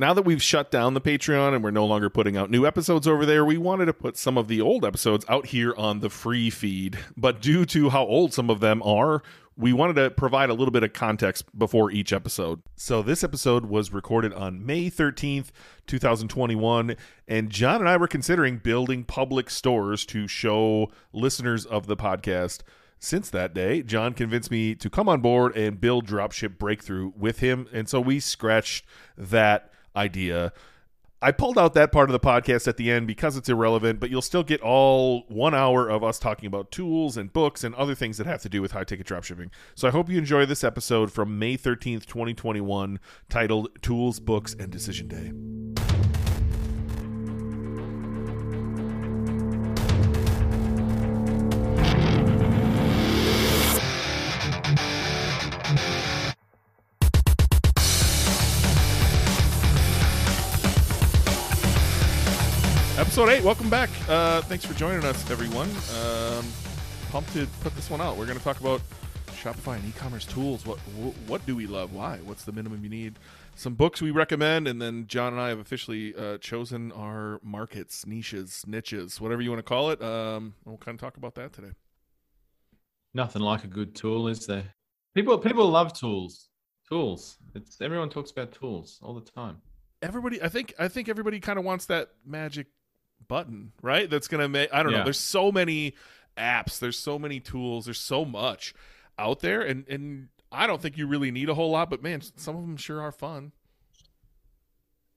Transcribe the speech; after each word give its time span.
now 0.00 0.14
that 0.14 0.22
we've 0.22 0.42
shut 0.42 0.70
down 0.70 0.94
the 0.94 1.00
Patreon 1.00 1.54
and 1.54 1.62
we're 1.62 1.70
no 1.70 1.84
longer 1.84 2.08
putting 2.08 2.36
out 2.36 2.50
new 2.50 2.66
episodes 2.66 3.06
over 3.06 3.26
there, 3.26 3.44
we 3.44 3.58
wanted 3.58 3.86
to 3.86 3.92
put 3.92 4.16
some 4.16 4.38
of 4.38 4.48
the 4.48 4.60
old 4.60 4.84
episodes 4.84 5.24
out 5.28 5.46
here 5.46 5.74
on 5.76 6.00
the 6.00 6.10
free 6.10 6.48
feed. 6.48 6.98
But 7.16 7.42
due 7.42 7.66
to 7.66 7.90
how 7.90 8.04
old 8.04 8.32
some 8.32 8.48
of 8.48 8.60
them 8.60 8.82
are, 8.82 9.22
we 9.56 9.74
wanted 9.74 9.96
to 9.96 10.10
provide 10.10 10.48
a 10.48 10.54
little 10.54 10.72
bit 10.72 10.82
of 10.82 10.94
context 10.94 11.56
before 11.56 11.90
each 11.90 12.14
episode. 12.14 12.62
So 12.76 13.02
this 13.02 13.22
episode 13.22 13.66
was 13.66 13.92
recorded 13.92 14.32
on 14.32 14.64
May 14.64 14.90
13th, 14.90 15.48
2021, 15.86 16.96
and 17.28 17.50
Jon 17.50 17.80
and 17.80 17.88
I 17.88 17.98
were 17.98 18.08
considering 18.08 18.56
building 18.56 19.04
public 19.04 19.50
stores 19.50 20.06
to 20.06 20.26
show 20.26 20.90
listeners 21.12 21.66
of 21.66 21.86
the 21.86 21.96
podcast. 21.96 22.62
Since 22.98 23.28
that 23.30 23.52
day, 23.52 23.82
Jon 23.82 24.14
convinced 24.14 24.50
me 24.50 24.74
to 24.76 24.88
come 24.88 25.10
on 25.10 25.20
board 25.20 25.54
and 25.56 25.80
build 25.80 26.06
Dropship 26.06 26.56
Breakthru 26.56 27.14
with 27.14 27.40
him, 27.40 27.66
and 27.72 27.88
so 27.88 28.00
we 28.00 28.18
scratched 28.18 28.86
that 29.18 29.70
idea 30.00 30.52
I 31.22 31.32
pulled 31.32 31.58
out 31.58 31.74
that 31.74 31.92
part 31.92 32.08
of 32.08 32.12
the 32.12 32.20
podcast 32.20 32.66
at 32.66 32.78
the 32.78 32.90
end 32.90 33.06
because 33.06 33.36
it's 33.36 33.50
irrelevant, 33.50 34.00
but 34.00 34.08
you'll 34.08 34.22
still 34.22 34.42
get 34.42 34.62
all 34.62 35.24
one 35.28 35.54
hour 35.54 35.86
of 35.86 36.02
us 36.02 36.18
talking 36.18 36.46
about 36.46 36.70
tools 36.70 37.18
and 37.18 37.30
books 37.30 37.62
and 37.62 37.74
other 37.74 37.94
things 37.94 38.16
that 38.16 38.26
have 38.26 38.40
to 38.42 38.48
do 38.48 38.62
with 38.62 38.72
high 38.72 38.84
ticket 38.84 39.06
dropshipping. 39.06 39.50
So 39.74 39.86
I 39.86 39.90
hope 39.90 40.08
you 40.08 40.16
enjoy 40.16 40.46
this 40.46 40.64
episode 40.64 41.12
from 41.12 41.38
May 41.38 41.58
13th, 41.58 42.06
2021, 42.06 42.98
titled 43.28 43.68
Tools, 43.82 44.18
Books, 44.18 44.56
and 44.58 44.70
Decision 44.70 45.08
Day. 45.08 45.79
Episode 63.20 63.36
eight. 63.36 63.44
Welcome 63.44 63.68
back. 63.68 63.90
Uh, 64.08 64.40
thanks 64.40 64.64
for 64.64 64.72
joining 64.72 65.04
us, 65.04 65.30
everyone. 65.30 65.68
Um, 65.94 66.46
pumped 67.10 67.30
to 67.34 67.46
put 67.60 67.74
this 67.76 67.90
one 67.90 68.00
out. 68.00 68.16
We're 68.16 68.24
going 68.24 68.38
to 68.38 68.42
talk 68.42 68.58
about 68.60 68.80
Shopify 69.26 69.76
and 69.76 69.86
e-commerce 69.86 70.24
tools. 70.24 70.64
What 70.64 70.78
what 71.26 71.44
do 71.44 71.54
we 71.54 71.66
love? 71.66 71.92
Why? 71.92 72.16
What's 72.24 72.44
the 72.44 72.52
minimum 72.52 72.82
you 72.82 72.88
need? 72.88 73.18
Some 73.56 73.74
books 73.74 74.00
we 74.00 74.10
recommend, 74.10 74.66
and 74.66 74.80
then 74.80 75.06
Jon 75.06 75.34
and 75.34 75.42
I 75.42 75.50
have 75.50 75.58
officially 75.58 76.14
uh, 76.14 76.38
chosen 76.38 76.92
our 76.92 77.40
markets, 77.42 78.06
niches, 78.06 78.64
niches, 78.66 79.20
whatever 79.20 79.42
you 79.42 79.50
want 79.50 79.58
to 79.58 79.68
call 79.68 79.90
it. 79.90 80.00
Um, 80.00 80.54
we'll 80.64 80.78
kind 80.78 80.94
of 80.94 81.00
talk 81.02 81.18
about 81.18 81.34
that 81.34 81.52
today. 81.52 81.72
Nothing 83.12 83.42
like 83.42 83.64
a 83.64 83.68
good 83.68 83.94
tool, 83.94 84.28
is 84.28 84.46
there? 84.46 84.72
People 85.14 85.36
people 85.36 85.68
love 85.68 85.92
tools. 85.92 86.48
Tools. 86.88 87.36
It's 87.54 87.82
everyone 87.82 88.08
talks 88.08 88.30
about 88.30 88.52
tools 88.52 88.98
all 89.02 89.12
the 89.12 89.30
time. 89.30 89.58
Everybody, 90.00 90.40
I 90.40 90.48
think, 90.48 90.72
I 90.78 90.88
think 90.88 91.10
everybody 91.10 91.38
kind 91.38 91.58
of 91.58 91.66
wants 91.66 91.84
that 91.84 92.08
magic 92.24 92.68
button, 93.28 93.72
right? 93.82 94.08
That's 94.08 94.28
gonna 94.28 94.48
make 94.48 94.72
I 94.72 94.82
don't 94.82 94.92
yeah. 94.92 94.98
know. 94.98 95.04
There's 95.04 95.18
so 95.18 95.52
many 95.52 95.94
apps, 96.36 96.78
there's 96.78 96.98
so 96.98 97.18
many 97.18 97.40
tools, 97.40 97.84
there's 97.84 98.00
so 98.00 98.24
much 98.24 98.74
out 99.18 99.40
there, 99.40 99.62
and 99.62 99.86
and 99.88 100.28
I 100.52 100.66
don't 100.66 100.80
think 100.80 100.96
you 100.96 101.06
really 101.06 101.30
need 101.30 101.48
a 101.48 101.54
whole 101.54 101.70
lot, 101.70 101.90
but 101.90 102.02
man, 102.02 102.22
some 102.36 102.56
of 102.56 102.62
them 102.62 102.76
sure 102.76 103.00
are 103.00 103.12
fun. 103.12 103.52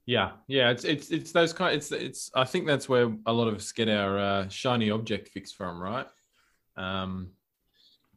Yeah, 0.06 0.32
yeah, 0.48 0.70
it's 0.70 0.84
it's 0.84 1.12
it's 1.12 1.32
those 1.32 1.54
kind. 1.54 1.76
It's 1.76 1.92
it's. 1.92 2.30
I 2.36 2.44
think 2.44 2.68
that's 2.68 2.90
where 2.90 3.16
a 3.26 3.32
lot 3.32 3.48
of 3.48 3.56
us 3.56 3.72
get 3.72 3.88
our 3.88 4.20
uh, 4.20 4.48
shiny 4.50 4.92
object 4.92 5.30
fix 5.30 5.54
from, 5.54 5.82
right? 5.82 6.08
Um, 6.76 7.32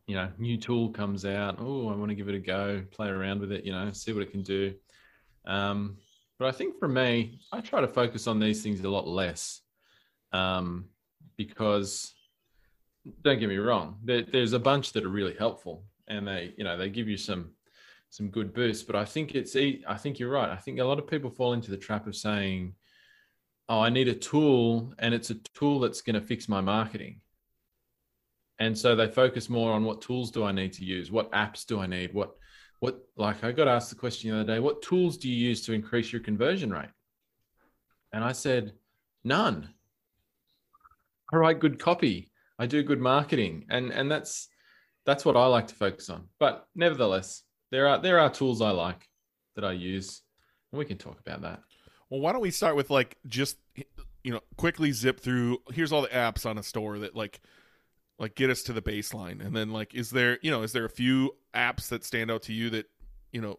you 0.06 0.16
know, 0.16 0.28
new 0.36 0.56
tool 0.56 0.90
comes 0.90 1.24
out. 1.24 1.58
Oh, 1.60 1.88
I 1.88 1.94
want 1.94 2.10
to 2.10 2.16
give 2.16 2.28
it 2.28 2.34
a 2.34 2.40
go, 2.40 2.82
play 2.90 3.08
around 3.08 3.40
with 3.40 3.52
it. 3.52 3.64
You 3.64 3.72
know, 3.72 3.92
see 3.92 4.12
what 4.12 4.22
it 4.22 4.32
can 4.32 4.42
do. 4.42 4.74
Um, 5.46 5.98
but 6.38 6.48
I 6.48 6.52
think 6.52 6.78
for 6.78 6.88
me, 6.88 7.38
I 7.52 7.60
try 7.60 7.80
to 7.80 7.88
focus 7.88 8.26
on 8.26 8.40
these 8.40 8.62
things 8.62 8.80
a 8.80 8.88
lot 8.88 9.06
less 9.06 9.62
um, 10.32 10.86
because 11.36 12.14
don't 13.22 13.38
get 13.38 13.48
me 13.48 13.56
wrong, 13.56 13.98
there, 14.04 14.22
there's 14.22 14.52
a 14.52 14.58
bunch 14.58 14.92
that 14.92 15.04
are 15.04 15.08
really 15.08 15.34
helpful 15.38 15.84
and 16.08 16.26
they, 16.26 16.54
you 16.56 16.64
know, 16.64 16.76
they 16.76 16.88
give 16.88 17.08
you 17.08 17.16
some 17.16 17.50
some 18.10 18.28
good 18.28 18.54
boosts. 18.54 18.82
But 18.82 18.96
I 18.96 19.04
think 19.04 19.34
it's 19.34 19.56
I 19.56 19.96
think 19.96 20.18
you're 20.18 20.30
right. 20.30 20.50
I 20.50 20.56
think 20.56 20.78
a 20.78 20.84
lot 20.84 20.98
of 20.98 21.06
people 21.06 21.30
fall 21.30 21.52
into 21.52 21.70
the 21.70 21.76
trap 21.76 22.06
of 22.06 22.16
saying, 22.16 22.74
"Oh, 23.68 23.80
I 23.80 23.90
need 23.90 24.08
a 24.08 24.14
tool, 24.14 24.94
and 24.98 25.14
it's 25.14 25.30
a 25.30 25.34
tool 25.54 25.80
that's 25.80 26.02
going 26.02 26.14
to 26.14 26.20
fix 26.20 26.48
my 26.48 26.60
marketing." 26.60 27.20
And 28.58 28.76
so 28.76 28.96
they 28.96 29.08
focus 29.08 29.50
more 29.50 29.72
on 29.72 29.84
what 29.84 30.00
tools 30.00 30.30
do 30.30 30.44
I 30.44 30.52
need 30.52 30.72
to 30.74 30.84
use, 30.84 31.10
what 31.10 31.30
apps 31.32 31.66
do 31.66 31.80
I 31.80 31.86
need, 31.86 32.14
what 32.14 32.36
what 32.80 33.00
like 33.16 33.44
I 33.44 33.52
got 33.52 33.68
asked 33.68 33.90
the 33.90 33.96
question 33.96 34.30
the 34.30 34.40
other 34.40 34.54
day, 34.54 34.60
what 34.60 34.82
tools 34.82 35.16
do 35.18 35.28
you 35.28 35.48
use 35.48 35.64
to 35.66 35.72
increase 35.72 36.12
your 36.12 36.22
conversion 36.22 36.70
rate? 36.70 36.90
And 38.12 38.24
I 38.24 38.32
said, 38.32 38.72
none. 39.24 39.68
I 41.32 41.36
write 41.36 41.60
good 41.60 41.78
copy. 41.78 42.30
I 42.58 42.66
do 42.66 42.82
good 42.82 43.00
marketing, 43.00 43.66
and 43.68 43.90
and 43.90 44.10
that's 44.10 44.48
that's 45.04 45.24
what 45.24 45.36
I 45.36 45.46
like 45.46 45.68
to 45.68 45.74
focus 45.74 46.08
on. 46.10 46.28
But 46.38 46.66
nevertheless, 46.74 47.42
there 47.70 47.88
are 47.88 48.00
there 48.00 48.18
are 48.18 48.30
tools 48.30 48.60
I 48.60 48.70
like 48.70 49.08
that 49.54 49.64
I 49.64 49.72
use, 49.72 50.22
and 50.72 50.78
we 50.78 50.84
can 50.84 50.98
talk 50.98 51.20
about 51.20 51.42
that. 51.42 51.60
Well, 52.10 52.20
why 52.20 52.32
don't 52.32 52.40
we 52.40 52.50
start 52.50 52.76
with 52.76 52.90
like 52.90 53.16
just 53.26 53.56
you 54.24 54.32
know 54.32 54.40
quickly 54.56 54.92
zip 54.92 55.20
through? 55.20 55.58
Here's 55.72 55.92
all 55.92 56.02
the 56.02 56.08
apps 56.08 56.46
on 56.46 56.58
a 56.58 56.62
store 56.62 56.98
that 57.00 57.14
like 57.16 57.40
like 58.18 58.34
get 58.34 58.50
us 58.50 58.62
to 58.64 58.72
the 58.72 58.82
baseline, 58.82 59.44
and 59.44 59.54
then 59.54 59.70
like 59.70 59.94
is 59.94 60.10
there 60.10 60.38
you 60.42 60.50
know 60.50 60.62
is 60.62 60.72
there 60.72 60.84
a 60.84 60.90
few 60.90 61.32
apps 61.54 61.88
that 61.88 62.04
stand 62.04 62.30
out 62.30 62.42
to 62.42 62.52
you 62.52 62.70
that 62.70 62.86
you 63.32 63.40
know 63.40 63.58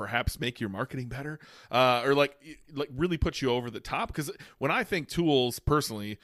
perhaps 0.00 0.40
make 0.40 0.58
your 0.60 0.70
marketing 0.70 1.08
better 1.08 1.38
uh, 1.70 2.00
or 2.06 2.14
like 2.14 2.34
like 2.72 2.88
really 2.96 3.18
put 3.18 3.42
you 3.42 3.50
over 3.50 3.70
the 3.70 3.80
top? 3.80 4.08
Because 4.08 4.30
when 4.56 4.70
i 4.70 4.82
think 4.82 5.08
tools 5.08 5.58
personally 5.58 6.18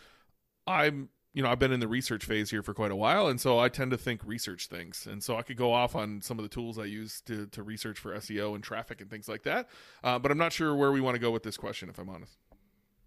i'm 0.67 1.11
you 1.35 1.43
know 1.43 1.51
i've 1.51 1.59
been 1.59 1.73
in 1.73 1.81
the 1.81 1.87
research 1.87 2.25
phase 2.25 2.49
here 2.49 2.63
for 2.63 2.73
quite 2.73 2.91
a 2.91 2.97
while 2.97 3.29
and 3.29 3.39
so 3.39 3.59
i 3.59 3.69
tend 3.69 3.91
to 3.91 3.99
think 3.99 4.23
research 4.25 4.69
things. 4.69 5.07
And 5.07 5.23
so 5.23 5.37
i 5.37 5.43
could 5.43 5.59
go 5.59 5.75
off 5.75 5.95
on 5.95 6.23
some 6.23 6.39
of 6.39 6.43
the 6.43 6.49
tools 6.49 6.79
i 6.79 6.85
use 6.85 7.21
to, 7.27 7.47
to 7.49 7.63
research 7.63 7.99
for 7.99 8.15
seo 8.15 8.55
and 8.55 8.65
traffic 8.65 9.03
and 9.03 9.11
things 9.11 9.29
like 9.29 9.43
that 9.43 9.69
uh, 10.03 10.19
but 10.19 10.31
i'm 10.31 10.39
not 10.39 10.55
sure 10.55 10.75
where 10.75 10.91
we 10.91 11.03
want 11.03 11.17
to 11.17 11.21
go 11.21 11.31
with 11.31 11.43
this 11.43 11.59
question 11.59 11.91
if 11.91 11.99
i'm 11.99 12.09
honest. 12.09 12.39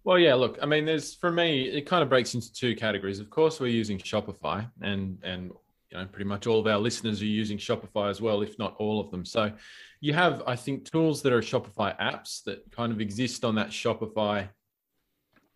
Well 0.04 0.20
yeah 0.20 0.34
look 0.34 0.56
i 0.62 0.66
mean 0.66 0.84
there's 0.84 1.16
for 1.16 1.32
me 1.32 1.64
it 1.64 1.84
kind 1.84 2.04
of 2.04 2.08
breaks 2.08 2.34
into 2.34 2.52
two 2.52 2.76
categories. 2.76 3.18
Of 3.18 3.28
course 3.28 3.58
we're 3.58 3.66
using 3.66 3.98
shopify 3.98 4.70
and 4.80 5.18
and 5.24 5.50
you 5.90 5.98
know 5.98 6.06
pretty 6.06 6.24
much 6.24 6.46
all 6.46 6.60
of 6.60 6.66
our 6.66 6.78
listeners 6.78 7.20
are 7.20 7.26
using 7.26 7.58
shopify 7.58 8.10
as 8.10 8.20
well 8.20 8.42
if 8.42 8.58
not 8.58 8.76
all 8.78 9.00
of 9.00 9.10
them. 9.10 9.24
So 9.24 9.52
you 10.00 10.14
have 10.14 10.42
i 10.46 10.56
think 10.56 10.90
tools 10.90 11.20
that 11.22 11.32
are 11.32 11.42
shopify 11.42 11.98
apps 12.00 12.42
that 12.44 12.70
kind 12.72 12.92
of 12.92 13.00
exist 13.00 13.44
on 13.44 13.54
that 13.56 13.68
shopify 13.68 14.48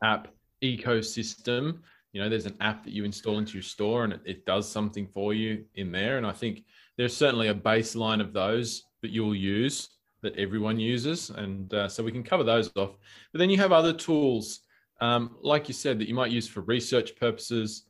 app 0.03 0.29
ecosystem. 0.63 1.79
You 2.13 2.23
know 2.23 2.29
there's 2.29 2.47
an 2.47 2.57
app 2.61 2.85
that 2.85 2.93
you 2.93 3.05
install 3.05 3.39
into 3.39 3.55
your 3.55 3.63
store 3.63 4.05
and 4.05 4.13
it, 4.13 4.21
it 4.25 4.47
does 4.47 4.71
something 4.71 5.07
for 5.07 5.35
you 5.35 5.65
in 5.75 5.93
there. 5.93 6.19
And 6.19 6.27
i 6.27 6.33
think 6.33 6.65
there's 6.97 7.17
certainly 7.17 7.49
a 7.49 7.55
baseline 7.55 8.21
of 8.21 8.33
those 8.33 8.85
that 9.03 9.11
you'll 9.11 9.35
use 9.35 9.91
that 10.23 10.37
everyone 10.39 10.81
uses. 10.81 11.31
And 11.31 11.73
uh, 11.75 11.89
so 11.89 12.03
we 12.03 12.13
can 12.13 12.23
cover 12.23 12.45
those 12.45 12.69
off. 12.77 12.97
But 13.33 13.39
then 13.39 13.51
you 13.51 13.59
have 13.59 13.73
other 13.73 13.93
tools 13.93 14.61
um, 15.01 15.37
like 15.43 15.69
you 15.69 15.75
said 15.75 15.99
that 15.99 16.09
you 16.09 16.15
might 16.15 16.31
use 16.31 16.49
for 16.49 16.61
research 16.63 17.17
purposes 17.17 17.85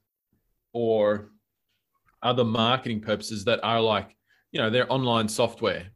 or 0.72 1.30
other 2.24 2.44
marketing 2.44 3.00
purposes 3.00 3.44
that 3.44 3.60
are 3.62 3.80
like, 3.80 4.16
you 4.50 4.60
know, 4.60 4.70
they're 4.70 4.92
online 4.92 5.28
software. 5.28 5.86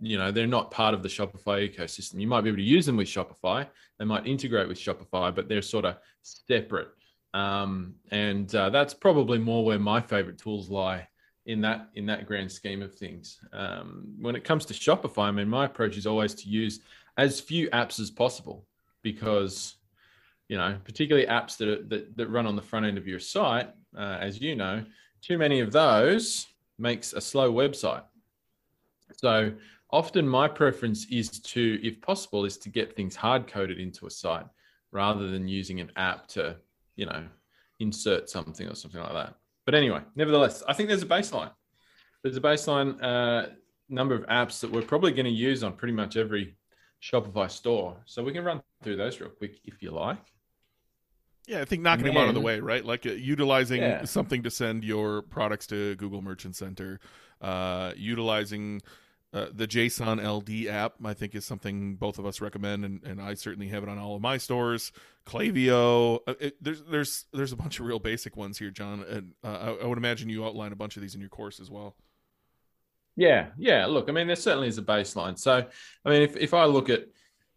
You 0.00 0.18
know, 0.18 0.30
they're 0.30 0.46
not 0.46 0.70
part 0.70 0.94
of 0.94 1.02
the 1.02 1.08
Shopify 1.08 1.68
ecosystem. 1.68 2.20
You 2.20 2.28
might 2.28 2.42
be 2.42 2.50
able 2.50 2.58
to 2.58 2.62
use 2.62 2.86
them 2.86 2.96
with 2.96 3.08
Shopify. 3.08 3.66
They 3.98 4.04
might 4.04 4.26
integrate 4.26 4.68
with 4.68 4.78
Shopify, 4.78 5.34
but 5.34 5.48
they're 5.48 5.62
sort 5.62 5.84
of 5.84 5.96
separate. 6.22 6.88
Um, 7.34 7.94
and 8.12 8.54
uh, 8.54 8.70
that's 8.70 8.94
probably 8.94 9.38
more 9.38 9.64
where 9.64 9.78
my 9.78 10.00
favorite 10.00 10.38
tools 10.38 10.70
lie 10.70 11.08
in 11.46 11.62
that 11.62 11.88
in 11.94 12.06
that 12.06 12.26
grand 12.26 12.52
scheme 12.52 12.82
of 12.82 12.94
things. 12.94 13.38
Um, 13.52 14.14
when 14.20 14.36
it 14.36 14.44
comes 14.44 14.66
to 14.66 14.74
Shopify, 14.74 15.24
I 15.24 15.30
mean, 15.32 15.48
my 15.48 15.64
approach 15.64 15.96
is 15.96 16.06
always 16.06 16.34
to 16.36 16.48
use 16.48 16.80
as 17.16 17.40
few 17.40 17.68
apps 17.70 17.98
as 17.98 18.10
possible 18.10 18.66
because 19.02 19.78
you 20.48 20.56
know, 20.56 20.78
particularly 20.84 21.26
apps 21.26 21.58
that, 21.58 21.68
are, 21.68 21.82
that 21.84 22.16
that 22.16 22.28
run 22.28 22.46
on 22.46 22.56
the 22.56 22.62
front 22.62 22.86
end 22.86 22.98
of 22.98 23.06
your 23.06 23.20
site, 23.20 23.68
uh, 23.96 24.18
as 24.20 24.40
you 24.40 24.56
know, 24.56 24.84
too 25.22 25.38
many 25.38 25.60
of 25.60 25.72
those 25.72 26.46
makes 26.78 27.12
a 27.12 27.20
slow 27.20 27.52
website. 27.52 28.02
So 29.16 29.52
often 29.90 30.28
my 30.28 30.48
preference 30.48 31.06
is 31.10 31.40
to, 31.40 31.80
if 31.82 32.00
possible, 32.00 32.44
is 32.44 32.56
to 32.58 32.68
get 32.68 32.94
things 32.94 33.16
hard 33.16 33.46
coded 33.46 33.78
into 33.78 34.06
a 34.06 34.10
site 34.10 34.46
rather 34.92 35.30
than 35.30 35.48
using 35.48 35.80
an 35.80 35.90
app 35.96 36.28
to, 36.28 36.56
you 36.96 37.06
know, 37.06 37.24
insert 37.80 38.28
something 38.28 38.68
or 38.68 38.74
something 38.74 39.00
like 39.00 39.12
that. 39.12 39.34
But 39.64 39.74
anyway, 39.74 40.00
nevertheless, 40.14 40.62
I 40.66 40.72
think 40.72 40.88
there's 40.88 41.02
a 41.02 41.06
baseline. 41.06 41.50
There's 42.22 42.36
a 42.36 42.40
baseline 42.40 42.98
uh, 43.02 43.50
number 43.88 44.14
of 44.14 44.26
apps 44.26 44.60
that 44.60 44.70
we're 44.70 44.82
probably 44.82 45.12
going 45.12 45.26
to 45.26 45.30
use 45.30 45.62
on 45.62 45.74
pretty 45.74 45.94
much 45.94 46.16
every 46.16 46.56
Shopify 47.02 47.50
store. 47.50 47.96
So 48.06 48.22
we 48.22 48.32
can 48.32 48.44
run 48.44 48.62
through 48.82 48.96
those 48.96 49.20
real 49.20 49.30
quick 49.30 49.60
if 49.64 49.82
you 49.82 49.90
like. 49.90 50.24
Yeah, 51.48 51.62
I 51.62 51.64
think 51.64 51.80
knocking 51.80 52.04
them 52.04 52.16
out 52.18 52.28
of 52.28 52.34
the 52.34 52.42
way, 52.42 52.60
right? 52.60 52.84
Like 52.84 53.06
uh, 53.06 53.12
utilizing 53.12 53.80
yeah. 53.80 54.04
something 54.04 54.42
to 54.42 54.50
send 54.50 54.84
your 54.84 55.22
products 55.22 55.66
to 55.68 55.96
Google 55.96 56.20
Merchant 56.20 56.54
Center, 56.54 57.00
uh, 57.40 57.92
utilizing 57.96 58.82
uh, 59.32 59.46
the 59.50 59.66
JSON 59.66 60.22
LD 60.22 60.68
app, 60.70 60.96
I 61.02 61.14
think, 61.14 61.34
is 61.34 61.46
something 61.46 61.96
both 61.96 62.18
of 62.18 62.26
us 62.26 62.42
recommend, 62.42 62.84
and, 62.84 63.02
and 63.02 63.18
I 63.18 63.32
certainly 63.32 63.68
have 63.68 63.82
it 63.82 63.88
on 63.88 63.98
all 63.98 64.14
of 64.14 64.20
my 64.20 64.36
stores. 64.36 64.92
Klaviyo, 65.24 66.20
uh, 66.26 66.34
it, 66.38 66.62
there's 66.62 66.82
there's 66.82 67.24
there's 67.32 67.52
a 67.52 67.56
bunch 67.56 67.80
of 67.80 67.86
real 67.86 67.98
basic 67.98 68.36
ones 68.36 68.58
here, 68.58 68.70
Jon, 68.70 69.02
and 69.08 69.32
uh, 69.42 69.74
I, 69.80 69.84
I, 69.84 69.86
would 69.86 69.98
imagine 69.98 70.28
you 70.28 70.44
outline 70.44 70.72
a 70.72 70.76
bunch 70.76 70.96
of 70.96 71.02
these 71.02 71.14
in 71.14 71.20
your 71.20 71.30
course 71.30 71.60
as 71.60 71.70
well. 71.70 71.96
Yeah, 73.16 73.48
yeah. 73.56 73.86
Look, 73.86 74.10
I 74.10 74.12
mean, 74.12 74.26
there 74.26 74.36
certainly 74.36 74.68
is 74.68 74.76
a 74.76 74.82
baseline. 74.82 75.38
So, 75.38 75.64
I 76.04 76.10
mean, 76.10 76.20
if 76.20 76.36
if 76.36 76.52
I 76.52 76.66
look 76.66 76.90
at, 76.90 77.06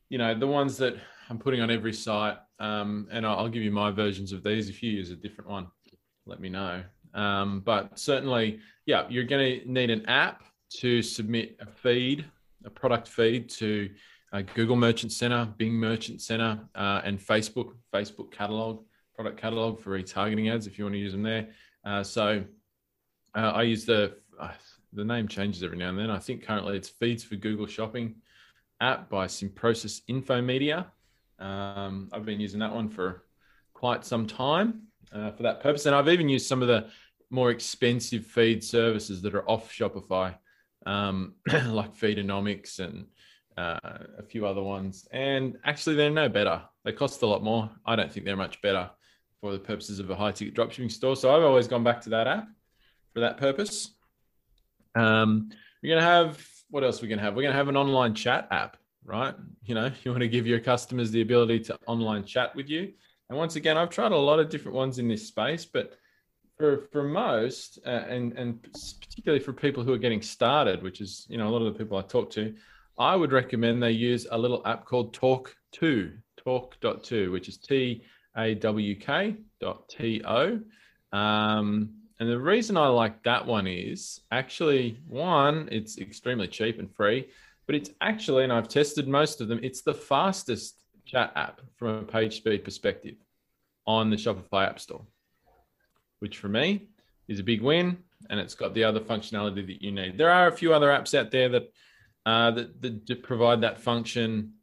you 0.08 0.18
know, 0.18 0.34
the 0.34 0.48
ones 0.48 0.78
that 0.78 0.96
I'm 1.30 1.40
putting 1.40 1.60
on 1.60 1.70
every 1.70 1.94
site, 1.94 2.38
um, 2.62 3.08
and 3.12 3.26
I'll, 3.26 3.50
give 3.50 3.64
you 3.64 3.72
my 3.72 3.90
versions 3.90 4.32
of 4.32 4.44
these. 4.44 4.70
If 4.70 4.84
you 4.84 4.92
use 4.92 5.10
a 5.10 5.16
different 5.16 5.50
one, 5.50 5.68
let 6.28 6.40
me 6.40 6.48
know. 6.48 6.84
Um, 7.16 7.62
but 7.62 7.98
certainly, 7.98 8.60
yeah, 8.86 9.08
you're 9.10 9.24
going 9.24 9.62
to 9.62 9.72
need 9.72 9.90
an 9.90 10.06
app 10.06 10.44
to 10.78 11.02
submit 11.02 11.58
a 11.60 11.66
feed, 11.66 12.24
a 12.64 12.70
product 12.70 13.08
feed 13.08 13.50
to 13.50 13.90
uh, 14.32 14.44
Google 14.54 14.76
Merchant 14.76 15.12
Center, 15.12 15.52
Bing 15.58 15.74
Merchant 15.74 16.22
Center, 16.22 16.60
uh, 16.76 17.02
and 17.04 17.20
Facebook, 17.20 17.74
Facebook 17.92 18.32
catalog, 18.32 18.84
product 19.16 19.42
catalog 19.42 19.80
for 19.80 20.00
retargeting 20.00 20.54
ads 20.54 20.68
if 20.68 20.78
you 20.78 20.86
want 20.86 20.94
to 20.94 21.00
use 21.00 21.14
them 21.14 21.24
there. 21.24 21.50
Uh, 21.84 22.04
so 22.04 22.44
uh, 23.36 23.52
I 23.56 23.64
use 23.64 23.86
the 23.86 24.18
uh, 24.40 24.52
the 24.94 25.04
name 25.04 25.28
changes 25.28 25.64
every 25.64 25.78
now 25.78 25.90
and 25.90 25.98
then. 25.98 26.12
I 26.12 26.20
think 26.20 26.46
currently 26.46 26.78
it's 26.78 26.90
Feeds 26.90 27.24
for 27.24 27.38
Google 27.38 27.66
Shopping 27.66 28.16
app 28.82 29.10
by 29.10 29.26
Simprosys 29.26 30.02
Infomedia. 30.10 30.86
Um, 31.42 32.10
I've 32.12 32.26
been 32.26 32.40
using 32.40 32.60
that 32.60 32.74
one 32.74 32.90
for 32.90 33.24
quite 33.74 34.06
some 34.06 34.28
time 34.28 34.84
uh, 35.12 35.32
for 35.32 35.44
that 35.44 35.62
purpose, 35.62 35.86
and 35.86 35.96
I've 35.96 36.10
even 36.10 36.30
used 36.30 36.48
some 36.48 36.62
of 36.62 36.68
the 36.68 36.88
more 37.30 37.50
expensive 37.50 38.26
feed 38.26 38.64
services 38.64 39.22
that 39.22 39.36
are 39.36 39.50
off 39.50 39.72
Shopify 39.72 40.36
um, 40.86 41.34
like 41.68 41.96
Feedonomics 41.96 42.80
and 42.80 43.08
uh, 43.58 43.80
a 44.18 44.24
few 44.24 44.46
other 44.46 44.62
ones. 44.62 45.08
And 45.12 45.58
actually, 45.66 45.96
they're 45.96 46.10
no 46.10 46.30
better. 46.30 46.62
They 46.84 46.92
cost 46.92 47.22
a 47.22 47.28
lot 47.28 47.44
more. 47.44 47.70
I 47.86 47.96
don't 47.96 48.12
think 48.12 48.26
they're 48.26 48.36
much 48.36 48.62
better 48.62 48.90
for 49.40 49.52
the 49.54 49.60
purposes 49.60 50.00
of 50.00 50.10
a 50.10 50.16
high 50.16 50.32
ticket 50.32 50.56
dropshipping 50.56 50.92
store. 50.92 51.16
So 51.16 51.36
I've 51.36 51.44
always 51.44 51.68
gone 51.68 51.84
back 51.84 52.02
to 52.02 52.10
that 52.12 52.28
app 52.28 52.48
for 53.14 53.22
that 53.22 53.38
purpose. 53.38 53.94
Um, 54.96 55.50
we're 55.82 55.90
going 55.90 56.02
to 56.02 56.08
have 56.08 56.46
what 56.70 56.84
else 56.84 57.02
we're 57.02 57.10
going 57.10 57.20
to 57.20 57.26
have? 57.26 57.36
We're 57.36 57.44
going 57.44 57.54
to 57.54 57.58
have 57.58 57.68
an 57.68 57.78
online 57.78 58.16
chat 58.16 58.48
app, 58.50 58.78
right? 59.04 59.36
You 59.64 59.76
know, 59.76 59.92
you 60.04 60.12
want 60.12 60.22
to 60.22 60.28
give 60.28 60.48
your 60.48 60.60
customers 60.60 61.12
the 61.12 61.22
ability 61.22 61.62
to 61.62 61.78
online 61.88 62.26
chat 62.26 62.56
with 62.56 62.70
you. 62.70 62.94
And 63.30 63.38
once 63.38 63.56
again, 63.56 63.78
I've 63.78 63.90
tried 63.90 64.12
a 64.12 64.18
lot 64.18 64.40
of 64.40 64.50
different 64.50 64.76
ones 64.76 65.00
in 65.00 65.08
this 65.08 65.28
space, 65.28 65.66
but 65.66 65.98
for 66.58 66.82
for 66.92 67.04
most, 67.04 67.80
uh, 67.86 67.90
and 67.90 68.34
and 68.34 68.62
particularly 68.62 69.44
for 69.44 69.54
people 69.54 69.84
who 69.84 69.94
are 69.94 69.98
getting 69.98 70.22
started, 70.22 70.84
which 70.84 71.02
is 71.02 71.26
you 71.30 71.38
know 71.38 71.48
a 71.48 71.52
lot 71.52 71.62
of 71.62 71.74
the 71.74 71.80
people 71.80 71.98
I 71.98 72.02
talk 72.02 72.30
to, 72.32 72.54
I 72.98 73.16
would 73.16 73.32
recommend 73.32 73.82
they 73.82 73.92
use 73.92 74.28
a 74.30 74.38
little 74.38 74.62
app 74.66 74.86
called 74.86 75.14
Talk 75.14 75.56
Two, 75.72 76.12
Tawk.to, 76.38 77.32
which 77.32 77.48
is 77.48 77.58
T 77.58 78.04
A 78.38 78.54
W 78.56 78.96
K 78.96 79.38
dot 79.60 79.90
T 79.90 80.22
O. 80.26 80.60
Um, 81.12 81.96
and 82.20 82.30
the 82.30 82.40
reason 82.40 82.78
I 82.78 82.88
like 82.88 83.24
that 83.24 83.48
one 83.48 83.66
is 83.66 84.20
actually 84.32 85.00
one, 85.08 85.68
it's 85.72 85.98
extremely 85.98 86.48
cheap 86.48 86.78
and 86.78 86.94
free, 86.94 87.30
but 87.72 87.78
it's 87.80 87.92
actually, 88.02 88.44
and 88.44 88.52
I've 88.52 88.68
tested 88.68 89.08
most 89.08 89.40
of 89.40 89.48
them, 89.48 89.62
it's 89.64 89.82
the 89.82 89.94
fastest 89.94 90.76
chat 91.06 91.32
app 91.36 91.62
from 91.78 91.90
a 91.96 92.04
page 92.04 92.36
speed 92.36 92.66
perspective 92.66 93.16
on 93.88 94.10
the 94.10 94.18
Shopify 94.18 94.68
App 94.68 94.80
Store 94.80 95.06
which 96.22 96.38
for 96.38 96.48
me 96.48 96.88
is 97.28 97.40
a 97.40 97.44
big 97.44 97.62
win. 97.62 97.98
And 98.30 98.40
it's 98.40 98.56
got 98.56 98.74
the 98.74 98.84
other 98.84 99.00
functionality 99.00 99.66
that 99.68 99.82
you 99.82 99.92
need. 99.92 100.18
There 100.18 100.30
are 100.30 100.48
a 100.48 100.52
few 100.52 100.74
other 100.74 100.88
apps 100.88 101.18
out 101.18 101.32
there 101.32 101.50
that 101.50 101.72
uh, 102.26 102.52
that, 102.52 103.08
that 103.08 103.24
provide 103.24 103.62
that 103.62 103.82
function 103.82 104.54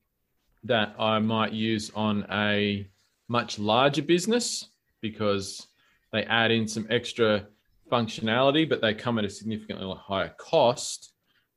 that 0.62 0.94
I 0.98 1.18
might 1.18 1.52
use 1.52 1.90
on 1.94 2.24
a 2.30 2.88
much 3.28 3.58
larger 3.58 4.02
business 4.02 4.68
because 5.00 5.66
they 6.12 6.22
add 6.22 6.52
in 6.52 6.68
some 6.68 6.86
extra 6.88 7.48
functionality, 7.90 8.68
but 8.68 8.80
they 8.80 8.94
come 8.94 9.18
at 9.18 9.24
a 9.24 9.30
significantly 9.30 9.92
higher 9.98 10.32
cost. 10.38 11.12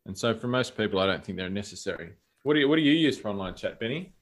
And 0.05 0.17
so 0.17 0.33
for 0.33 0.47
most 0.47 0.75
people, 0.75 0.99
I 0.99 1.05
don't 1.05 1.23
think 1.23 1.37
they're 1.37 1.49
necessary. 1.49 2.13
What 2.43 2.55
do 2.55 2.59
you 2.59 2.69
what 2.69 2.77
do 2.77 2.81
you 2.81 2.93
use 2.93 3.19
for 3.19 3.29
online 3.29 3.55
chat, 3.55 3.79
Benny? 3.79 4.13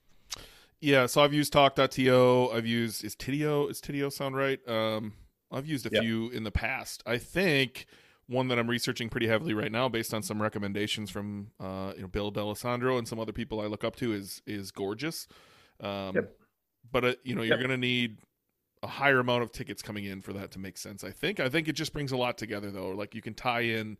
Yeah, 0.80 1.06
so 1.06 1.22
I've 1.22 1.34
used 1.34 1.52
tawk.to. 1.52 2.50
I've 2.52 2.66
used 2.66 3.04
is 3.04 3.16
Tidio 3.16 3.70
is 3.70 3.80
Tidio 3.80 4.12
sound 4.12 4.36
right? 4.36 4.60
Um 4.68 5.14
I've 5.50 5.66
used 5.66 5.86
a 5.86 5.90
yep. 5.92 6.02
few 6.02 6.30
in 6.30 6.44
the 6.44 6.50
past. 6.50 7.02
I 7.06 7.18
think 7.18 7.86
one 8.30 8.46
that 8.48 8.58
I'm 8.58 8.70
researching 8.70 9.08
pretty 9.08 9.26
heavily 9.26 9.54
right 9.54 9.72
now, 9.72 9.88
based 9.88 10.14
on 10.14 10.22
some 10.22 10.40
recommendations 10.40 11.10
from 11.10 11.48
uh, 11.58 11.92
you 11.96 12.02
know 12.02 12.08
Bill 12.08 12.30
D'Alessandro 12.30 12.96
and 12.96 13.06
some 13.06 13.18
other 13.18 13.32
people 13.32 13.60
I 13.60 13.66
look 13.66 13.82
up 13.82 13.96
to, 13.96 14.12
is 14.12 14.40
is 14.46 14.70
Gorgias. 14.70 15.26
Um, 15.80 16.14
yep. 16.14 16.36
But 16.90 17.04
uh, 17.04 17.14
you 17.24 17.34
know 17.34 17.42
you're 17.42 17.58
yep. 17.58 17.66
going 17.66 17.70
to 17.70 17.86
need 17.86 18.18
a 18.82 18.86
higher 18.86 19.18
amount 19.18 19.42
of 19.42 19.52
tickets 19.52 19.82
coming 19.82 20.04
in 20.04 20.20
for 20.20 20.32
that 20.32 20.52
to 20.52 20.58
make 20.58 20.78
sense. 20.78 21.02
I 21.02 21.10
think. 21.10 21.40
I 21.40 21.48
think 21.48 21.66
it 21.66 21.72
just 21.72 21.92
brings 21.92 22.12
a 22.12 22.16
lot 22.16 22.38
together 22.38 22.70
though. 22.70 22.90
Like 22.90 23.14
you 23.14 23.20
can 23.20 23.34
tie 23.34 23.62
in 23.62 23.98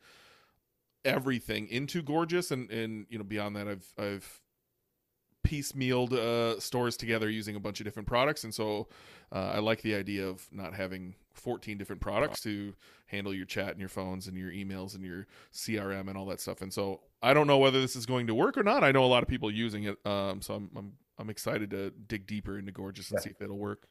everything 1.05 1.69
into 1.69 2.03
Gorgias, 2.03 2.51
and 2.51 2.71
and 2.71 3.07
you 3.09 3.19
know 3.19 3.25
beyond 3.25 3.57
that, 3.57 3.69
I've 3.69 3.93
I've 3.99 4.41
piecemealed 5.47 6.13
uh, 6.13 6.61
stores 6.61 6.97
together 6.97 7.29
using 7.31 7.57
a 7.57 7.61
bunch 7.61 7.81
of 7.81 7.85
different 7.85 8.07
products, 8.07 8.45
and 8.45 8.55
so 8.55 8.89
uh, 9.33 9.53
I 9.55 9.59
like 9.59 9.83
the 9.83 9.95
idea 9.95 10.27
of 10.27 10.47
not 10.53 10.75
having 10.75 11.15
14 11.33 11.79
different 11.79 12.03
products 12.03 12.41
to 12.43 12.75
handle 13.07 13.33
your 13.33 13.47
chat 13.47 13.71
and 13.71 13.81
your 13.81 13.89
phones 13.89 14.27
and 14.27 14.37
your 14.37 14.51
emails 14.51 14.95
and 14.95 15.05
your 15.05 15.27
CRM 15.53 16.09
and 16.09 16.17
all 16.17 16.27
that 16.27 16.41
stuff. 16.41 16.61
And 16.61 16.73
so 16.73 17.01
I 17.23 17.33
don't 17.33 17.47
know 17.47 17.59
whether 17.59 17.81
this 17.81 17.97
is 17.97 18.07
going 18.07 18.27
to 18.27 18.35
work 18.35 18.59
or 18.59 18.63
not. 18.63 18.85
I 18.85 18.93
know 18.93 19.05
a 19.05 19.07
lot 19.07 19.23
of 19.23 19.29
people 19.29 19.51
using 19.51 19.85
it, 19.85 20.07
um, 20.07 20.43
so 20.43 20.55
I'm, 20.55 20.71
I'm 20.77 20.93
I'm 21.19 21.31
excited 21.31 21.71
to 21.71 21.91
dig 21.91 22.27
deeper 22.27 22.59
into 22.59 22.73
Gorgias 22.73 23.11
and 23.11 23.19
yeah. 23.19 23.25
see 23.25 23.31
if 23.31 23.43
it'll 23.43 23.59
work. 23.59 23.87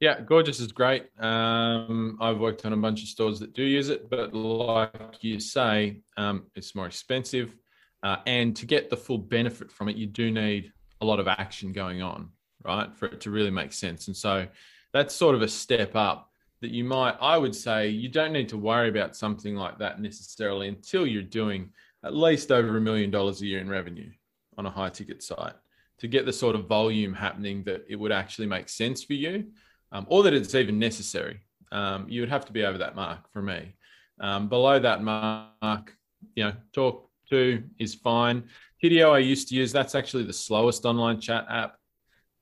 Yeah, 0.00 0.20
Gorgias 0.20 0.60
is 0.60 0.70
great. 0.70 1.06
Um, 1.18 2.18
I've 2.20 2.38
worked 2.38 2.64
on 2.64 2.72
a 2.72 2.76
bunch 2.76 3.02
of 3.02 3.08
stores 3.08 3.40
that 3.40 3.52
do 3.52 3.64
use 3.64 3.88
it, 3.88 4.08
but 4.08 4.32
like 4.32 5.24
you 5.24 5.40
say, 5.40 6.02
um, 6.16 6.46
it's 6.54 6.74
more 6.76 6.86
expensive. 6.86 7.56
Uh, 8.04 8.16
and 8.26 8.54
to 8.54 8.64
get 8.64 8.90
the 8.90 8.96
full 8.96 9.18
benefit 9.18 9.72
from 9.72 9.88
it, 9.88 9.96
you 9.96 10.06
do 10.06 10.30
need 10.30 10.72
a 11.00 11.04
lot 11.04 11.18
of 11.18 11.26
action 11.26 11.72
going 11.72 12.00
on, 12.00 12.28
right, 12.64 12.94
for 12.96 13.06
it 13.06 13.20
to 13.22 13.32
really 13.32 13.50
make 13.50 13.72
sense. 13.72 14.06
And 14.06 14.16
so 14.16 14.46
that's 14.92 15.14
sort 15.14 15.34
of 15.34 15.42
a 15.42 15.48
step 15.48 15.96
up 15.96 16.30
that 16.60 16.70
you 16.70 16.84
might, 16.84 17.16
I 17.20 17.36
would 17.36 17.54
say, 17.54 17.88
you 17.88 18.08
don't 18.08 18.32
need 18.32 18.48
to 18.50 18.56
worry 18.56 18.88
about 18.88 19.16
something 19.16 19.56
like 19.56 19.78
that 19.78 20.00
necessarily 20.00 20.68
until 20.68 21.08
you're 21.08 21.22
doing 21.22 21.70
at 22.04 22.14
least 22.14 22.52
over 22.52 22.76
a 22.76 22.80
million 22.80 23.10
dollars 23.10 23.42
a 23.42 23.46
year 23.46 23.60
in 23.60 23.68
revenue 23.68 24.10
on 24.56 24.66
a 24.66 24.70
high 24.70 24.90
ticket 24.90 25.24
site 25.24 25.54
to 25.98 26.06
get 26.06 26.24
the 26.24 26.32
sort 26.32 26.54
of 26.54 26.66
volume 26.66 27.12
happening 27.12 27.64
that 27.64 27.84
it 27.88 27.96
would 27.96 28.12
actually 28.12 28.46
make 28.46 28.68
sense 28.68 29.02
for 29.02 29.14
you 29.14 29.44
um, 29.92 30.06
or 30.08 30.22
that 30.22 30.34
it's 30.34 30.54
even 30.54 30.78
necessary. 30.78 31.40
Um, 31.72 32.06
you 32.08 32.20
would 32.20 32.30
have 32.30 32.44
to 32.46 32.52
be 32.52 32.64
over 32.64 32.78
that 32.78 32.96
mark 32.96 33.30
for 33.32 33.42
me. 33.42 33.74
Um, 34.20 34.48
below 34.48 34.78
that 34.78 35.02
mark, 35.02 35.94
you 36.34 36.44
know, 36.44 36.52
talk 36.72 37.08
to 37.30 37.62
is 37.78 37.94
fine. 37.94 38.44
Tidio 38.82 39.12
I 39.12 39.18
used 39.18 39.48
to 39.48 39.54
use, 39.54 39.72
that's 39.72 39.94
actually 39.94 40.24
the 40.24 40.32
slowest 40.32 40.84
online 40.84 41.20
chat 41.20 41.46
app. 41.50 41.76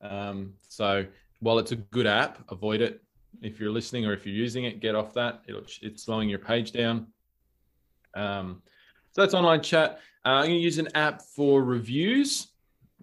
Um, 0.02 0.54
so 0.68 1.06
while 1.40 1.58
it's 1.58 1.72
a 1.72 1.76
good 1.76 2.06
app, 2.06 2.38
avoid 2.50 2.80
it. 2.80 3.02
If 3.42 3.60
you're 3.60 3.70
listening 3.70 4.06
or 4.06 4.12
if 4.12 4.24
you're 4.24 4.34
using 4.34 4.64
it, 4.64 4.80
get 4.80 4.94
off 4.94 5.12
that. 5.14 5.42
It'll, 5.46 5.62
it's 5.82 6.04
slowing 6.04 6.28
your 6.28 6.38
page 6.38 6.72
down. 6.72 7.06
Um, 8.14 8.62
so 9.12 9.22
that's 9.22 9.34
online 9.34 9.62
chat. 9.62 10.00
Uh, 10.24 10.30
I'm 10.30 10.46
going 10.46 10.58
to 10.58 10.64
use 10.64 10.78
an 10.78 10.88
app 10.94 11.22
for 11.22 11.62
reviews. 11.62 12.48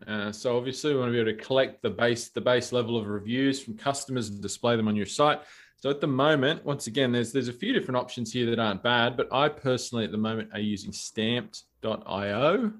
Uh, 0.08 0.32
so 0.32 0.58
obviously, 0.58 0.94
we 0.94 1.00
want 1.00 1.10
to 1.10 1.14
be 1.14 1.20
able 1.20 1.38
to 1.38 1.46
collect 1.46 1.82
the 1.82 1.90
base 1.90 2.30
the 2.30 2.42
base 2.42 2.72
level 2.72 2.98
of 2.98 3.08
reviews 3.08 3.62
from 3.62 3.78
customers 3.78 4.30
and 4.30 4.42
display 4.42 4.76
them 4.76 4.88
on 4.88 4.96
your 4.96 5.06
site. 5.06 5.42
So 5.78 5.90
at 5.90 6.00
the 6.00 6.08
moment, 6.08 6.64
once 6.66 6.88
again, 6.88 7.12
there's 7.12 7.32
there's 7.32 7.50
a 7.50 7.54
few 7.54 7.74
different 7.74 7.98
options 7.98 8.32
here 8.32 8.50
that 8.50 8.60
aren't 8.60 8.84
bad, 8.84 9.18
but 9.18 9.28
I 9.32 9.50
personally 9.50 10.06
at 10.06 10.12
the 10.12 10.18
moment 10.18 10.50
are 10.54 10.60
using 10.60 10.92
Stamped.io. 10.92 12.74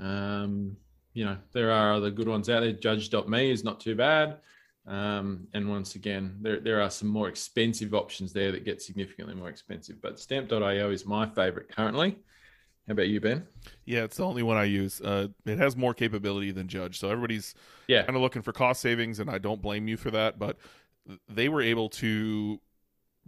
Um, 0.00 0.76
you 1.14 1.24
know, 1.24 1.36
there 1.52 1.70
are 1.70 1.92
other 1.92 2.10
good 2.10 2.28
ones 2.28 2.48
out 2.48 2.60
there. 2.60 2.72
Judge.me 2.72 3.50
is 3.50 3.64
not 3.64 3.80
too 3.80 3.94
bad. 3.94 4.38
Um, 4.86 5.46
and 5.54 5.68
once 5.68 5.94
again, 5.94 6.38
there, 6.40 6.58
there 6.58 6.80
are 6.80 6.90
some 6.90 7.08
more 7.08 7.28
expensive 7.28 7.94
options 7.94 8.32
there 8.32 8.50
that 8.50 8.64
get 8.64 8.82
significantly 8.82 9.34
more 9.34 9.48
expensive. 9.48 10.00
But 10.02 10.18
Stamp.io 10.18 10.90
is 10.90 11.06
my 11.06 11.28
favorite 11.28 11.68
currently. 11.68 12.18
How 12.86 12.92
about 12.92 13.08
you, 13.08 13.20
Ben? 13.20 13.46
Yeah, 13.84 14.04
it's 14.04 14.16
the 14.16 14.24
only 14.24 14.42
one 14.42 14.56
I 14.56 14.64
use. 14.64 15.00
Uh, 15.00 15.28
it 15.46 15.58
has 15.58 15.76
more 15.76 15.94
capability 15.94 16.50
than 16.50 16.66
Judge, 16.66 16.98
so 16.98 17.08
everybody's 17.10 17.54
yeah 17.86 18.02
kind 18.02 18.16
of 18.16 18.22
looking 18.22 18.42
for 18.42 18.52
cost 18.52 18.80
savings, 18.80 19.20
and 19.20 19.30
I 19.30 19.38
don't 19.38 19.62
blame 19.62 19.86
you 19.88 19.96
for 19.96 20.10
that. 20.10 20.38
But 20.38 20.56
they 21.28 21.48
were 21.48 21.62
able 21.62 21.88
to 21.90 22.60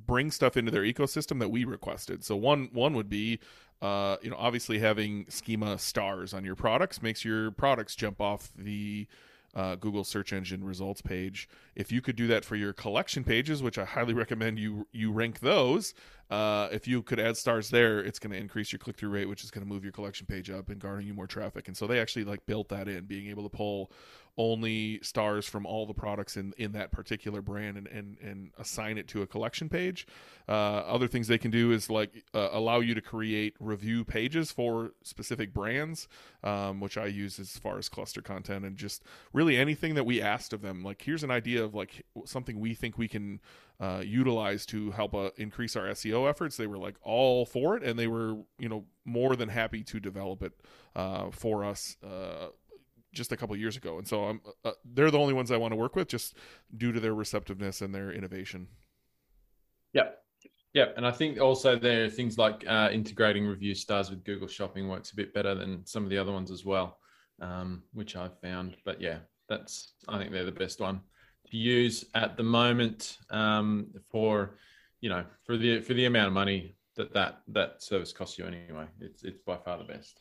bring 0.06 0.32
stuff 0.32 0.56
into 0.56 0.72
their 0.72 0.82
ecosystem 0.82 1.38
that 1.38 1.50
we 1.50 1.64
requested. 1.64 2.24
So 2.24 2.34
one 2.34 2.68
one 2.72 2.94
would 2.94 3.08
be 3.08 3.38
uh, 3.82 4.16
you 4.22 4.30
know, 4.30 4.36
obviously 4.38 4.78
having 4.78 5.26
schema 5.28 5.78
stars 5.78 6.32
on 6.32 6.44
your 6.44 6.54
products 6.54 7.02
makes 7.02 7.24
your 7.24 7.50
products 7.50 7.94
jump 7.94 8.20
off 8.20 8.50
the 8.56 9.06
uh, 9.54 9.76
Google 9.76 10.04
search 10.04 10.32
engine 10.32 10.64
results 10.64 11.00
page. 11.00 11.48
If 11.74 11.92
you 11.92 12.00
could 12.00 12.16
do 12.16 12.26
that 12.28 12.44
for 12.44 12.56
your 12.56 12.72
collection 12.72 13.24
pages, 13.24 13.62
which 13.62 13.78
I 13.78 13.84
highly 13.84 14.14
recommend 14.14 14.58
you 14.58 14.86
you 14.92 15.12
rank 15.12 15.40
those, 15.40 15.94
uh, 16.30 16.68
if 16.72 16.88
you 16.88 17.02
could 17.02 17.20
add 17.20 17.36
stars 17.36 17.70
there, 17.70 18.00
it's 18.00 18.18
going 18.18 18.32
to 18.32 18.38
increase 18.38 18.72
your 18.72 18.78
click 18.78 18.96
through 18.96 19.10
rate, 19.10 19.28
which 19.28 19.44
is 19.44 19.50
going 19.50 19.64
to 19.64 19.72
move 19.72 19.84
your 19.84 19.92
collection 19.92 20.26
page 20.26 20.50
up 20.50 20.68
and 20.68 20.80
garner 20.80 21.00
you 21.00 21.14
more 21.14 21.26
traffic. 21.26 21.68
And 21.68 21.76
so 21.76 21.86
they 21.86 22.00
actually 22.00 22.24
like 22.24 22.46
built 22.46 22.68
that 22.70 22.88
in, 22.88 23.04
being 23.04 23.28
able 23.28 23.42
to 23.42 23.48
pull 23.48 23.92
only 24.36 25.00
stars 25.02 25.46
from 25.46 25.64
all 25.64 25.86
the 25.86 25.94
products 25.94 26.36
in 26.36 26.52
in 26.56 26.72
that 26.72 26.90
particular 26.90 27.40
brand 27.40 27.76
and 27.76 27.86
and, 27.86 28.16
and 28.20 28.50
assign 28.58 28.98
it 28.98 29.08
to 29.08 29.22
a 29.22 29.26
collection 29.26 29.68
page. 29.68 30.06
Uh, 30.48 30.52
other 30.52 31.08
things 31.08 31.28
they 31.28 31.38
can 31.38 31.50
do 31.50 31.72
is 31.72 31.88
like 31.88 32.24
uh, 32.34 32.48
allow 32.52 32.80
you 32.80 32.94
to 32.94 33.00
create 33.00 33.54
review 33.60 34.04
pages 34.04 34.50
for 34.50 34.92
specific 35.02 35.54
brands, 35.54 36.08
um, 36.42 36.80
which 36.80 36.98
I 36.98 37.06
use 37.06 37.38
as 37.38 37.56
far 37.56 37.78
as 37.78 37.88
cluster 37.88 38.20
content 38.20 38.64
and 38.64 38.76
just 38.76 39.02
really 39.32 39.56
anything 39.56 39.94
that 39.94 40.04
we 40.04 40.20
asked 40.20 40.52
of 40.52 40.62
them. 40.62 40.82
Like 40.82 41.02
here's 41.02 41.22
an 41.22 41.30
idea 41.30 41.64
of 41.64 41.74
like 41.74 42.04
something 42.24 42.58
we 42.58 42.74
think 42.74 42.98
we 42.98 43.08
can 43.08 43.40
uh, 43.80 44.02
utilize 44.04 44.66
to 44.66 44.90
help 44.92 45.14
uh, 45.14 45.30
increase 45.36 45.76
our 45.76 45.86
SEO 45.86 46.28
efforts. 46.28 46.56
They 46.56 46.66
were 46.66 46.78
like 46.78 46.96
all 47.02 47.44
for 47.44 47.76
it, 47.76 47.82
and 47.82 47.98
they 47.98 48.06
were 48.06 48.36
you 48.58 48.68
know 48.68 48.84
more 49.04 49.36
than 49.36 49.48
happy 49.48 49.82
to 49.84 50.00
develop 50.00 50.42
it 50.42 50.52
uh, 50.94 51.30
for 51.30 51.64
us 51.64 51.96
uh, 52.04 52.48
just 53.14 53.32
a 53.32 53.36
couple 53.36 53.56
years 53.56 53.76
ago. 53.76 53.98
And 53.98 54.06
so 54.06 54.24
I'm 54.24 54.40
uh, 54.64 54.72
they're 54.84 55.10
the 55.10 55.18
only 55.18 55.34
ones 55.34 55.50
I 55.50 55.56
want 55.56 55.72
to 55.72 55.76
work 55.76 55.96
with, 55.96 56.08
just 56.08 56.36
due 56.76 56.92
to 56.92 57.00
their 57.00 57.14
receptiveness 57.14 57.80
and 57.80 57.94
their 57.94 58.12
innovation. 58.12 58.68
Yeah. 59.92 60.10
Yeah, 60.74 60.86
and 60.96 61.06
I 61.06 61.12
think 61.12 61.40
also 61.40 61.78
there 61.78 62.04
are 62.04 62.10
things 62.10 62.36
like 62.36 62.64
uh, 62.66 62.88
integrating 62.92 63.46
review 63.46 63.76
stars 63.76 64.10
with 64.10 64.24
Google 64.24 64.48
Shopping 64.48 64.88
works 64.88 65.12
a 65.12 65.16
bit 65.16 65.32
better 65.32 65.54
than 65.54 65.86
some 65.86 66.02
of 66.02 66.10
the 66.10 66.18
other 66.18 66.32
ones 66.32 66.50
as 66.50 66.64
well, 66.64 66.98
um, 67.40 67.84
which 67.92 68.16
I've 68.16 68.36
found. 68.40 68.76
But 68.84 69.00
yeah, 69.00 69.18
that's 69.48 69.92
I 70.08 70.18
think 70.18 70.32
they're 70.32 70.44
the 70.44 70.50
best 70.50 70.80
one 70.80 71.00
to 71.50 71.56
use 71.56 72.06
at 72.16 72.36
the 72.36 72.42
moment 72.42 73.18
um, 73.30 73.86
for 74.10 74.56
you 75.00 75.10
know 75.10 75.24
for 75.44 75.56
the 75.56 75.80
for 75.80 75.94
the 75.94 76.06
amount 76.06 76.26
of 76.26 76.32
money 76.32 76.74
that 76.96 77.12
that 77.14 77.42
that 77.48 77.80
service 77.80 78.12
costs 78.12 78.36
you 78.36 78.44
anyway. 78.44 78.86
It's 79.00 79.22
it's 79.22 79.40
by 79.42 79.56
far 79.56 79.78
the 79.78 79.84
best. 79.84 80.20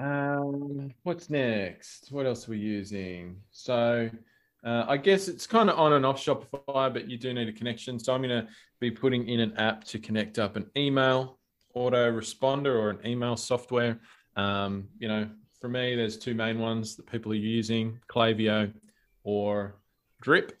Um, 0.00 0.94
what's 1.02 1.28
next? 1.28 2.10
What 2.10 2.24
else 2.24 2.48
are 2.48 2.52
we 2.52 2.58
using? 2.58 3.36
So 3.50 4.08
uh, 4.64 4.84
I 4.88 4.96
guess 4.96 5.28
it's 5.28 5.46
kind 5.46 5.68
of 5.68 5.78
on 5.78 5.92
and 5.92 6.06
off 6.06 6.18
Shopify, 6.18 6.92
but 6.92 7.08
you 7.08 7.18
do 7.18 7.34
need 7.34 7.48
a 7.48 7.52
connection. 7.52 7.98
So 7.98 8.14
I'm 8.14 8.22
going 8.22 8.46
to 8.46 8.48
be 8.80 8.90
putting 8.90 9.28
in 9.28 9.40
an 9.40 9.54
app 9.58 9.84
to 9.84 9.98
connect 9.98 10.38
up 10.38 10.56
an 10.56 10.70
email 10.74 11.38
autoresponder 11.76 12.74
or 12.74 12.90
an 12.90 13.06
email 13.06 13.36
software. 13.36 14.00
Um, 14.36 14.88
you 14.98 15.06
know, 15.06 15.28
for 15.60 15.68
me, 15.68 15.94
there's 15.94 16.16
two 16.16 16.34
main 16.34 16.58
ones 16.58 16.96
that 16.96 17.06
people 17.06 17.32
are 17.32 17.36
using: 17.36 18.00
Klaviyo 18.08 18.72
or 19.22 19.76
Drip. 20.22 20.58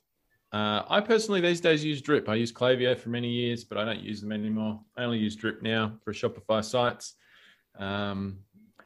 Uh, 0.52 0.82
I 0.88 1.00
personally 1.00 1.40
these 1.40 1.62
days 1.62 1.82
use 1.82 2.02
Drip. 2.02 2.28
I 2.28 2.34
use 2.34 2.52
Klaviyo 2.52 2.98
for 2.98 3.08
many 3.08 3.28
years, 3.28 3.64
but 3.64 3.78
I 3.78 3.86
don't 3.86 4.00
use 4.00 4.20
them 4.20 4.32
anymore. 4.32 4.80
I 4.98 5.04
only 5.04 5.18
use 5.18 5.34
Drip 5.34 5.62
now 5.62 5.94
for 6.04 6.12
Shopify 6.12 6.62
sites. 6.62 7.14
Um, 7.78 8.40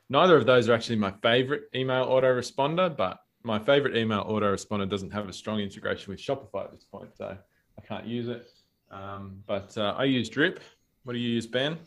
neither 0.09 0.37
of 0.37 0.47
those 0.47 0.69
are 0.69 0.75
actually 0.75 0.97
my 0.97 1.13
favorite 1.23 1.65
email 1.75 2.07
autoresponder, 2.07 2.95
but 2.97 3.19
my 3.43 3.59
favorite 3.59 3.97
email 3.97 4.25
autoresponder 4.25 4.89
doesn't 4.89 5.11
have 5.11 5.29
a 5.29 5.33
strong 5.33 5.61
integration 5.61 6.11
with 6.11 6.21
Shopify 6.21 6.65
at 6.65 6.73
this 6.73 6.85
point, 6.85 7.11
so 7.17 7.37
I 7.79 7.87
can't 7.87 8.07
use 8.07 8.29
it. 8.29 8.49
Um, 8.91 9.43
but 9.47 9.77
uh, 9.77 9.95
I 9.97 10.05
use 10.05 10.29
Drip. 10.29 10.61
What 11.05 11.13
do 11.13 11.19
you 11.19 11.31
use, 11.31 11.47
Ben? 11.47 11.79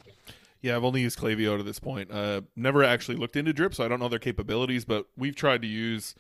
Yeah, 0.61 0.75
I've 0.75 0.83
only 0.83 1.01
used 1.01 1.17
Klaviyo 1.17 1.57
to 1.57 1.63
this 1.63 1.79
point. 1.79 2.11
Uh, 2.11 2.41
never 2.55 2.83
actually 2.83 3.17
looked 3.17 3.35
into 3.35 3.53
Drip, 3.53 3.73
so 3.73 3.83
I 3.83 3.87
don't 3.87 3.99
know 3.99 4.09
their 4.09 4.19
capabilities. 4.19 4.85
But 4.85 5.05
we've 5.15 5.35
tried 5.35 5.61
to 5.61 5.67
use 5.67 6.15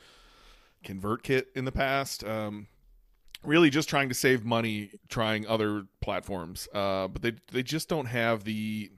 ConvertKit 0.83 1.45
in 1.55 1.65
the 1.65 1.71
past. 1.71 2.23
Um, 2.23 2.67
really, 3.43 3.69
just 3.69 3.89
trying 3.89 4.09
to 4.09 4.15
save 4.15 4.45
money, 4.45 4.91
trying 5.09 5.47
other 5.47 5.85
platforms. 6.01 6.67
Uh, 6.73 7.07
but 7.07 7.21
they 7.21 7.33
they 7.51 7.63
just 7.63 7.89
don't 7.89 8.05
have 8.05 8.43
the 8.43 8.91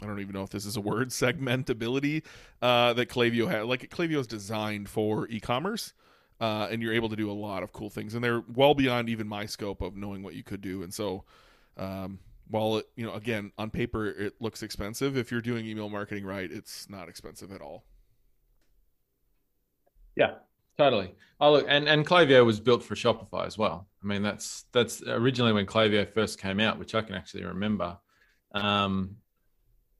I 0.00 0.06
don't 0.06 0.20
even 0.20 0.32
know 0.32 0.42
if 0.42 0.50
this 0.50 0.66
is 0.66 0.76
a 0.76 0.80
word 0.80 1.08
segmentability 1.10 2.24
uh, 2.62 2.92
that 2.94 3.08
Klaviyo 3.08 3.48
had. 3.48 3.64
Like 3.64 3.88
Klaviyo 3.90 4.18
is 4.18 4.26
designed 4.26 4.88
for 4.88 5.28
e-commerce, 5.28 5.92
uh, 6.40 6.68
and 6.70 6.82
you're 6.82 6.92
able 6.92 7.08
to 7.08 7.16
do 7.16 7.30
a 7.30 7.32
lot 7.32 7.62
of 7.62 7.72
cool 7.72 7.90
things, 7.90 8.14
and 8.14 8.22
they're 8.22 8.42
well 8.54 8.74
beyond 8.74 9.08
even 9.08 9.26
my 9.26 9.46
scope 9.46 9.82
of 9.82 9.96
knowing 9.96 10.22
what 10.22 10.34
you 10.34 10.42
could 10.42 10.60
do. 10.60 10.82
And 10.82 10.92
so, 10.92 11.24
um, 11.76 12.18
while 12.48 12.78
it 12.78 12.86
you 12.96 13.04
know 13.04 13.12
again 13.12 13.52
on 13.58 13.70
paper 13.70 14.06
it 14.06 14.34
looks 14.40 14.62
expensive, 14.62 15.16
if 15.16 15.30
you're 15.30 15.40
doing 15.40 15.66
email 15.66 15.88
marketing 15.88 16.24
right, 16.24 16.50
it's 16.50 16.88
not 16.88 17.08
expensive 17.08 17.52
at 17.52 17.60
all. 17.60 17.84
Yeah, 20.16 20.34
Totally. 20.78 21.12
Oh 21.40 21.52
look, 21.52 21.66
and 21.68 21.88
and 21.88 22.06
Klaviyo 22.06 22.46
was 22.46 22.60
built 22.60 22.84
for 22.84 22.94
Shopify 22.94 23.46
as 23.46 23.58
well. 23.58 23.88
I 24.02 24.06
mean, 24.06 24.22
that's 24.22 24.64
that's 24.70 25.02
originally 25.02 25.52
when 25.52 25.66
Klaviyo 25.66 26.08
first 26.08 26.40
came 26.40 26.60
out, 26.60 26.78
which 26.78 26.94
I 26.94 27.02
can 27.02 27.16
actually 27.16 27.44
remember. 27.44 27.98
Um, 28.54 29.16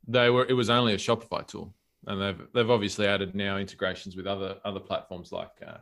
they 0.09 0.31
were 0.31 0.47
it 0.47 0.55
was 0.55 0.71
only 0.71 0.95
a 0.95 0.99
Shopify 0.99 1.47
tool, 1.47 1.75
and 2.07 2.21
they've 2.21 2.47
they've 2.55 2.71
obviously 2.71 3.07
added 3.07 3.35
now 3.35 3.59
integrations 3.59 4.17
with 4.17 4.27
other 4.27 4.57
other 4.65 4.81
platforms 4.81 5.31
like 5.31 5.53
uh, 5.65 5.77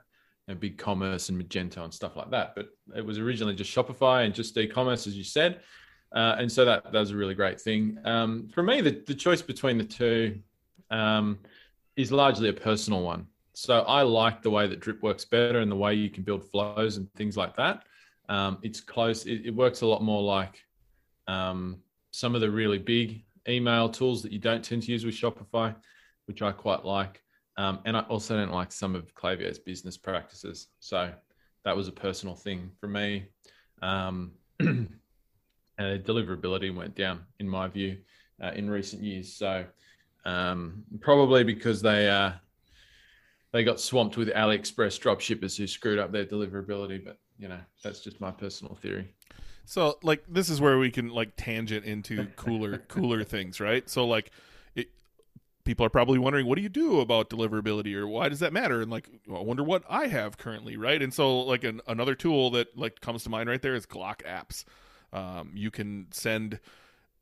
you 0.46 0.54
know, 0.54 0.60
BigCommerce 0.60 1.30
and 1.30 1.40
Magento 1.40 1.84
and 1.84 1.94
stuff 1.94 2.16
like 2.16 2.30
that. 2.32 2.54
But 2.54 2.68
it 2.94 3.04
was 3.04 3.18
originally 3.18 3.54
just 3.54 3.74
Shopify 3.74 4.24
and 4.24 4.34
just 4.34 4.56
e-commerce, 4.58 5.06
as 5.06 5.16
you 5.16 5.24
said, 5.24 5.60
uh, 6.14 6.36
and 6.38 6.50
so 6.50 6.64
that 6.64 6.92
that 6.92 6.98
was 6.98 7.12
a 7.12 7.16
really 7.16 7.34
great 7.34 7.60
thing. 7.60 7.98
Um, 8.04 8.48
for 8.52 8.62
me, 8.62 8.80
the 8.80 9.02
the 9.06 9.14
choice 9.14 9.40
between 9.40 9.78
the 9.78 9.84
two 9.84 10.40
um, 10.90 11.38
is 11.96 12.12
largely 12.12 12.48
a 12.48 12.52
personal 12.52 13.02
one. 13.02 13.26
So 13.54 13.80
I 13.82 14.02
like 14.02 14.42
the 14.42 14.50
way 14.50 14.66
that 14.66 14.80
Drip 14.80 15.02
works 15.02 15.24
better 15.24 15.60
and 15.60 15.72
the 15.72 15.76
way 15.76 15.94
you 15.94 16.10
can 16.10 16.24
build 16.24 16.44
flows 16.50 16.98
and 16.98 17.10
things 17.14 17.38
like 17.38 17.56
that. 17.56 17.84
Um, 18.28 18.58
it's 18.62 18.80
close. 18.80 19.24
It, 19.24 19.46
it, 19.46 19.54
works 19.54 19.80
a 19.80 19.86
lot 19.86 20.02
more 20.02 20.22
like 20.22 20.62
um, 21.26 21.78
some 22.10 22.34
of 22.34 22.42
the 22.42 22.50
really 22.50 22.78
big 22.78 23.24
email 23.48 23.88
tools 23.88 24.22
that 24.22 24.32
you 24.32 24.38
don't 24.38 24.64
tend 24.64 24.82
to 24.82 24.92
use 24.92 25.04
with 25.04 25.14
Shopify, 25.14 25.74
which 26.26 26.42
I 26.42 26.52
quite 26.52 26.84
like. 26.84 27.22
Um, 27.56 27.80
and 27.84 27.96
I 27.96 28.00
also 28.00 28.36
don't 28.36 28.52
like 28.52 28.72
some 28.72 28.94
of 28.94 29.14
Klaviyo's 29.14 29.58
business 29.58 29.96
practices. 29.96 30.68
So 30.80 31.10
that 31.64 31.76
was 31.76 31.88
a 31.88 31.92
personal 31.92 32.34
thing 32.34 32.70
for 32.80 32.86
me. 32.88 33.26
Um, 33.82 34.32
and 34.60 34.88
deliverability 35.78 36.74
went 36.74 36.94
down, 36.94 37.24
in 37.40 37.48
my 37.48 37.68
view, 37.68 37.98
uh, 38.42 38.52
in 38.54 38.68
recent 38.70 39.02
years. 39.02 39.32
So 39.32 39.64
um, 40.24 40.84
probably 41.00 41.44
because 41.44 41.80
they 41.80 42.10
uh, 42.10 42.32
they 43.52 43.64
got 43.64 43.80
swamped 43.80 44.16
with 44.16 44.28
AliExpress 44.28 45.00
dropshippers 45.00 45.56
who 45.56 45.66
screwed 45.66 45.98
up 45.98 46.12
their 46.12 46.26
deliverability. 46.26 47.02
But 47.02 47.18
you 47.38 47.48
know, 47.48 47.60
that's 47.82 48.00
just 48.00 48.20
my 48.20 48.30
personal 48.30 48.74
theory. 48.74 49.14
So 49.66 49.98
like 50.02 50.24
this 50.28 50.48
is 50.48 50.60
where 50.60 50.78
we 50.78 50.90
can 50.90 51.10
like 51.10 51.32
tangent 51.36 51.84
into 51.84 52.26
cooler 52.36 52.78
cooler 52.88 53.24
things, 53.24 53.60
right? 53.60 53.88
So 53.90 54.06
like 54.06 54.30
it, 54.74 54.88
people 55.64 55.84
are 55.84 55.90
probably 55.90 56.18
wondering 56.18 56.46
what 56.46 56.56
do 56.56 56.62
you 56.62 56.68
do 56.68 57.00
about 57.00 57.28
deliverability 57.28 57.94
or 57.94 58.06
why 58.06 58.28
does 58.28 58.38
that 58.40 58.52
matter? 58.52 58.80
And 58.80 58.90
like 58.90 59.10
I 59.28 59.40
wonder 59.40 59.64
what 59.64 59.82
I 59.90 60.06
have 60.06 60.38
currently, 60.38 60.76
right? 60.76 61.02
And 61.02 61.12
so 61.12 61.40
like 61.40 61.64
an, 61.64 61.80
another 61.86 62.14
tool 62.14 62.50
that 62.52 62.78
like 62.78 63.00
comes 63.00 63.24
to 63.24 63.30
mind 63.30 63.48
right 63.48 63.60
there 63.60 63.74
is 63.74 63.84
GlockApps. 63.86 64.64
Um, 65.12 65.50
you 65.54 65.70
can 65.70 66.06
send 66.12 66.60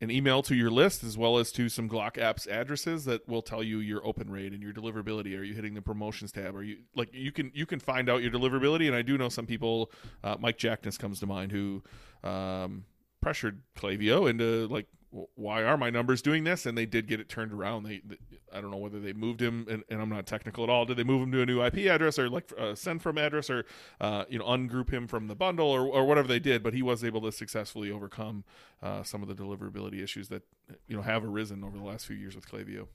an 0.04 0.10
email 0.10 0.42
to 0.42 0.54
your 0.54 0.70
list 0.70 1.02
as 1.02 1.18
well 1.18 1.38
as 1.38 1.50
to 1.52 1.68
some 1.68 1.88
GlockApps 1.88 2.46
addresses 2.46 3.04
that 3.06 3.26
will 3.28 3.42
tell 3.42 3.62
you 3.62 3.78
your 3.78 4.06
open 4.06 4.30
rate 4.30 4.52
and 4.52 4.62
your 4.62 4.72
deliverability. 4.72 5.36
Are 5.36 5.42
you 5.42 5.54
hitting 5.54 5.74
the 5.74 5.82
promotions 5.82 6.30
tab? 6.30 6.54
Are 6.54 6.62
you 6.62 6.78
like 6.94 7.08
you 7.12 7.32
can 7.32 7.50
you 7.54 7.66
can 7.66 7.80
find 7.80 8.08
out 8.08 8.22
your 8.22 8.30
deliverability? 8.30 8.86
And 8.86 8.94
I 8.94 9.02
do 9.02 9.18
know 9.18 9.28
some 9.28 9.46
people. 9.46 9.90
Uh, 10.22 10.36
Mike 10.38 10.58
Jackness 10.58 10.98
comes 10.98 11.18
to 11.20 11.26
mind 11.26 11.50
who 11.50 11.82
um, 12.22 12.84
pressured 13.20 13.62
Klaviyo 13.76 14.28
into 14.28 14.68
like 14.68 14.86
why 15.34 15.62
are 15.62 15.76
my 15.76 15.90
numbers 15.90 16.22
doing 16.22 16.44
this? 16.44 16.66
And 16.66 16.76
they 16.76 16.86
did 16.86 17.06
get 17.06 17.20
it 17.20 17.28
turned 17.28 17.52
around. 17.52 17.84
They, 17.84 18.00
they 18.04 18.16
I 18.52 18.60
don't 18.60 18.70
know 18.70 18.78
whether 18.78 19.00
they 19.00 19.12
moved 19.12 19.40
him, 19.40 19.66
and, 19.68 19.82
and, 19.88 20.00
I'm 20.00 20.08
not 20.08 20.26
technical 20.26 20.64
at 20.64 20.70
all. 20.70 20.84
Did 20.84 20.96
they 20.96 21.04
move 21.04 21.22
him 21.22 21.32
to 21.32 21.42
a 21.42 21.46
new 21.46 21.62
IP 21.62 21.90
address 21.90 22.18
or 22.18 22.28
like 22.28 22.52
uh, 22.58 22.74
send 22.74 23.02
from 23.02 23.18
address 23.18 23.50
or 23.50 23.64
uh, 24.00 24.24
you 24.28 24.38
know 24.38 24.44
ungroup 24.44 24.90
him 24.90 25.06
from 25.06 25.26
the 25.26 25.34
bundle 25.34 25.68
or, 25.68 25.86
or 25.86 26.04
whatever 26.04 26.28
they 26.28 26.38
did? 26.38 26.62
But 26.62 26.74
he 26.74 26.82
was 26.82 27.04
able 27.04 27.20
to 27.22 27.32
successfully 27.32 27.90
overcome 27.90 28.44
uh, 28.82 29.02
some 29.02 29.22
of 29.22 29.28
the 29.28 29.34
deliverability 29.34 30.02
issues 30.02 30.28
that 30.28 30.42
you 30.88 30.96
know 30.96 31.02
have 31.02 31.24
arisen 31.24 31.64
over 31.64 31.76
the 31.76 31.84
last 31.84 32.06
few 32.06 32.16
years 32.16 32.34
with 32.34 32.48
Klaviyo. 32.48 32.86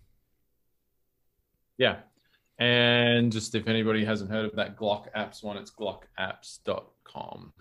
Yeah, 1.78 1.98
and 2.58 3.32
just 3.32 3.56
if 3.56 3.68
anybody 3.68 4.04
hasn't 4.04 4.30
heard 4.30 4.46
of 4.46 4.56
that 4.56 4.78
GlockApps 4.78 5.44
one, 5.44 5.58
it's 5.58 5.72
glockapps.com. 5.72 7.54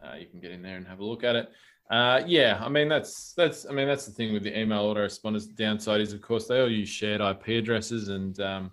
Uh, 0.00 0.14
you 0.16 0.26
can 0.26 0.40
get 0.40 0.50
in 0.50 0.62
there 0.62 0.76
and 0.76 0.86
have 0.86 1.00
a 1.00 1.04
look 1.04 1.24
at 1.24 1.36
it. 1.36 1.48
Uh, 1.90 2.22
yeah, 2.26 2.60
I 2.62 2.68
mean 2.68 2.88
that's 2.88 3.32
that's 3.32 3.64
I 3.64 3.72
mean 3.72 3.88
that's 3.88 4.04
the 4.04 4.12
thing 4.12 4.34
with 4.34 4.42
the 4.42 4.58
email 4.58 4.94
autoresponders. 4.94 5.46
The 5.46 5.54
downside 5.54 6.02
is, 6.02 6.12
of 6.12 6.20
course, 6.20 6.46
they 6.46 6.60
all 6.60 6.70
use 6.70 6.88
shared 6.88 7.22
IP 7.22 7.48
addresses, 7.48 8.08
and 8.08 8.38
um, 8.40 8.70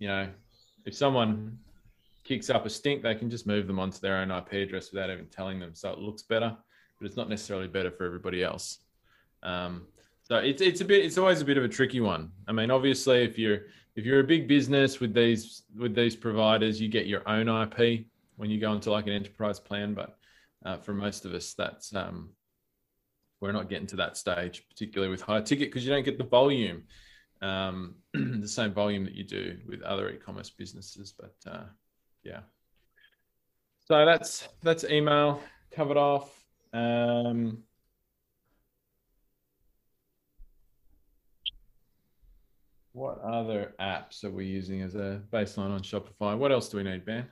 you 0.00 0.08
know, 0.08 0.28
if 0.84 0.94
someone 0.94 1.58
kicks 2.24 2.50
up 2.50 2.66
a 2.66 2.70
stink, 2.70 3.02
they 3.02 3.14
can 3.14 3.30
just 3.30 3.46
move 3.46 3.66
them 3.66 3.78
onto 3.78 4.00
their 4.00 4.16
own 4.16 4.30
IP 4.30 4.52
address 4.54 4.90
without 4.90 5.08
even 5.10 5.26
telling 5.26 5.60
them. 5.60 5.74
So 5.74 5.90
it 5.92 5.98
looks 5.98 6.22
better, 6.22 6.56
but 6.98 7.06
it's 7.06 7.16
not 7.16 7.28
necessarily 7.28 7.68
better 7.68 7.92
for 7.92 8.04
everybody 8.04 8.42
else. 8.42 8.78
Um, 9.44 9.86
so 10.24 10.36
it's 10.36 10.60
it's 10.60 10.80
a 10.80 10.84
bit 10.84 11.04
it's 11.04 11.16
always 11.16 11.40
a 11.40 11.44
bit 11.44 11.58
of 11.58 11.64
a 11.64 11.68
tricky 11.68 12.00
one. 12.00 12.32
I 12.48 12.52
mean, 12.52 12.72
obviously, 12.72 13.22
if 13.22 13.38
you're 13.38 13.66
if 13.94 14.04
you're 14.04 14.20
a 14.20 14.24
big 14.24 14.48
business 14.48 14.98
with 14.98 15.14
these 15.14 15.62
with 15.76 15.94
these 15.94 16.16
providers, 16.16 16.80
you 16.80 16.88
get 16.88 17.06
your 17.06 17.26
own 17.28 17.48
IP 17.48 18.06
when 18.36 18.50
you 18.50 18.60
go 18.60 18.72
into 18.72 18.90
like 18.90 19.06
an 19.06 19.12
enterprise 19.12 19.60
plan. 19.60 19.94
But 19.94 20.18
uh, 20.64 20.76
for 20.78 20.92
most 20.92 21.24
of 21.24 21.32
us, 21.34 21.54
that's 21.54 21.94
um, 21.94 22.30
we're 23.40 23.52
not 23.52 23.68
getting 23.68 23.86
to 23.88 23.96
that 23.96 24.16
stage, 24.16 24.64
particularly 24.68 25.10
with 25.10 25.20
high 25.20 25.40
ticket, 25.40 25.68
because 25.68 25.84
you 25.84 25.90
don't 25.90 26.04
get 26.04 26.18
the 26.18 26.24
volume, 26.24 26.84
um, 27.40 27.94
the 28.14 28.48
same 28.48 28.72
volume 28.72 29.04
that 29.04 29.14
you 29.14 29.24
do 29.24 29.58
with 29.66 29.82
other 29.82 30.10
e-commerce 30.10 30.50
businesses. 30.50 31.12
But 31.18 31.34
uh, 31.50 31.64
yeah, 32.24 32.40
so 33.86 34.04
that's 34.04 34.48
that's 34.62 34.84
email 34.84 35.40
covered 35.70 35.96
off. 35.96 36.44
Um, 36.72 37.62
what 42.92 43.20
other 43.20 43.74
apps 43.80 44.24
are 44.24 44.30
we 44.30 44.44
using 44.46 44.82
as 44.82 44.94
a 44.94 45.22
baseline 45.32 45.70
on 45.70 45.80
Shopify? 45.80 46.36
What 46.36 46.52
else 46.52 46.68
do 46.68 46.78
we 46.78 46.82
need, 46.82 47.06
Ben? 47.06 47.26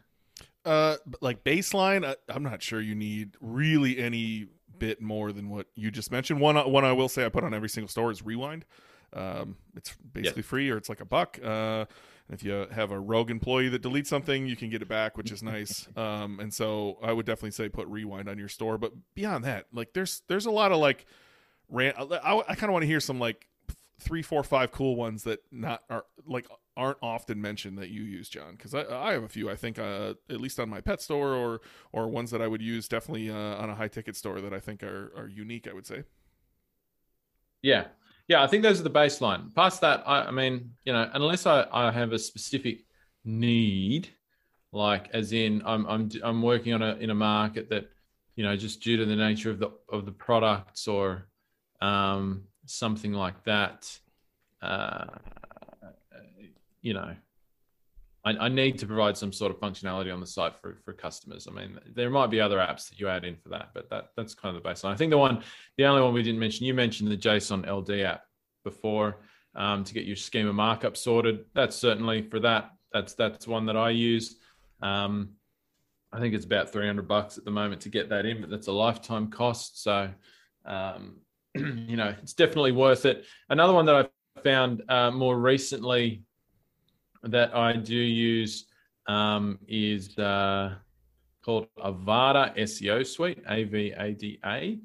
Uh, 0.65 0.97
like 1.21 1.45
baseline, 1.45 2.07
I, 2.07 2.17
I'm 2.29 2.43
not 2.43 2.63
sure 2.63 2.81
you 2.81 2.95
need 2.95 3.37
really 3.41 3.99
any 3.99 4.47
bit 4.79 5.01
more 5.01 5.33
than 5.33 5.49
what 5.51 5.67
you 5.75 5.91
just 5.91 6.11
mentioned. 6.11 6.41
One, 6.41 6.57
one 6.71 6.85
I 6.85 6.93
will 6.93 7.09
say 7.09 7.25
I 7.25 7.29
put 7.29 7.45
on 7.45 7.55
every 7.55 7.69
single 7.69 7.89
store 7.89 8.11
is 8.11 8.23
Rewind. 8.23 8.65
Um, 9.13 9.57
it's 9.77 9.95
basically 10.13 10.43
yeah. 10.43 10.49
free 10.49 10.71
or 10.71 10.77
it's 10.77 10.89
like 10.89 11.01
a 11.01 11.05
buck. 11.05 11.39
Uh, 11.43 11.87
if 12.29 12.43
you 12.43 12.67
have 12.73 12.91
a 12.91 12.99
rogue 12.99 13.31
employee 13.31 13.69
that 13.69 13.83
deletes 13.83 14.09
something, 14.09 14.47
you 14.47 14.57
can 14.57 14.69
get 14.69 14.83
it 14.83 14.89
back, 14.89 15.17
which 15.17 15.31
is 15.31 15.43
nice. 15.43 15.89
Um, 15.97 16.41
and 16.41 16.53
so 16.53 16.99
I 17.03 17.13
would 17.13 17.25
definitely 17.25 17.53
say 17.53 17.69
put 17.69 17.89
Rewind 17.89 18.29
on 18.29 18.39
your 18.39 18.49
store. 18.49 18.77
But 18.77 18.93
beyond 19.15 19.45
that, 19.45 19.67
like 19.73 19.93
there's 19.95 20.23
there's 20.29 20.45
a 20.45 20.51
lot 20.51 20.73
of 20.73 20.79
like, 20.79 21.07
ran. 21.69 21.95
I, 21.97 22.43
I 22.49 22.55
kind 22.55 22.65
of 22.65 22.73
want 22.73 22.83
to 22.83 22.87
hear 22.87 23.01
some 23.01 23.19
like 23.19 23.47
three, 23.99 24.23
four, 24.23 24.43
five 24.43 24.73
cool 24.73 24.95
ones 24.95 25.25
that 25.25 25.41
not 25.51 25.83
are 25.89 26.05
like 26.27 26.47
aren't 26.77 26.99
often 27.03 27.41
mentioned 27.41 27.79
that 27.79 27.89
you 27.89 28.03
use, 28.03 28.29
Jon? 28.29 28.53
Because 28.53 28.75
I, 28.75 28.85
I 28.85 29.13
have 29.13 29.23
a 29.23 29.29
few. 29.29 29.51
I 29.51 29.57
think 29.57 29.79
uh, 29.79 30.15
at 30.29 30.41
least 30.41 30.61
on 30.61 30.69
my 30.69 30.81
pet 30.81 31.01
store 31.01 31.35
or 31.35 31.61
or 31.93 32.09
ones 32.09 32.31
that 32.31 32.43
I 32.43 32.47
would 32.47 32.63
use 32.63 32.89
definitely 32.89 33.31
uh, 33.31 33.35
on 33.57 33.71
a 33.71 33.75
high 33.75 33.89
ticket 33.89 34.17
store 34.17 34.41
that 34.41 34.53
I 34.53 34.61
think 34.61 34.83
are 34.83 35.13
are 35.17 35.29
unique. 35.29 35.67
I 35.69 35.75
would 35.75 35.87
say. 35.87 36.05
Yeah, 37.63 37.87
yeah. 38.29 38.43
I 38.43 38.47
think 38.47 38.63
those 38.63 38.81
are 38.81 38.85
the 38.85 38.91
baseline. 38.91 39.55
Past 39.55 39.81
that, 39.81 40.05
I, 40.07 40.25
I 40.25 40.31
mean, 40.31 40.73
you 40.85 40.93
know, 40.93 41.11
unless 41.15 41.47
I, 41.47 41.67
I 41.73 41.91
have 41.91 42.13
a 42.13 42.19
specific 42.19 42.85
need, 43.25 44.09
like 44.73 45.09
as 45.13 45.33
in 45.33 45.63
I'm 45.65 45.87
I'm 45.87 46.11
I'm 46.23 46.43
working 46.43 46.75
on 46.75 46.83
a 46.83 46.95
in 46.97 47.11
a 47.11 47.15
market 47.15 47.71
that 47.71 47.89
you 48.37 48.45
know 48.45 48.57
just 48.57 48.83
due 48.83 48.97
to 48.99 49.05
the 49.05 49.17
nature 49.17 49.51
of 49.51 49.59
the 49.59 49.71
of 49.91 50.05
the 50.05 50.13
products 50.13 50.87
or 50.87 51.29
um, 51.81 52.45
something 52.67 53.13
like 53.13 53.43
that. 53.45 53.99
Uh, 54.63 55.07
you 56.87 56.95
know, 56.95 57.17
I, 58.25 58.31
I, 58.31 58.49
need 58.49 58.79
to 58.79 58.87
provide 58.87 59.17
some 59.17 59.33
sort 59.33 59.51
of 59.51 59.59
functionality 59.59 60.15
on 60.15 60.21
the 60.21 60.27
site 60.27 60.55
for, 60.61 60.79
for 60.85 60.93
customers. 60.93 61.49
I 61.51 61.53
mean, 61.53 61.81
there 61.97 62.11
might 62.11 62.31
be 62.31 62.41
other 62.41 62.59
apps 62.59 62.89
that 62.89 63.01
you 63.01 63.09
add 63.09 63.25
in 63.25 63.35
for 63.35 63.49
that, 63.49 63.71
but 63.75 63.91
that 63.91 64.11
that's 64.17 64.35
kind 64.37 64.57
of 64.57 64.63
the 64.63 64.69
baseline. 64.69 64.93
I 64.93 64.97
think 64.97 65.11
the 65.11 65.19
one, 65.19 65.43
the 65.79 65.85
only 65.85 66.01
one 66.01 66.15
we 66.15 66.23
didn't 66.23 66.39
mention, 66.39 66.65
you 66.65 66.75
mentioned 66.75 67.11
the 67.11 67.17
JSON 67.17 67.69
LD 67.69 68.03
app 68.03 68.23
before 68.63 69.17
um, 69.57 69.83
to 69.83 69.95
get 69.95 70.05
your 70.05 70.15
schema 70.15 70.53
markup 70.53 70.97
sorted. 70.97 71.45
That's 71.55 71.75
certainly 71.75 72.23
for 72.23 72.39
that. 72.39 72.71
That's 72.93 73.15
that's 73.15 73.49
one 73.49 73.67
that 73.67 73.77
I 73.77 73.91
use. 73.91 74.37
Um, 74.81 75.31
I 76.13 76.21
think 76.21 76.37
it's 76.37 76.47
about 76.47 76.71
300 76.71 77.09
bucks 77.09 77.37
at 77.37 77.45
the 77.45 77.51
moment 77.51 77.81
to 77.81 77.89
get 77.89 78.09
that 78.11 78.27
in, 78.27 78.41
but 78.41 78.49
that's 78.49 78.69
a 78.69 78.73
lifetime 78.73 79.27
cost. 79.29 79.83
So, 79.83 80.09
um, 80.65 81.17
you 81.57 81.97
know, 81.97 82.15
it's 82.23 82.35
definitely 82.35 82.73
worth 82.73 83.07
it. 83.07 83.25
Another 83.51 83.73
one 83.73 83.87
that 83.87 83.97
I 83.97 84.41
found 84.43 84.83
uh, 84.89 85.11
more 85.11 85.37
recently 85.37 86.23
that 87.23 87.55
I 87.55 87.75
do 87.75 87.97
use 87.97 88.67
um, 89.07 89.59
is 89.69 90.17
uh, 90.19 90.75
called 91.45 91.69
Avada 91.79 92.57
SEO 92.59 93.07
Suite, 93.07 93.43
A 93.49 93.65
V 93.65 93.93
A 93.97 94.13
D 94.13 94.39
A, 94.45 94.79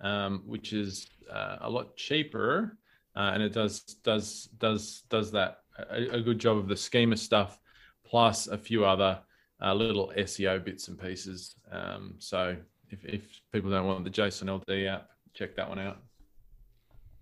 um, 0.00 0.42
which 0.46 0.72
is 0.72 1.06
uh, 1.32 1.58
a 1.60 1.70
lot 1.70 1.96
cheaper, 1.96 2.76
uh, 3.16 3.30
and 3.34 3.42
it 3.42 3.52
does 3.52 3.80
does 4.02 4.48
does 4.58 5.02
does 5.08 5.30
that 5.32 5.58
a, 5.90 6.16
a, 6.16 6.20
good 6.20 6.38
job 6.38 6.56
of 6.56 6.68
the 6.68 6.76
schema 6.76 7.16
stuff, 7.16 7.60
plus 8.04 8.46
a 8.48 8.58
few 8.58 8.84
other 8.84 9.20
uh, 9.62 9.74
little 9.74 10.12
SEO 10.16 10.64
bits 10.64 10.88
and 10.88 10.98
pieces. 10.98 11.54
Um, 11.70 12.14
so 12.18 12.56
if, 12.90 13.04
if 13.04 13.22
people 13.52 13.70
don't 13.70 13.86
want 13.86 14.04
the 14.04 14.10
JSON 14.10 14.48
LD 14.50 14.86
app, 14.86 15.10
check 15.34 15.54
that 15.56 15.68
one 15.68 15.78
out. 15.78 15.98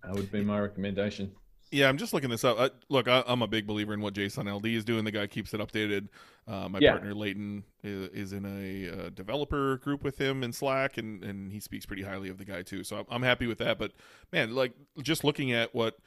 That 0.03 0.13
would 0.13 0.31
be 0.31 0.43
my 0.43 0.59
recommendation. 0.59 1.31
Yeah, 1.71 1.89
I'm 1.89 1.97
just 1.97 2.13
looking 2.13 2.29
this 2.29 2.43
up. 2.43 2.59
I, 2.59 2.69
look, 2.89 3.07
I, 3.07 3.23
am 3.27 3.41
a 3.41 3.47
big 3.47 3.67
believer 3.67 3.93
in 3.93 3.99
what 4.01 4.13
JSON 4.13 4.53
LD 4.53 4.67
is 4.67 4.85
doing. 4.85 5.03
The 5.03 5.11
guy 5.11 5.27
keeps 5.27 5.53
it 5.53 5.59
updated. 5.59 6.07
Uh, 6.47 6.69
my 6.69 6.79
yeah. 6.79 6.91
partner 6.91 7.13
Leighton 7.13 7.63
is, 7.83 8.09
is 8.09 8.33
in 8.33 8.45
a, 8.45 9.07
a, 9.07 9.09
developer 9.09 9.77
group 9.77 10.03
with 10.03 10.19
him 10.19 10.43
in 10.43 10.53
Slack, 10.53 10.97
and, 10.97 11.23
and 11.23 11.51
he 11.51 11.59
speaks 11.59 11.85
pretty 11.85 12.03
highly 12.03 12.29
of 12.29 12.37
the 12.37 12.45
guy 12.45 12.61
too. 12.61 12.83
So 12.83 12.99
I'm, 12.99 13.05
I'm 13.09 13.23
happy 13.23 13.47
with 13.47 13.57
that. 13.57 13.77
But 13.77 13.91
man, 14.31 14.55
like 14.55 14.73
just 15.01 15.25
looking 15.25 15.51
at 15.51 15.75
what 15.75 15.97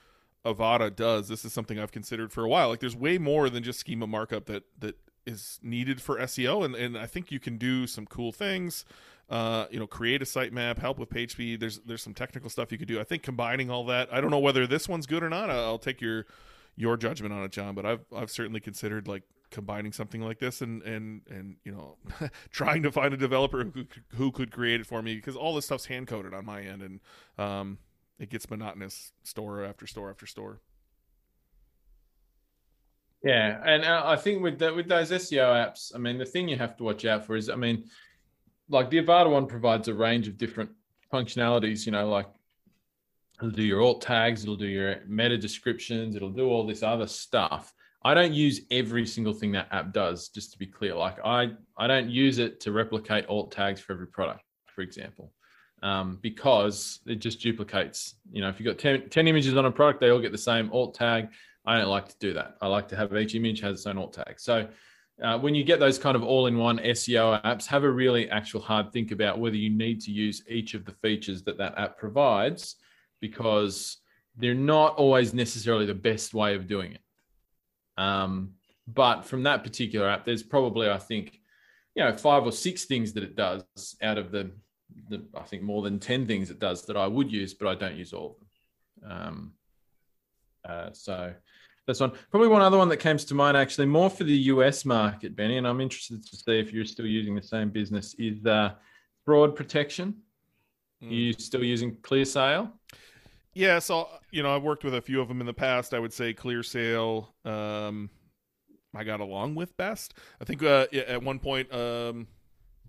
Avada 0.46 0.94
does, 0.94 1.28
this 1.28 1.44
is 1.44 1.52
something 1.52 1.78
I've 1.78 1.92
considered 1.92 2.32
for 2.32 2.42
a 2.42 2.48
while. 2.48 2.70
Like 2.70 2.80
there's 2.80 2.96
way 2.96 3.18
more 3.18 3.50
than 3.50 3.62
just 3.62 3.80
schema 3.80 4.06
markup 4.06 4.46
that 4.46 4.64
that 4.78 4.96
is 5.26 5.60
needed 5.62 6.00
for 6.00 6.18
SEO, 6.18 6.64
and 6.64 6.74
and 6.74 6.96
I 6.96 7.06
think 7.06 7.30
you 7.30 7.38
can 7.38 7.58
do 7.58 7.86
some 7.86 8.06
cool 8.06 8.32
things 8.32 8.86
uh, 9.30 9.66
you 9.70 9.78
know, 9.78 9.86
create 9.86 10.20
a 10.20 10.24
sitemap, 10.24 10.78
help 10.78 10.98
with 10.98 11.08
page 11.08 11.32
speed. 11.32 11.60
There's 11.60 11.78
there's 11.80 12.02
some 12.02 12.14
technical 12.14 12.50
stuff 12.50 12.72
you 12.72 12.78
could 12.78 12.88
do. 12.88 13.00
I 13.00 13.04
think 13.04 13.22
combining 13.22 13.70
all 13.70 13.86
that. 13.86 14.12
I 14.12 14.20
don't 14.20 14.30
know 14.30 14.40
whether 14.40 14.66
this 14.66 14.88
one's 14.88 15.06
good 15.06 15.22
or 15.22 15.28
not. 15.28 15.48
I'll 15.50 15.78
take 15.78 16.00
your 16.00 16.26
your 16.76 16.96
judgment 16.96 17.32
on 17.32 17.44
it, 17.44 17.52
Jon. 17.52 17.74
But 17.74 17.86
I've 17.86 18.04
I've 18.14 18.30
certainly 18.30 18.60
considered 18.60 19.06
like 19.06 19.22
combining 19.50 19.92
something 19.92 20.20
like 20.20 20.40
this 20.40 20.60
and 20.62 20.82
and 20.82 21.22
and 21.30 21.56
you 21.64 21.72
know 21.72 21.96
trying 22.50 22.82
to 22.82 22.90
find 22.90 23.14
a 23.14 23.16
developer 23.16 23.64
who 23.64 23.84
who 24.16 24.32
could 24.32 24.50
create 24.50 24.80
it 24.80 24.86
for 24.86 25.00
me 25.00 25.14
because 25.14 25.36
all 25.36 25.54
this 25.54 25.64
stuff's 25.64 25.86
hand 25.86 26.08
coded 26.08 26.34
on 26.34 26.44
my 26.44 26.62
end 26.62 26.82
and 26.82 27.00
um, 27.38 27.78
it 28.18 28.30
gets 28.30 28.50
monotonous 28.50 29.12
store 29.22 29.64
after 29.64 29.86
store 29.86 30.10
after 30.10 30.26
store. 30.26 30.60
Yeah, 33.22 33.60
and 33.64 33.84
uh, 33.84 34.02
I 34.06 34.16
think 34.16 34.42
with 34.42 34.58
the, 34.58 34.72
with 34.72 34.88
those 34.88 35.10
SEO 35.10 35.52
apps, 35.52 35.94
I 35.94 35.98
mean, 35.98 36.16
the 36.16 36.24
thing 36.24 36.48
you 36.48 36.56
have 36.56 36.74
to 36.78 36.84
watch 36.84 37.04
out 37.04 37.26
for 37.26 37.36
is, 37.36 37.50
I 37.50 37.54
mean, 37.54 37.84
like 38.70 38.88
the 38.88 39.02
Avada 39.02 39.30
one 39.30 39.46
provides 39.46 39.88
a 39.88 39.94
range 39.94 40.28
of 40.28 40.38
different 40.38 40.70
functionalities, 41.12 41.84
you 41.84 41.92
know, 41.92 42.08
like 42.08 42.28
it'll 43.38 43.50
do 43.50 43.62
your 43.62 43.82
alt 43.82 44.00
tags, 44.00 44.42
it'll 44.42 44.56
do 44.56 44.66
your 44.66 44.96
meta 45.06 45.36
descriptions, 45.36 46.14
it'll 46.14 46.30
do 46.30 46.48
all 46.48 46.66
this 46.66 46.82
other 46.82 47.06
stuff. 47.06 47.74
I 48.02 48.14
don't 48.14 48.32
use 48.32 48.62
every 48.70 49.06
single 49.06 49.34
thing 49.34 49.52
that 49.52 49.68
app 49.72 49.92
does, 49.92 50.28
just 50.28 50.52
to 50.52 50.58
be 50.58 50.66
clear. 50.66 50.94
Like 50.94 51.18
I, 51.24 51.50
I 51.76 51.86
don't 51.86 52.08
use 52.08 52.38
it 52.38 52.60
to 52.60 52.72
replicate 52.72 53.26
alt 53.28 53.52
tags 53.52 53.80
for 53.80 53.92
every 53.92 54.06
product, 54.06 54.42
for 54.66 54.82
example, 54.82 55.32
um, 55.82 56.18
because 56.22 57.00
it 57.06 57.16
just 57.16 57.40
duplicates. 57.40 58.14
You 58.30 58.40
know, 58.40 58.48
if 58.48 58.58
you've 58.58 58.66
got 58.66 58.78
10, 58.78 59.10
10 59.10 59.28
images 59.28 59.56
on 59.56 59.66
a 59.66 59.70
product, 59.70 60.00
they 60.00 60.10
all 60.10 60.20
get 60.20 60.32
the 60.32 60.38
same 60.38 60.70
alt 60.72 60.94
tag. 60.94 61.28
I 61.66 61.76
don't 61.76 61.90
like 61.90 62.08
to 62.08 62.16
do 62.20 62.32
that. 62.34 62.56
I 62.62 62.68
like 62.68 62.88
to 62.88 62.96
have 62.96 63.14
each 63.14 63.34
image 63.34 63.60
has 63.60 63.80
its 63.80 63.86
own 63.86 63.98
alt 63.98 64.14
tag. 64.14 64.38
So 64.38 64.68
uh, 65.22 65.38
when 65.38 65.54
you 65.54 65.64
get 65.64 65.80
those 65.80 65.98
kind 65.98 66.16
of 66.16 66.22
all-in-one 66.22 66.78
SEO 66.78 67.42
apps, 67.42 67.66
have 67.66 67.84
a 67.84 67.90
really 67.90 68.30
actual 68.30 68.60
hard 68.60 68.92
think 68.92 69.10
about 69.10 69.38
whether 69.38 69.56
you 69.56 69.70
need 69.70 70.00
to 70.00 70.10
use 70.10 70.42
each 70.48 70.74
of 70.74 70.84
the 70.84 70.92
features 70.92 71.42
that 71.42 71.58
that 71.58 71.76
app 71.76 71.98
provides, 71.98 72.76
because 73.20 73.98
they're 74.36 74.54
not 74.54 74.96
always 74.96 75.34
necessarily 75.34 75.86
the 75.86 75.94
best 75.94 76.32
way 76.32 76.54
of 76.54 76.66
doing 76.66 76.92
it. 76.92 77.00
Um, 78.00 78.54
but 78.86 79.24
from 79.24 79.42
that 79.42 79.62
particular 79.62 80.08
app, 80.08 80.24
there's 80.24 80.42
probably, 80.42 80.88
I 80.88 80.98
think, 80.98 81.38
you 81.94 82.02
know, 82.02 82.16
five 82.16 82.44
or 82.44 82.52
six 82.52 82.86
things 82.86 83.12
that 83.12 83.22
it 83.22 83.36
does 83.36 83.64
out 84.00 84.16
of 84.16 84.30
the, 84.30 84.50
the 85.08 85.22
I 85.36 85.42
think 85.42 85.62
more 85.62 85.82
than 85.82 85.98
ten 85.98 86.26
things 86.26 86.50
it 86.50 86.58
does 86.58 86.86
that 86.86 86.96
I 86.96 87.06
would 87.06 87.30
use, 87.30 87.52
but 87.52 87.68
I 87.68 87.74
don't 87.74 87.96
use 87.96 88.12
all 88.12 88.38
of 88.40 89.10
them. 89.10 89.12
Um, 89.12 89.52
uh, 90.66 90.90
so 90.92 91.34
that's 91.90 92.00
one. 92.00 92.12
Probably 92.30 92.48
one 92.48 92.62
other 92.62 92.78
one 92.78 92.88
that 92.88 92.98
comes 92.98 93.24
to 93.26 93.34
mind, 93.34 93.56
actually, 93.56 93.86
more 93.86 94.08
for 94.08 94.24
the 94.24 94.36
US 94.36 94.84
market, 94.84 95.34
Benny, 95.34 95.56
and 95.56 95.66
I'm 95.66 95.80
interested 95.80 96.24
to 96.24 96.36
see 96.36 96.58
if 96.58 96.72
you're 96.72 96.84
still 96.84 97.06
using 97.06 97.34
the 97.34 97.42
same 97.42 97.70
business, 97.70 98.14
is 98.18 98.46
uh, 98.46 98.74
fraud 99.24 99.56
protection. 99.56 100.14
Mm. 101.02 101.10
you 101.10 101.32
still 101.32 101.64
using 101.64 101.96
ClearSale? 101.96 102.70
Yeah, 103.54 103.80
so 103.80 104.08
you 104.30 104.42
know, 104.42 104.54
I've 104.54 104.62
worked 104.62 104.84
with 104.84 104.94
a 104.94 105.00
few 105.00 105.20
of 105.20 105.28
them 105.28 105.40
in 105.40 105.46
the 105.46 105.54
past. 105.54 105.94
I 105.94 105.98
would 105.98 106.12
say 106.12 106.32
ClearSale. 106.32 107.26
Um, 107.44 108.10
I 108.94 109.02
got 109.02 109.20
along 109.20 109.56
with 109.56 109.76
best. 109.76 110.14
I 110.40 110.44
think 110.44 110.62
uh, 110.62 110.86
at 110.92 111.22
one 111.22 111.38
point, 111.38 111.72
um, 111.74 112.28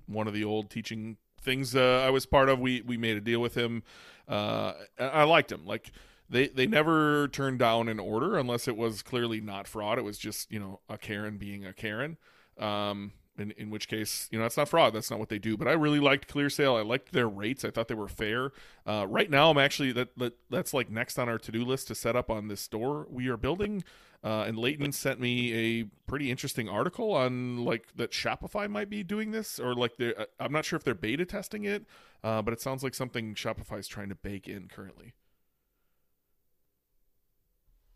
one 0.08 0.28
of 0.28 0.34
the 0.34 0.44
old 0.44 0.70
teaching 0.70 1.18
things 1.42 1.76
uh, 1.76 2.04
I 2.06 2.12
was 2.12 2.28
part 2.28 2.50
of, 2.50 2.60
we 2.60 2.82
we 2.82 2.98
made 2.98 3.18
a 3.18 3.22
deal 3.22 3.40
with 3.40 3.56
him. 3.56 3.82
Uh, 4.28 4.74
I 5.00 5.24
liked 5.24 5.52
him. 5.52 5.66
Like 5.66 5.92
they 6.32 6.48
they 6.48 6.66
never 6.66 7.28
turned 7.28 7.60
down 7.60 7.88
an 7.88 8.00
order 8.00 8.38
unless 8.38 8.68
it 8.68 8.78
was 8.78 9.04
clearly 9.04 9.42
not 9.42 9.68
fraud. 9.68 10.00
It 10.00 10.04
was 10.04 10.18
just 10.18 10.52
you 10.52 10.60
know 10.60 10.80
a 10.90 10.98
Karen 10.98 11.38
being 11.38 11.66
a 11.66 11.74
Karen. 11.74 12.18
Um, 12.58 13.14
in, 13.38 13.52
in 13.52 13.70
which 13.70 13.88
case, 13.88 14.28
you 14.32 14.38
know, 14.38 14.44
that's 14.44 14.58
not 14.58 14.70
fraud. 14.70 14.94
That's 14.94 15.10
not 15.10 15.18
what 15.18 15.30
they 15.30 15.40
do. 15.40 15.58
But 15.58 15.68
I 15.68 15.72
really 15.72 16.00
liked 16.00 16.32
ClearSale. 16.32 16.78
I 16.78 16.84
liked 16.84 17.14
their 17.14 17.28
rates. 17.28 17.64
I 17.64 17.72
thought 17.72 17.88
they 17.88 17.96
were 17.96 18.10
fair. 18.10 18.52
Uh, 18.86 19.06
right 19.08 19.30
now, 19.30 19.50
I'm 19.50 19.58
actually 19.58 19.92
that, 19.94 20.18
that 20.18 20.34
that's 20.50 20.74
like 20.74 20.90
next 20.90 21.18
on 21.18 21.30
our 21.30 21.38
to 21.40 21.52
do 21.52 21.64
list 21.64 21.88
to 21.88 21.96
set 21.96 22.16
up 22.16 22.30
on 22.30 22.48
this 22.48 22.62
store 22.62 23.08
we 23.10 23.28
are 23.28 23.38
building. 23.38 23.84
Uh, 24.24 24.44
and 24.46 24.58
Leighton 24.58 24.92
sent 24.92 25.20
me 25.20 25.54
a 25.54 25.84
pretty 26.08 26.30
interesting 26.30 26.70
article 26.70 27.14
on 27.14 27.66
like 27.66 27.88
that 27.96 28.12
Shopify 28.12 28.70
might 28.70 28.90
be 28.90 29.02
doing 29.04 29.32
this, 29.32 29.60
or 29.60 29.74
like 29.74 29.98
they 29.98 30.14
are 30.14 30.28
I'm 30.40 30.52
not 30.52 30.66
sure 30.66 30.78
if 30.78 30.84
they're 30.84 30.94
beta 30.94 31.26
testing 31.26 31.64
it, 31.66 31.86
uh, 32.24 32.42
but 32.42 32.54
it 32.54 32.62
sounds 32.62 32.84
like 32.84 32.94
something 32.94 33.34
Shopify 33.34 33.80
is 33.80 33.88
trying 33.88 34.10
to 34.10 34.16
bake 34.16 34.48
in 34.48 34.68
currently. 34.68 35.14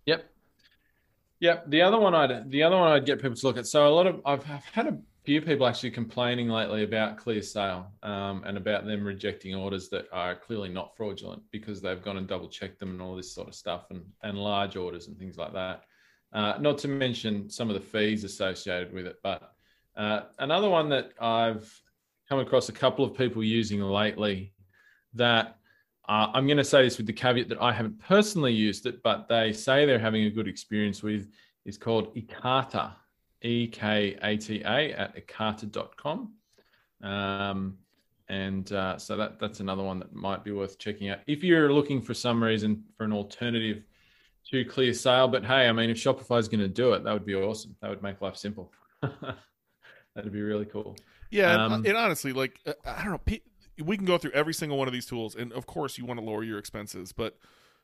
Yep. 0.06 0.30
Yep. 1.40 1.70
The 1.70 1.82
other 1.82 2.00
one 2.00 2.16
I'd 2.16 2.50
the 2.50 2.64
other 2.64 2.78
one 2.78 2.92
I'd 2.92 3.06
get 3.06 3.22
people 3.22 3.36
to 3.36 3.48
look 3.48 3.58
at. 3.58 3.68
So 3.68 3.88
a 3.88 3.90
lot 3.90 4.08
of 4.08 4.22
I've, 4.26 4.50
I've 4.50 4.66
had 4.66 4.88
a 4.88 4.98
few 5.26 5.42
people 5.42 5.66
actually 5.66 5.92
complaining 5.92 6.48
lately 6.50 6.84
about 6.84 7.18
ClearSale 7.18 7.88
um, 8.04 8.44
and 8.46 8.58
about 8.58 8.86
them 8.86 9.04
rejecting 9.04 9.56
orders 9.56 9.90
that 9.90 10.06
are 10.12 10.36
clearly 10.36 10.70
not 10.70 10.96
fraudulent 10.96 11.42
because 11.52 11.82
they've 11.82 12.02
gone 12.04 12.18
and 12.18 12.28
double 12.28 12.48
checked 12.48 12.80
them 12.80 12.92
and 12.92 13.02
all 13.02 13.16
this 13.16 13.34
sort 13.34 13.48
of 13.48 13.56
stuff 13.56 13.88
and, 13.90 14.04
and 14.22 14.38
large 14.38 14.76
orders 14.76 15.08
and 15.08 15.18
things 15.18 15.38
like 15.38 15.54
that. 15.54 15.84
Uh, 16.32 16.58
not 16.60 16.78
to 16.78 16.88
mention 16.88 17.50
some 17.50 17.70
of 17.70 17.74
the 17.74 17.82
fees 17.82 18.24
associated 18.24 18.94
with 18.94 19.08
it. 19.08 19.16
But 19.24 19.54
uh, 19.98 20.22
another 20.40 20.70
one 20.70 20.90
that 20.90 21.12
I've 21.20 21.72
come 22.30 22.40
across 22.40 22.70
a 22.70 22.74
couple 22.74 23.04
of 23.04 23.18
people 23.18 23.44
using 23.44 23.82
lately 23.82 24.54
that 25.14 25.58
uh, 26.08 26.28
I'm 26.34 26.46
going 26.46 26.58
to 26.58 26.64
say 26.64 26.84
this 26.84 26.98
with 26.98 27.08
the 27.08 27.14
caveat 27.14 27.50
that 27.50 27.62
I 27.62 27.72
haven't 27.72 28.00
personally 28.00 28.54
used 28.54 28.86
it, 28.86 29.02
but 29.04 29.28
they 29.28 29.54
say 29.54 29.86
they're 29.86 30.00
having 30.00 30.26
a 30.26 30.30
good 30.30 30.48
experience 30.48 31.02
with 31.02 31.28
is 31.66 31.78
called 31.78 32.16
Ekata 32.16 32.94
E 33.42 33.68
K 33.68 34.18
A 34.22 34.38
T 34.38 34.62
A 34.64 34.94
at 34.94 35.16
ekata.com. 35.16 36.34
Um, 37.02 37.78
and 38.28 38.72
uh, 38.72 38.98
so 38.98 39.18
that 39.18 39.40
that's 39.40 39.60
another 39.60 39.84
one 39.84 40.00
that 40.00 40.14
might 40.14 40.44
be 40.44 40.52
worth 40.52 40.80
checking 40.80 41.10
out 41.10 41.20
if 41.28 41.44
you're 41.44 41.72
looking 41.72 42.02
for 42.02 42.16
some 42.16 42.44
reason 42.44 42.84
for 42.98 43.04
an 43.04 43.14
alternative 43.14 43.84
to 44.50 44.66
clear 44.66 44.92
ClearSale. 44.92 45.32
But 45.32 45.46
hey, 45.46 45.68
I 45.68 45.72
mean, 45.72 45.90
if 45.90 45.98
Shopify 45.98 46.40
is 46.40 46.48
going 46.48 46.62
to 46.62 46.68
do 46.68 46.94
it, 46.94 47.04
that 47.04 47.14
would 47.14 47.26
be 47.26 47.36
awesome. 47.36 47.76
That 47.82 47.90
would 47.90 48.04
make 48.04 48.22
life 48.22 48.38
simple. 48.38 48.72
That'd 49.02 50.32
be 50.32 50.42
really 50.42 50.66
cool. 50.66 50.96
Yeah, 51.30 51.66
um, 51.66 51.74
and, 51.74 51.88
and, 51.88 51.98
honestly, 51.98 52.32
like 52.32 52.60
uh, 52.66 52.74
I 52.86 53.04
don't 53.04 53.12
know, 53.12 53.22
we 53.84 53.98
can 53.98 54.06
go 54.06 54.18
through 54.18 54.32
every 54.32 54.54
single 54.54 54.78
one 54.78 54.88
of 54.88 54.94
these 54.94 55.06
tools, 55.06 55.36
and 55.36 55.52
of 55.54 55.66
course, 55.66 55.98
you 55.98 56.06
want 56.06 56.20
to 56.20 56.26
lower 56.26 56.44
your 56.44 56.58
expenses, 56.58 57.12
but 57.12 57.38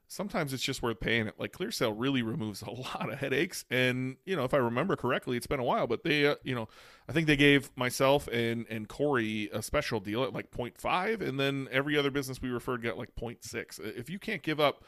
sometimes 0.08 0.52
it's 0.52 0.64
just 0.64 0.82
worth 0.82 1.00
paying 1.00 1.28
it. 1.28 1.36
Like 1.40 1.54
ClearSale 1.54 1.94
really 1.96 2.22
removes 2.22 2.62
a 2.68 2.72
lot 2.72 3.12
of 3.12 3.20
headaches, 3.20 3.66
and 3.70 4.18
you 4.26 4.36
know, 4.36 4.44
if 4.44 4.54
I 4.54 4.58
remember 4.58 4.96
correctly, 4.96 5.38
it's 5.38 5.48
been 5.48 5.60
a 5.60 5.64
while, 5.64 5.88
but 5.88 6.04
they, 6.04 6.26
uh, 6.26 6.36
you 6.44 6.54
know, 6.56 6.68
I 7.08 7.14
think 7.14 7.28
they 7.28 7.36
gave 7.36 7.72
myself 7.76 8.28
and 8.28 8.66
and 8.70 8.88
Corey 8.88 9.50
a 9.54 9.62
special 9.62 10.00
deal 10.00 10.24
at 10.24 10.34
like 10.34 10.52
0.5, 10.52 11.22
and 11.22 11.40
then 11.40 11.68
every 11.72 11.98
other 11.98 12.12
business 12.12 12.42
we 12.42 12.50
referred 12.50 12.84
got 12.84 12.98
like 12.98 13.16
0.6. 13.16 13.80
If 13.80 14.10
you 14.10 14.20
can't 14.20 14.44
give 14.44 14.60
up 14.60 14.84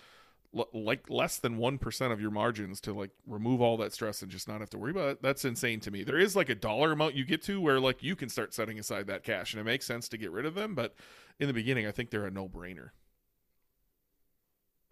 like 0.74 1.10
less 1.10 1.38
than 1.38 1.58
1% 1.58 2.12
of 2.12 2.22
your 2.22 2.32
margins 2.32 2.80
to 2.82 2.94
like 2.94 3.10
remove 3.26 3.62
all 3.62 3.78
that 3.78 3.92
stress 3.92 4.22
and 4.22 4.32
just 4.32 4.48
not 4.48 4.60
have 4.60 4.70
to 4.70 4.78
worry 4.78 4.92
about 4.92 5.10
it 5.10 5.22
that's 5.22 5.46
insane 5.46 5.80
to 5.80 5.90
me 5.90 6.04
there 6.04 6.20
is 6.20 6.36
like 6.36 6.50
a 6.50 6.56
dollar 6.56 6.92
amount 6.92 7.16
you 7.16 7.26
get 7.26 7.42
to 7.42 7.60
where 7.60 7.80
like 7.80 8.04
you 8.04 8.16
can 8.16 8.30
start 8.30 8.54
setting 8.54 8.78
aside 8.78 9.08
that 9.08 9.24
cash 9.24 9.54
and 9.54 9.62
it 9.62 9.64
makes 9.64 9.86
sense 9.86 10.08
to 10.08 10.18
get 10.18 10.32
rid 10.32 10.46
of 10.46 10.54
them 10.54 10.76
but 10.76 10.94
in 11.40 11.48
the 11.48 11.54
beginning 11.54 11.88
i 11.88 11.92
think 11.92 12.12
they're 12.12 12.28
a 12.28 12.32
no-brainer 12.32 12.92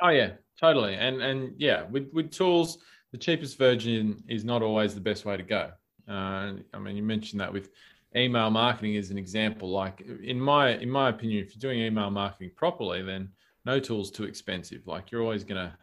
Oh 0.01 0.09
yeah, 0.09 0.31
totally. 0.59 0.95
And 0.95 1.21
and 1.21 1.53
yeah, 1.57 1.83
with 1.83 2.09
with 2.11 2.31
tools, 2.31 2.79
the 3.11 3.17
cheapest 3.17 3.57
version 3.57 4.23
is 4.27 4.43
not 4.43 4.63
always 4.63 4.95
the 4.95 5.01
best 5.01 5.25
way 5.25 5.37
to 5.37 5.43
go. 5.43 5.71
Uh, 6.09 6.53
I 6.73 6.79
mean, 6.79 6.97
you 6.97 7.03
mentioned 7.03 7.39
that 7.39 7.53
with 7.53 7.69
email 8.15 8.49
marketing 8.49 8.97
as 8.97 9.11
an 9.11 9.17
example. 9.17 9.69
Like 9.69 10.01
in 10.01 10.39
my 10.39 10.71
in 10.77 10.89
my 10.89 11.09
opinion, 11.09 11.43
if 11.43 11.55
you're 11.55 11.61
doing 11.71 11.85
email 11.85 12.09
marketing 12.09 12.51
properly, 12.55 13.03
then 13.03 13.29
no 13.65 13.79
tool's 13.79 14.11
too 14.11 14.23
expensive. 14.23 14.87
Like 14.87 15.11
you're 15.11 15.21
always 15.21 15.43
gonna 15.43 15.77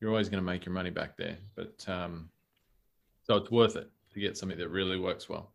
you're 0.00 0.10
always 0.10 0.28
gonna 0.28 0.42
make 0.42 0.64
your 0.64 0.74
money 0.74 0.90
back 0.90 1.16
there. 1.16 1.38
But 1.54 1.84
um, 1.88 2.30
so 3.22 3.36
it's 3.36 3.50
worth 3.50 3.76
it 3.76 3.90
to 4.14 4.20
get 4.20 4.36
something 4.36 4.58
that 4.58 4.68
really 4.68 4.98
works 4.98 5.28
well. 5.28 5.52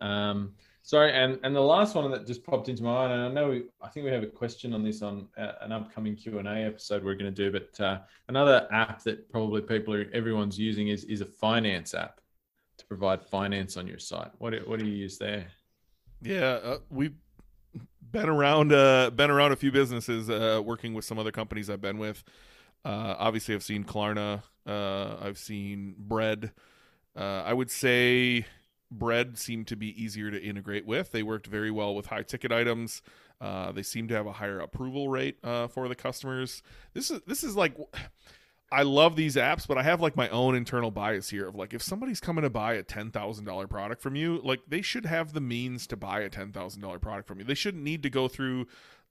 Um, 0.00 0.54
Sorry, 0.84 1.12
and 1.12 1.38
and 1.44 1.54
the 1.54 1.60
last 1.60 1.94
one 1.94 2.10
that 2.10 2.26
just 2.26 2.42
popped 2.42 2.68
into 2.68 2.82
my 2.82 2.92
mind, 2.92 3.12
and 3.12 3.22
I 3.22 3.28
know 3.28 3.50
we, 3.50 3.62
I 3.80 3.88
think 3.88 4.04
we 4.04 4.10
have 4.10 4.24
a 4.24 4.26
question 4.26 4.74
on 4.74 4.82
this 4.82 5.00
on 5.00 5.28
uh, 5.38 5.52
an 5.60 5.70
upcoming 5.70 6.16
Q 6.16 6.40
and 6.40 6.48
A 6.48 6.56
episode 6.56 7.04
we're 7.04 7.14
going 7.14 7.32
to 7.32 7.50
do, 7.50 7.52
but 7.52 7.80
uh, 7.80 8.00
another 8.28 8.66
app 8.72 9.00
that 9.04 9.30
probably 9.30 9.60
people 9.60 9.94
are 9.94 10.10
everyone's 10.12 10.58
using 10.58 10.88
is 10.88 11.04
is 11.04 11.20
a 11.20 11.26
finance 11.26 11.94
app 11.94 12.20
to 12.78 12.86
provide 12.86 13.22
finance 13.22 13.76
on 13.76 13.86
your 13.86 14.00
site. 14.00 14.32
What 14.38 14.50
do, 14.50 14.62
what 14.66 14.80
do 14.80 14.86
you 14.86 14.94
use 14.94 15.18
there? 15.18 15.46
Yeah, 16.20 16.58
uh, 16.64 16.78
we've 16.90 17.14
been 18.12 18.28
around 18.28 18.72
uh, 18.72 19.10
been 19.10 19.30
around 19.30 19.52
a 19.52 19.56
few 19.56 19.72
businesses 19.72 20.30
uh, 20.30 20.60
working 20.64 20.94
with 20.94 21.04
some 21.04 21.18
other 21.18 21.32
companies 21.32 21.68
I've 21.68 21.80
been 21.80 21.98
with. 21.98 22.22
Uh, 22.84 23.14
obviously, 23.18 23.54
I've 23.54 23.62
seen 23.62 23.84
Klarna. 23.84 24.42
Uh, 24.66 25.16
I've 25.20 25.38
seen 25.38 25.94
Bread. 25.98 26.52
Uh, 27.16 27.42
I 27.44 27.52
would 27.52 27.70
say 27.70 28.46
bread 28.90 29.38
seemed 29.38 29.66
to 29.68 29.76
be 29.76 30.02
easier 30.02 30.30
to 30.30 30.42
integrate 30.42 30.86
with. 30.86 31.12
They 31.12 31.22
worked 31.22 31.46
very 31.46 31.70
well 31.70 31.94
with 31.94 32.06
high 32.06 32.22
ticket 32.22 32.52
items. 32.52 33.02
Uh, 33.40 33.72
they 33.72 33.82
seem 33.82 34.06
to 34.08 34.14
have 34.14 34.26
a 34.26 34.32
higher 34.32 34.60
approval 34.60 35.08
rate 35.08 35.38
for 35.42 35.88
the 35.88 35.94
customers. 35.94 36.62
This 36.94 37.10
is 37.10 37.20
this 37.26 37.42
is 37.42 37.56
like 37.56 37.76
I 38.72 38.82
love 38.82 39.16
these 39.16 39.36
apps, 39.36 39.68
but 39.68 39.76
I 39.76 39.82
have 39.82 40.00
like 40.00 40.16
my 40.16 40.30
own 40.30 40.54
internal 40.54 40.90
bias 40.90 41.28
here 41.28 41.46
of 41.46 41.54
like 41.54 41.74
if 41.74 41.82
somebody's 41.82 42.20
coming 42.20 42.42
to 42.42 42.50
buy 42.50 42.74
a 42.74 42.82
ten 42.82 43.10
thousand 43.10 43.44
dollar 43.44 43.66
product 43.66 44.00
from 44.00 44.16
you, 44.16 44.40
like 44.42 44.60
they 44.66 44.80
should 44.80 45.04
have 45.04 45.34
the 45.34 45.40
means 45.42 45.86
to 45.88 45.96
buy 45.96 46.20
a 46.20 46.30
ten 46.30 46.52
thousand 46.52 46.80
dollar 46.80 46.98
product 46.98 47.28
from 47.28 47.38
you. 47.38 47.44
They 47.44 47.54
shouldn't 47.54 47.84
need 47.84 48.02
to 48.02 48.10
go 48.10 48.28
through 48.28 48.66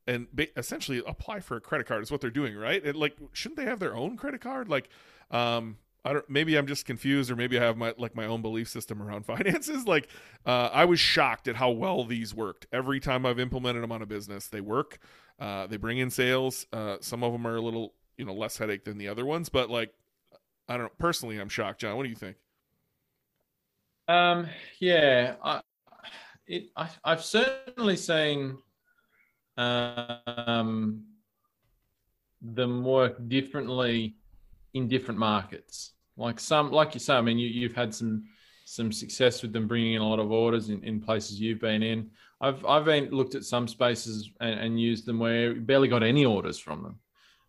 and 0.07 0.27
essentially 0.57 1.03
apply 1.05 1.41
for 1.41 1.57
a 1.57 1.61
credit 1.61 1.85
card 1.85 2.01
is 2.01 2.11
what 2.11 2.21
they're 2.21 2.31
doing, 2.31 2.55
right? 2.55 2.95
Like 2.95 3.15
shouldn't 3.33 3.57
they 3.57 3.65
have 3.65 3.79
their 3.79 3.95
own 3.95 4.17
credit 4.17 4.41
card? 4.41 4.67
Like 4.67 4.89
um 5.29 5.77
I 6.03 6.13
don't 6.13 6.27
maybe 6.29 6.57
I'm 6.57 6.65
just 6.65 6.85
confused 6.85 7.29
or 7.29 7.35
maybe 7.35 7.59
I 7.59 7.63
have 7.63 7.77
my 7.77 7.93
like 7.97 8.15
my 8.15 8.25
own 8.25 8.41
belief 8.41 8.67
system 8.67 9.01
around 9.01 9.25
finances 9.27 9.85
like 9.85 10.07
uh, 10.45 10.69
I 10.73 10.85
was 10.85 10.99
shocked 10.99 11.47
at 11.47 11.55
how 11.55 11.69
well 11.69 12.03
these 12.03 12.33
worked 12.33 12.65
every 12.71 12.99
time 12.99 13.25
I've 13.25 13.39
implemented 13.39 13.83
them 13.83 13.91
on 13.91 14.01
a 14.01 14.07
business 14.07 14.47
they 14.47 14.61
work 14.61 14.97
uh, 15.39 15.67
they 15.67 15.77
bring 15.77 15.99
in 15.99 16.09
sales 16.09 16.65
uh, 16.73 16.97
some 17.01 17.23
of 17.23 17.31
them 17.31 17.45
are 17.45 17.55
a 17.55 17.61
little 17.61 17.93
you 18.21 18.27
know 18.27 18.33
less 18.33 18.57
headache 18.57 18.85
than 18.85 18.97
the 18.97 19.07
other 19.07 19.25
ones 19.25 19.49
but 19.49 19.69
like 19.69 19.93
I 20.69 20.77
don't 20.77 20.83
know 20.83 20.91
personally 20.97 21.37
I'm 21.39 21.49
shocked 21.49 21.81
Jon 21.81 21.97
what 21.97 22.03
do 22.03 22.09
you 22.09 22.15
think 22.15 22.37
um 24.07 24.47
yeah 24.79 25.35
I 25.43 25.61
it 26.47 26.69
I, 26.75 26.89
I've 27.03 27.23
certainly 27.23 27.97
seen 27.97 28.57
um 29.57 31.03
them 32.41 32.83
work 32.83 33.17
differently 33.27 34.15
in 34.73 34.87
different 34.87 35.19
markets. 35.19 35.93
Like 36.17 36.39
some, 36.39 36.71
like 36.71 36.93
you 36.93 36.99
say, 36.99 37.15
I 37.15 37.21
mean, 37.21 37.37
you, 37.37 37.47
you've 37.47 37.75
had 37.75 37.93
some 37.93 38.25
some 38.65 38.91
success 38.91 39.41
with 39.41 39.51
them 39.51 39.67
bringing 39.67 39.95
in 39.95 40.01
a 40.01 40.07
lot 40.07 40.19
of 40.19 40.31
orders 40.31 40.69
in, 40.69 40.81
in 40.83 41.01
places 41.01 41.41
you've 41.41 41.59
been 41.59 41.83
in. 41.83 42.09
I've 42.39 42.65
I've 42.65 42.85
been 42.85 43.09
looked 43.09 43.35
at 43.35 43.43
some 43.43 43.67
spaces 43.67 44.29
and, 44.39 44.59
and 44.59 44.81
used 44.81 45.05
them 45.05 45.19
where 45.19 45.53
barely 45.53 45.87
got 45.87 46.03
any 46.03 46.25
orders 46.25 46.57
from 46.57 46.83
them. 46.83 46.99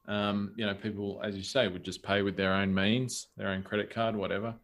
Um, 0.08 0.52
you 0.56 0.66
know, 0.66 0.74
people, 0.74 1.20
as 1.22 1.36
you 1.36 1.42
say, 1.42 1.68
would 1.68 1.84
just 1.84 2.02
pay 2.02 2.22
with 2.22 2.36
their 2.36 2.52
own 2.52 2.74
means, 2.74 3.28
their 3.36 3.48
own 3.48 3.62
credit 3.62 3.90
card, 3.90 4.16
whatever. 4.16 4.54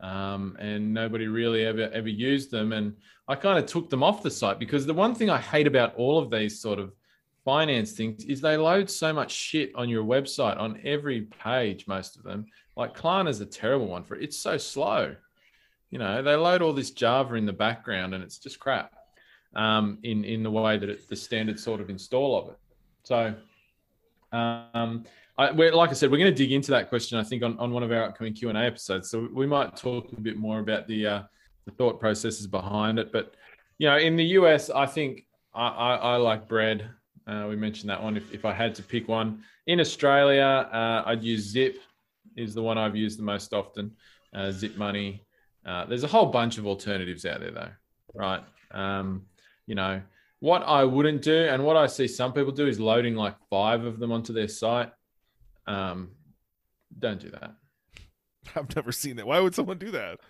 Um, 0.00 0.56
and 0.58 0.92
nobody 0.92 1.26
really 1.26 1.64
ever 1.64 1.90
ever 1.92 2.08
used 2.08 2.50
them. 2.50 2.72
And 2.72 2.94
I 3.26 3.34
kind 3.34 3.58
of 3.58 3.66
took 3.66 3.90
them 3.90 4.02
off 4.02 4.22
the 4.22 4.30
site 4.30 4.58
because 4.58 4.86
the 4.86 4.94
one 4.94 5.14
thing 5.14 5.30
I 5.30 5.40
hate 5.40 5.66
about 5.66 5.94
all 5.96 6.18
of 6.18 6.30
these 6.30 6.60
sort 6.60 6.78
of 6.78 6.92
finance 7.44 7.92
things 7.92 8.24
is 8.24 8.40
they 8.40 8.56
load 8.56 8.90
so 8.90 9.12
much 9.12 9.30
shit 9.30 9.72
on 9.74 9.88
your 9.88 10.04
website 10.04 10.58
on 10.58 10.80
every 10.84 11.22
page, 11.22 11.86
most 11.86 12.16
of 12.16 12.22
them. 12.22 12.46
Like 12.76 12.96
Klarna 12.96 13.28
is 13.28 13.40
a 13.40 13.46
terrible 13.46 13.86
one 13.86 14.04
for 14.04 14.16
it. 14.16 14.24
It's 14.24 14.38
so 14.38 14.56
slow. 14.56 15.14
You 15.90 15.98
know, 15.98 16.22
they 16.22 16.34
load 16.34 16.62
all 16.62 16.72
this 16.72 16.90
Java 16.90 17.34
in 17.34 17.46
the 17.46 17.52
background 17.52 18.14
and 18.14 18.24
it's 18.24 18.38
just 18.38 18.58
crap 18.58 18.92
um, 19.54 19.98
in, 20.02 20.24
in 20.24 20.42
the 20.42 20.50
way 20.50 20.78
that 20.78 20.88
it's 20.88 21.06
the 21.06 21.16
standard 21.16 21.60
sort 21.60 21.80
of 21.80 21.90
install 21.90 22.38
of 22.38 22.48
it. 22.48 22.58
So, 23.04 23.34
um, 24.34 25.04
I, 25.36 25.50
like 25.50 25.90
I 25.90 25.92
said, 25.94 26.10
we're 26.10 26.18
going 26.18 26.32
to 26.32 26.36
dig 26.36 26.52
into 26.52 26.70
that 26.70 26.88
question, 26.88 27.18
I 27.18 27.24
think, 27.24 27.42
on, 27.42 27.58
on 27.58 27.72
one 27.72 27.82
of 27.82 27.90
our 27.90 28.04
upcoming 28.04 28.34
Q&A 28.34 28.54
episodes. 28.54 29.10
So 29.10 29.28
we 29.32 29.46
might 29.46 29.76
talk 29.76 30.12
a 30.12 30.20
bit 30.20 30.36
more 30.36 30.60
about 30.60 30.86
the, 30.86 31.06
uh, 31.06 31.22
the 31.64 31.72
thought 31.72 31.98
processes 31.98 32.46
behind 32.46 32.98
it. 32.98 33.12
But, 33.12 33.34
you 33.78 33.88
know, 33.88 33.96
in 33.96 34.16
the 34.16 34.24
US, 34.24 34.70
I 34.70 34.86
think 34.86 35.26
I, 35.54 35.68
I, 35.68 35.94
I 35.94 36.16
like 36.16 36.48
bread. 36.48 36.88
Uh, 37.26 37.46
we 37.48 37.56
mentioned 37.56 37.90
that 37.90 38.02
one. 38.02 38.16
If, 38.16 38.32
if 38.32 38.44
I 38.44 38.52
had 38.52 38.74
to 38.76 38.82
pick 38.82 39.08
one 39.08 39.42
in 39.66 39.80
Australia, 39.80 40.68
uh, 40.72 41.02
I'd 41.06 41.24
use 41.24 41.42
Zip. 41.42 41.78
Is 42.36 42.52
the 42.52 42.62
one 42.62 42.78
I've 42.78 42.96
used 42.96 43.18
the 43.18 43.22
most 43.22 43.52
often. 43.54 43.92
Uh, 44.34 44.50
Zip 44.50 44.76
Money. 44.76 45.24
Uh, 45.64 45.84
there's 45.86 46.04
a 46.04 46.08
whole 46.08 46.26
bunch 46.26 46.58
of 46.58 46.66
alternatives 46.66 47.24
out 47.24 47.40
there, 47.40 47.52
though, 47.52 47.70
right? 48.14 48.42
Um, 48.72 49.26
you 49.66 49.74
know 49.74 50.02
what 50.44 50.62
I 50.62 50.84
wouldn't 50.84 51.22
do, 51.22 51.46
and 51.46 51.64
what 51.64 51.74
I 51.74 51.86
see 51.86 52.06
some 52.06 52.34
people 52.34 52.52
do 52.52 52.66
is 52.66 52.78
loading 52.78 53.14
like 53.14 53.34
five 53.48 53.86
of 53.86 53.98
them 53.98 54.12
onto 54.12 54.34
their 54.34 54.46
site. 54.46 54.92
Um, 55.66 56.10
don't 56.98 57.18
do 57.18 57.30
that. 57.30 57.54
I've 58.54 58.76
never 58.76 58.92
seen 58.92 59.16
that. 59.16 59.26
Why 59.26 59.40
would 59.40 59.54
someone 59.54 59.78
do 59.78 59.90
that? 59.92 60.20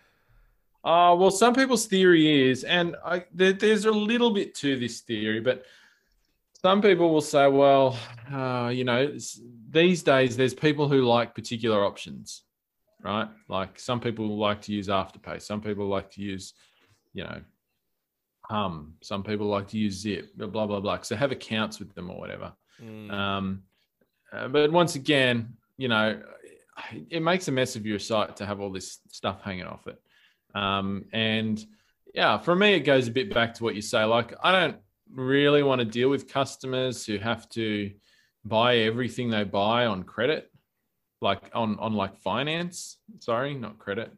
Uh, 0.85 1.17
well, 1.19 1.33
some 1.33 1.53
people's 1.53 1.87
theory 1.87 2.49
is, 2.49 2.63
and 2.63 2.95
I, 3.05 3.25
there, 3.35 3.55
there's 3.55 3.87
a 3.87 3.91
little 3.91 4.31
bit 4.31 4.55
to 4.57 4.79
this 4.79 5.01
theory, 5.01 5.41
but 5.41 5.65
some 6.63 6.81
people 6.81 7.13
will 7.13 7.21
say, 7.21 7.49
well, 7.49 7.99
uh, 8.33 8.71
you 8.73 8.85
know, 8.85 9.19
these 9.69 10.05
days 10.05 10.37
there's 10.37 10.55
people 10.55 10.89
who 10.89 11.03
like 11.03 11.35
particular 11.35 11.85
options, 11.85 12.43
right? 13.03 13.29
Like 13.49 13.81
some 13.81 13.99
people 13.99 14.39
like 14.39 14.63
to 14.63 14.73
use 14.73 14.87
Afterpay, 14.87 15.43
some 15.43 15.61
people 15.61 15.89
like 15.89 16.13
to 16.13 16.21
use, 16.21 16.55
you 17.15 17.25
know, 17.25 17.41
Humm, 18.51 18.95
some 19.03 19.23
people 19.23 19.47
like 19.47 19.69
to 19.69 19.79
use 19.79 20.01
Zip, 20.01 20.31
blah 20.37 20.67
blah 20.67 20.81
blah. 20.81 21.01
So 21.03 21.17
have 21.17 21.33
accounts 21.33 21.79
with 21.79 21.95
them 21.95 22.11
or 22.11 22.19
whatever. 22.19 22.53
Mm. 22.83 23.11
Um, 23.11 23.63
uh, 24.33 24.49
but 24.49 24.71
once 24.71 24.97
again, 24.97 25.55
you 25.77 25.89
know, 25.89 26.21
it 27.11 27.23
makes 27.23 27.49
a 27.49 27.53
mess 27.53 27.77
of 27.77 27.87
your 27.87 27.99
site 27.99 28.37
to 28.37 28.47
have 28.47 28.61
all 28.61 28.71
this 28.71 28.99
stuff 29.11 29.43
hanging 29.43 29.67
off 29.67 29.87
it. 29.87 30.01
Um, 30.55 31.07
and 31.13 31.65
yeah, 32.15 32.39
for 32.39 32.55
me, 32.55 32.75
it 32.75 32.81
goes 32.81 33.09
a 33.09 33.13
bit 33.13 33.33
back 33.33 33.55
to 33.55 33.65
what 33.65 33.75
you 33.75 33.83
say. 33.83 34.05
Like, 34.05 34.35
I 34.43 34.53
don't 34.53 34.77
really 35.13 35.63
want 35.63 35.81
to 35.81 35.85
deal 35.85 36.09
with 36.09 36.29
customers 36.29 37.05
who 37.05 37.19
have 37.19 37.49
to 37.51 37.93
buy 38.45 38.79
everything 38.79 39.31
they 39.31 39.45
buy 39.45 39.87
on 39.87 40.03
credit, 40.03 40.51
like 41.21 41.51
on 41.55 41.79
on 41.79 41.95
like 41.95 42.19
finance. 42.19 42.99
Sorry, 43.21 43.55
not 43.55 43.79
credit. 43.79 44.13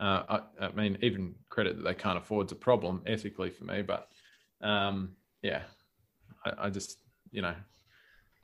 Uh, 0.00 0.40
I, 0.60 0.66
I, 0.66 0.72
mean, 0.72 0.98
even 1.00 1.34
credit 1.52 1.76
that 1.76 1.84
they 1.84 1.94
can't 1.94 2.18
afford 2.18 2.46
is 2.46 2.52
a 2.52 2.56
problem 2.56 3.02
ethically 3.06 3.50
for 3.50 3.64
me. 3.64 3.82
But 3.82 4.08
um, 4.60 5.10
yeah, 5.42 5.62
I, 6.44 6.66
I 6.66 6.70
just 6.70 6.98
you 7.30 7.42
know, 7.42 7.54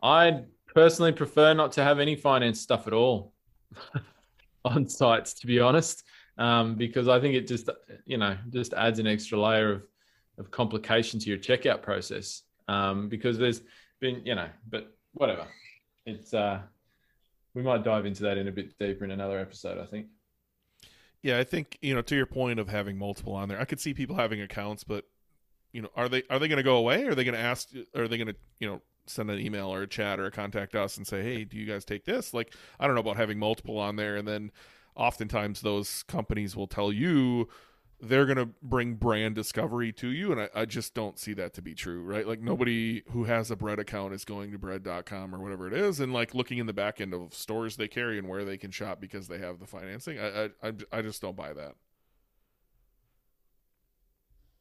I 0.02 0.42
personally 0.74 1.12
prefer 1.12 1.54
not 1.54 1.72
to 1.72 1.84
have 1.84 1.98
any 1.98 2.14
finance 2.14 2.60
stuff 2.60 2.86
at 2.86 2.92
all 2.92 3.32
on 4.64 4.88
sites, 4.88 5.34
to 5.34 5.46
be 5.46 5.58
honest 5.60 6.04
um, 6.38 6.76
because 6.76 7.08
I 7.08 7.20
think 7.20 7.34
it 7.34 7.46
just 7.46 7.68
you 8.06 8.16
know 8.16 8.36
just 8.50 8.72
adds 8.72 8.98
an 8.98 9.06
extra 9.06 9.38
layer 9.38 9.72
of 9.72 9.82
of 10.38 10.50
complication 10.52 11.18
to 11.18 11.28
your 11.28 11.38
checkout 11.38 11.82
process 11.82 12.42
um, 12.68 13.08
because 13.08 13.38
there's 13.38 13.62
been 14.00 14.22
you 14.24 14.36
know 14.36 14.48
but 14.70 14.94
whatever 15.12 15.46
it's 16.06 16.32
uh 16.32 16.60
we 17.54 17.62
might 17.62 17.82
dive 17.82 18.06
into 18.06 18.22
that 18.22 18.38
in 18.38 18.46
a 18.46 18.52
bit 18.52 18.78
deeper 18.78 19.04
in 19.04 19.10
another 19.10 19.38
episode 19.38 19.78
I 19.78 19.86
think. 19.86 20.06
Yeah, 21.22 21.38
I 21.38 21.44
think 21.44 21.78
you 21.82 21.94
know 21.94 22.02
to 22.02 22.14
your 22.16 22.26
point 22.26 22.60
of 22.60 22.68
having 22.68 22.96
multiple 22.96 23.34
on 23.34 23.48
there, 23.48 23.60
I 23.60 23.64
could 23.64 23.80
see 23.80 23.94
people 23.94 24.16
having 24.16 24.40
accounts, 24.40 24.84
but 24.84 25.04
you 25.72 25.82
know, 25.82 25.90
are 25.96 26.08
they 26.08 26.22
are 26.30 26.38
they 26.38 26.48
going 26.48 26.58
to 26.58 26.62
go 26.62 26.76
away? 26.76 27.04
Are 27.04 27.14
they 27.14 27.24
going 27.24 27.34
to 27.34 27.40
ask? 27.40 27.68
Are 27.94 28.08
they 28.08 28.16
going 28.16 28.28
to 28.28 28.36
you 28.58 28.68
know 28.68 28.82
send 29.06 29.30
an 29.30 29.38
email 29.40 29.72
or 29.72 29.82
a 29.82 29.86
chat 29.86 30.20
or 30.20 30.30
contact 30.30 30.74
us 30.74 30.96
and 30.96 31.06
say, 31.06 31.22
hey, 31.22 31.44
do 31.44 31.56
you 31.56 31.66
guys 31.66 31.84
take 31.84 32.04
this? 32.04 32.34
Like, 32.34 32.54
I 32.78 32.86
don't 32.86 32.94
know 32.94 33.00
about 33.00 33.16
having 33.16 33.38
multiple 33.38 33.78
on 33.78 33.96
there, 33.96 34.16
and 34.16 34.28
then 34.28 34.50
oftentimes 34.94 35.60
those 35.60 36.02
companies 36.04 36.56
will 36.56 36.66
tell 36.66 36.92
you 36.92 37.48
they're 38.00 38.26
going 38.26 38.38
to 38.38 38.48
bring 38.62 38.94
brand 38.94 39.34
discovery 39.34 39.92
to 39.92 40.08
you 40.08 40.30
and 40.32 40.40
I, 40.40 40.48
I, 40.54 40.64
just 40.64 40.94
don't 40.94 41.18
see 41.18 41.32
that 41.34 41.54
to 41.54 41.62
be 41.62 41.74
true 41.74 42.02
right? 42.02 42.26
Like 42.26 42.40
nobody 42.40 43.02
who 43.10 43.24
has 43.24 43.50
a 43.50 43.56
bread 43.56 43.78
account 43.78 44.14
is 44.14 44.24
going 44.24 44.52
to 44.52 44.58
bread.com 44.58 45.34
or 45.34 45.38
whatever 45.38 45.66
it 45.66 45.72
is 45.72 46.00
and 46.00 46.12
like 46.12 46.34
looking 46.34 46.58
in 46.58 46.66
the 46.66 46.72
back 46.72 47.00
end 47.00 47.12
of 47.12 47.34
stores 47.34 47.76
they 47.76 47.88
carry 47.88 48.18
and 48.18 48.28
where 48.28 48.44
they 48.44 48.56
can 48.56 48.70
shop 48.70 49.00
because 49.00 49.28
they 49.28 49.38
have 49.38 49.58
the 49.58 49.66
financing 49.66 50.18
i 50.18 50.50
i, 50.62 50.72
I 50.92 51.02
just 51.02 51.20
don't 51.20 51.36
buy 51.36 51.52
that. 51.52 51.74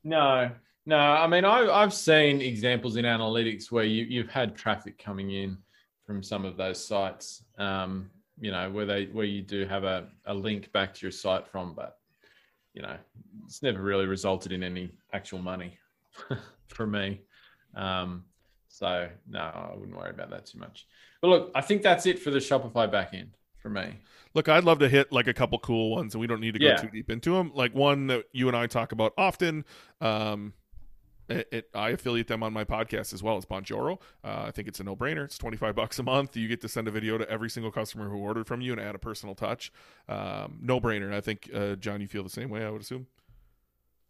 No 0.04 0.52
no 0.86 0.98
i 0.98 1.28
mean 1.28 1.46
I, 1.46 1.70
i've 1.70 1.94
seen 1.94 2.42
examples 2.42 2.96
in 2.96 3.06
analytics 3.06 3.72
where 3.72 3.84
you, 3.84 4.06
you've 4.06 4.30
had 4.30 4.56
traffic 4.56 4.98
coming 4.98 5.32
in 5.32 5.58
from 6.06 6.24
some 6.24 6.46
of 6.46 6.58
those 6.58 6.84
sites 6.84 7.44
um, 7.58 8.10
you 8.40 8.52
know, 8.52 8.70
where 8.70 8.86
they 8.86 9.06
where 9.06 9.26
you 9.26 9.42
do 9.42 9.66
have 9.66 9.84
a, 9.84 10.08
a 10.26 10.34
link 10.34 10.72
back 10.72 10.94
to 10.94 11.06
your 11.06 11.12
site 11.12 11.48
from, 11.48 11.74
but 11.74 11.98
you 12.78 12.84
know, 12.84 12.96
it's 13.44 13.64
never 13.64 13.82
really 13.82 14.06
resulted 14.06 14.52
in 14.52 14.62
any 14.62 14.92
actual 15.12 15.40
money 15.40 15.76
for 16.68 16.86
me. 16.86 17.22
Um, 17.74 18.24
so 18.68 19.10
no, 19.28 19.40
I 19.40 19.72
wouldn't 19.76 19.98
worry 19.98 20.12
about 20.12 20.30
that 20.30 20.46
too 20.46 20.60
much. 20.60 20.86
But 21.20 21.30
look, 21.30 21.52
I 21.56 21.62
think 21.62 21.82
that's 21.82 22.06
it 22.06 22.20
for 22.20 22.30
the 22.30 22.38
Shopify 22.38 22.88
backend 22.88 23.30
for 23.58 23.70
me. 23.70 23.96
Look, 24.36 24.48
I'd 24.48 24.64
love 24.64 24.78
to 24.80 24.90
hit 24.90 25.12
like 25.12 25.26
a 25.26 25.34
couple 25.34 25.58
cool 25.58 25.90
ones, 25.90 26.14
and 26.14 26.22
we 26.22 26.28
don't 26.28 26.40
need 26.40 26.54
to 26.54 26.60
go 26.60 26.68
yeah. 26.68 26.76
too 26.76 26.90
deep 26.90 27.10
into 27.10 27.32
them. 27.32 27.52
Like 27.56 27.74
one 27.74 28.06
that 28.08 28.26
you 28.32 28.48
and 28.48 28.56
I 28.56 28.68
talk 28.68 28.92
about 28.92 29.14
often. 29.18 29.66
Um, 30.00 30.54
it, 31.30 31.48
it, 31.52 31.70
I 31.74 31.90
affiliate 31.90 32.28
them 32.28 32.44
on 32.44 32.54
my 32.54 32.64
podcast 32.64 33.14
as 33.14 33.22
well 33.22 33.38
as 33.38 33.46
Bonjoro. 33.46 34.00
Uh, 34.24 34.46
I 34.48 34.52
think 34.52 34.68
it's 34.68 34.80
a 34.80 34.84
no 34.84 34.96
brainer. 34.96 35.26
It's 35.26 35.38
25 35.38 35.76
bucks 35.76 36.00
a 36.00 36.04
month. 36.04 36.36
You 36.36 36.48
get 36.48 36.62
to 36.62 36.70
send 36.70 36.88
a 36.88 36.92
video 36.92 37.18
to 37.18 37.30
every 37.30 37.50
single 37.50 37.72
customer 37.72 38.10
who 38.10 38.18
ordered 38.18 38.48
from 38.48 38.62
you 38.62 38.72
and 38.72 38.82
add 38.82 38.96
a 38.96 39.00
personal 39.00 39.36
touch. 39.36 39.72
Um, 40.08 40.60
no 40.62 40.80
brainer. 40.80 41.14
I 41.14 41.22
think, 41.22 41.50
uh, 41.54 41.76
Jon, 41.76 42.02
you 42.02 42.08
feel 42.08 42.24
the 42.24 42.30
same 42.30 42.50
way, 42.50 42.66
I 42.66 42.70
would 42.70 42.82
assume. 42.82 43.08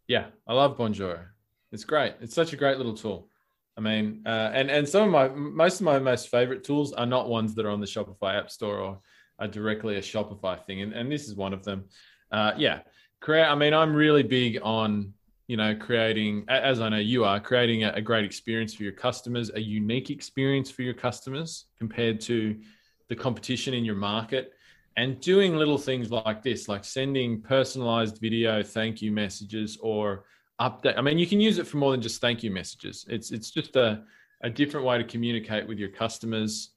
Yeah, 0.08 0.28
I 0.48 0.54
love 0.54 0.78
Bonjoro. 0.78 1.26
It's 1.72 1.84
great. 1.84 2.14
It's 2.22 2.34
such 2.34 2.54
a 2.54 2.58
great 2.58 2.78
little 2.78 2.96
tool. 2.96 3.30
I 3.78 3.82
mean, 3.82 4.24
uh, 4.26 4.50
and 4.54 4.72
and 4.72 4.90
some 4.90 5.04
of 5.04 5.10
my 5.12 5.28
most 5.28 5.82
of 5.82 5.86
my 5.86 6.00
most 6.00 6.30
favorite 6.30 6.64
tools 6.64 6.94
are 6.94 7.06
not 7.06 7.30
ones 7.30 7.54
that 7.56 7.66
are 7.66 7.70
on 7.70 7.80
the 7.80 7.86
Shopify 7.86 8.36
App 8.36 8.50
Store 8.50 8.80
or 8.80 9.00
are 9.38 9.48
directly 9.48 9.98
a 9.98 10.02
Shopify 10.02 10.64
thing, 10.66 10.82
and, 10.82 10.94
and 10.94 11.12
this 11.12 11.28
is 11.28 11.36
one 11.36 11.54
of 11.54 11.64
them. 11.64 11.86
Uh, 12.32 12.54
yeah, 12.58 12.80
create. 13.22 13.46
I 13.46 13.54
mean, 13.54 13.76
I'm 13.76 13.94
really 13.94 14.24
big 14.24 14.60
on 14.64 15.14
you 15.48 15.56
know, 15.56 15.74
creating, 15.76 16.44
as 16.50 16.82
I 16.82 16.90
know 16.90 16.98
you 16.98 17.24
are, 17.24 17.40
creating 17.40 17.86
a, 17.86 17.94
a, 17.94 18.02
great 18.02 18.26
experience 18.26 18.74
for 18.74 18.84
your 18.84 18.92
customers, 18.92 19.50
a 19.56 19.60
unique 19.60 20.10
experience 20.10 20.70
for 20.70 20.82
your 20.82 20.94
customers 20.94 21.66
compared 21.78 22.20
to 22.22 22.60
the 23.08 23.16
competition 23.16 23.74
in 23.74 23.86
your 23.86 23.96
market, 23.96 24.52
and 24.98 25.22
doing 25.22 25.56
little 25.56 25.78
things 25.78 26.12
like 26.12 26.44
this, 26.44 26.68
like 26.68 26.84
sending 26.84 27.42
personalized 27.42 28.20
video 28.20 28.62
thank 28.62 29.02
you 29.02 29.12
messages 29.12 29.78
or 29.82 30.26
update. 30.60 30.98
I 30.98 31.02
mean, 31.02 31.18
you 31.18 31.28
can 31.28 31.40
use 31.40 31.60
it 31.60 31.68
for 31.68 31.78
more 31.78 31.92
than 31.92 32.02
just 32.02 32.20
thank 32.20 32.44
you 32.44 32.52
messages. 32.52 33.06
It's 33.08 33.32
it's 33.32 33.52
just 33.52 33.76
a, 33.78 34.04
a 34.42 34.50
different 34.50 34.86
way 34.86 34.98
to 34.98 35.04
communicate 35.04 35.66
with 35.68 35.78
your 35.78 35.90
customers 35.90 36.72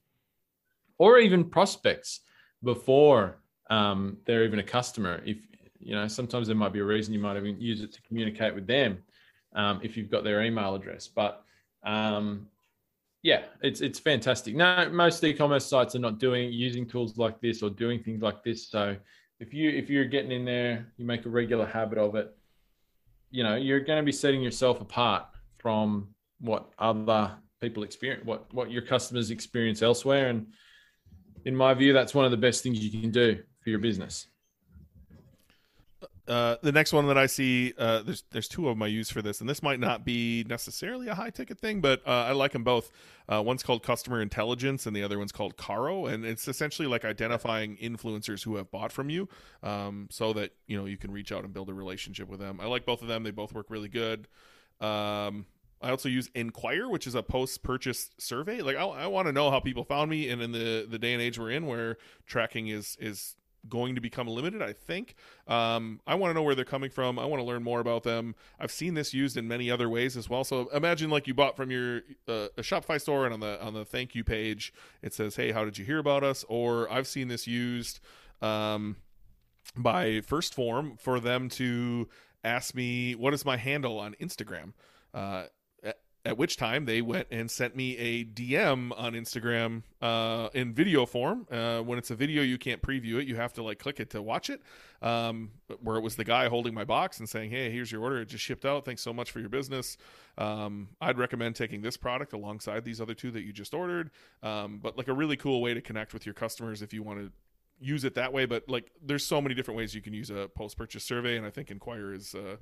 or 0.97 1.17
even 1.17 1.43
prospects 1.43 2.21
before 2.63 3.39
um, 3.69 4.17
they're 4.25 4.43
even 4.43 4.59
a 4.59 4.63
customer. 4.63 5.21
If 5.25 5.39
you 5.81 5.95
know, 5.95 6.07
sometimes 6.07 6.47
there 6.47 6.55
might 6.55 6.73
be 6.73 6.79
a 6.79 6.83
reason 6.83 7.13
you 7.13 7.19
might 7.19 7.37
even 7.37 7.59
use 7.59 7.81
it 7.81 7.91
to 7.93 8.01
communicate 8.03 8.53
with 8.53 8.67
them 8.67 9.03
um, 9.53 9.79
if 9.83 9.97
you've 9.97 10.11
got 10.11 10.23
their 10.23 10.43
email 10.43 10.75
address. 10.75 11.07
But 11.07 11.43
um, 11.83 12.47
yeah, 13.23 13.43
it's 13.61 13.81
it's 13.81 13.99
fantastic. 13.99 14.55
No, 14.55 14.89
most 14.91 15.23
e-commerce 15.23 15.65
sites 15.65 15.95
are 15.95 15.99
not 15.99 16.19
doing 16.19 16.51
using 16.51 16.87
tools 16.87 17.17
like 17.17 17.39
this 17.41 17.61
or 17.61 17.69
doing 17.69 18.01
things 18.01 18.21
like 18.21 18.43
this. 18.43 18.67
So 18.67 18.95
if 19.39 19.53
you 19.53 19.69
if 19.69 19.89
you're 19.89 20.05
getting 20.05 20.31
in 20.31 20.45
there, 20.45 20.87
you 20.97 21.05
make 21.05 21.25
a 21.25 21.29
regular 21.29 21.65
habit 21.65 21.97
of 21.97 22.15
it. 22.15 22.35
You 23.29 23.43
know, 23.43 23.55
you're 23.55 23.79
going 23.79 23.99
to 23.99 24.05
be 24.05 24.11
setting 24.11 24.41
yourself 24.41 24.81
apart 24.81 25.25
from 25.59 26.09
what 26.39 26.71
other 26.79 27.35
people 27.59 27.83
experience, 27.83 28.25
what 28.25 28.51
what 28.53 28.71
your 28.71 28.81
customers 28.81 29.29
experience 29.29 29.81
elsewhere. 29.81 30.29
And 30.29 30.47
in 31.45 31.55
my 31.55 31.73
view, 31.73 31.93
that's 31.93 32.15
one 32.15 32.25
of 32.25 32.31
the 32.31 32.37
best 32.37 32.63
things 32.63 32.79
you 32.79 33.01
can 33.01 33.11
do 33.11 33.41
for 33.63 33.69
your 33.69 33.79
business. 33.79 34.27
Uh, 36.31 36.55
the 36.61 36.71
next 36.71 36.93
one 36.93 37.07
that 37.07 37.17
I 37.17 37.25
see, 37.25 37.73
uh, 37.77 38.03
there's 38.03 38.23
there's 38.31 38.47
two 38.47 38.69
of 38.69 38.77
them 38.77 38.83
I 38.83 38.87
use 38.87 39.09
for 39.09 39.21
this, 39.21 39.41
and 39.41 39.49
this 39.49 39.61
might 39.61 39.81
not 39.81 40.05
be 40.05 40.45
necessarily 40.47 41.09
a 41.09 41.13
high 41.13 41.29
ticket 41.29 41.59
thing, 41.59 41.81
but 41.81 42.01
uh, 42.07 42.25
I 42.29 42.31
like 42.31 42.53
them 42.53 42.63
both. 42.63 42.89
Uh, 43.27 43.43
one's 43.45 43.63
called 43.63 43.83
Customer 43.83 44.21
Intelligence, 44.21 44.85
and 44.85 44.95
the 44.95 45.03
other 45.03 45.19
one's 45.19 45.33
called 45.33 45.57
Carro, 45.57 46.05
and 46.05 46.23
it's 46.23 46.47
essentially 46.47 46.87
like 46.87 47.03
identifying 47.03 47.75
influencers 47.75 48.43
who 48.43 48.55
have 48.55 48.71
bought 48.71 48.93
from 48.93 49.09
you, 49.09 49.27
um, 49.61 50.07
so 50.09 50.31
that 50.31 50.53
you 50.67 50.77
know 50.77 50.85
you 50.85 50.95
can 50.95 51.11
reach 51.11 51.33
out 51.33 51.43
and 51.43 51.53
build 51.53 51.67
a 51.67 51.73
relationship 51.73 52.29
with 52.29 52.39
them. 52.39 52.61
I 52.61 52.65
like 52.67 52.85
both 52.85 53.01
of 53.01 53.09
them; 53.09 53.23
they 53.23 53.31
both 53.31 53.53
work 53.53 53.65
really 53.69 53.89
good. 53.89 54.29
Um, 54.79 55.47
I 55.81 55.89
also 55.89 56.07
use 56.07 56.29
Enquire, 56.33 56.87
which 56.87 57.07
is 57.07 57.15
a 57.15 57.23
post-purchase 57.23 58.11
survey. 58.19 58.61
Like 58.61 58.77
I, 58.77 58.83
I 58.83 59.07
want 59.07 59.27
to 59.27 59.33
know 59.33 59.51
how 59.51 59.59
people 59.59 59.83
found 59.83 60.09
me, 60.09 60.29
and 60.29 60.41
in 60.41 60.53
the 60.53 60.87
the 60.89 60.97
day 60.97 61.11
and 61.11 61.21
age 61.21 61.37
we're 61.37 61.51
in, 61.51 61.65
where 61.65 61.97
tracking 62.25 62.69
is 62.69 62.95
is 63.01 63.35
going 63.69 63.95
to 63.95 64.01
become 64.01 64.27
limited, 64.27 64.61
I 64.61 64.73
think. 64.73 65.15
Um, 65.47 65.99
I 66.07 66.15
want 66.15 66.31
to 66.31 66.33
know 66.33 66.43
where 66.43 66.55
they're 66.55 66.65
coming 66.65 66.89
from. 66.89 67.19
I 67.19 67.25
want 67.25 67.41
to 67.41 67.45
learn 67.45 67.63
more 67.63 67.79
about 67.79 68.03
them. 68.03 68.35
I've 68.59 68.71
seen 68.71 68.93
this 68.93 69.13
used 69.13 69.37
in 69.37 69.47
many 69.47 69.69
other 69.69 69.89
ways 69.89 70.17
as 70.17 70.29
well. 70.29 70.43
So 70.43 70.69
imagine 70.69 71.09
like 71.09 71.27
you 71.27 71.33
bought 71.33 71.55
from 71.55 71.71
your 71.71 72.01
uh, 72.27 72.47
a 72.57 72.61
Shopify 72.61 72.99
store, 72.99 73.25
and 73.25 73.33
on 73.33 73.39
the 73.39 73.61
on 73.61 73.73
the 73.73 73.85
thank 73.85 74.15
you 74.15 74.23
page 74.23 74.73
it 75.01 75.13
says, 75.13 75.35
"Hey, 75.35 75.51
how 75.51 75.65
did 75.65 75.77
you 75.77 75.85
hear 75.85 75.99
about 75.99 76.23
us?" 76.23 76.43
Or 76.47 76.91
I've 76.91 77.07
seen 77.07 77.27
this 77.27 77.47
used 77.47 77.99
um, 78.41 78.97
by 79.75 80.21
1st 80.21 80.53
Form 80.53 80.97
for 80.97 81.19
them 81.19 81.49
to 81.49 82.09
ask 82.43 82.73
me 82.73 83.13
what 83.15 83.33
is 83.33 83.45
my 83.45 83.57
handle 83.57 83.99
on 83.99 84.15
Instagram. 84.19 84.73
Uh, 85.13 85.45
at 86.23 86.37
which 86.37 86.55
time 86.55 86.85
they 86.85 87.01
went 87.01 87.27
and 87.31 87.49
sent 87.49 87.75
me 87.75 87.97
a 87.97 88.23
DM 88.23 88.91
on 88.95 89.13
Instagram 89.13 89.81
uh, 90.01 90.49
in 90.53 90.73
video 90.73 91.05
form. 91.05 91.47
Uh, 91.49 91.79
when 91.79 91.97
it's 91.97 92.11
a 92.11 92.15
video, 92.15 92.43
you 92.43 92.57
can't 92.57 92.81
preview 92.81 93.19
it; 93.19 93.27
you 93.27 93.35
have 93.35 93.53
to 93.53 93.63
like 93.63 93.79
click 93.79 93.99
it 93.99 94.11
to 94.11 94.21
watch 94.21 94.49
it. 94.49 94.61
Um, 95.01 95.51
where 95.81 95.97
it 95.97 96.01
was 96.01 96.15
the 96.15 96.23
guy 96.23 96.47
holding 96.47 96.75
my 96.75 96.85
box 96.85 97.19
and 97.19 97.27
saying, 97.27 97.49
"Hey, 97.49 97.71
here's 97.71 97.91
your 97.91 98.01
order. 98.01 98.21
It 98.21 98.27
just 98.27 98.43
shipped 98.43 98.65
out. 98.65 98.85
Thanks 98.85 99.01
so 99.01 99.13
much 99.13 99.31
for 99.31 99.39
your 99.39 99.49
business. 99.49 99.97
Um, 100.37 100.89
I'd 101.01 101.17
recommend 101.17 101.55
taking 101.55 101.81
this 101.81 101.97
product 101.97 102.33
alongside 102.33 102.85
these 102.85 103.01
other 103.01 103.15
two 103.15 103.31
that 103.31 103.41
you 103.41 103.51
just 103.51 103.73
ordered." 103.73 104.11
Um, 104.43 104.79
but 104.81 104.97
like 104.97 105.07
a 105.07 105.13
really 105.13 105.37
cool 105.37 105.61
way 105.61 105.73
to 105.73 105.81
connect 105.81 106.13
with 106.13 106.25
your 106.25 106.35
customers 106.35 106.83
if 106.83 106.93
you 106.93 107.01
want 107.01 107.19
to 107.19 107.31
use 107.79 108.03
it 108.03 108.13
that 108.15 108.31
way. 108.31 108.45
But 108.45 108.69
like, 108.69 108.91
there's 109.03 109.25
so 109.25 109.41
many 109.41 109.55
different 109.55 109.77
ways 109.77 109.95
you 109.95 110.01
can 110.01 110.13
use 110.13 110.29
a 110.29 110.49
post 110.53 110.77
purchase 110.77 111.03
survey, 111.03 111.35
and 111.35 111.45
I 111.45 111.49
think 111.49 111.71
Enquire 111.71 112.13
is 112.13 112.35
uh, 112.35 112.57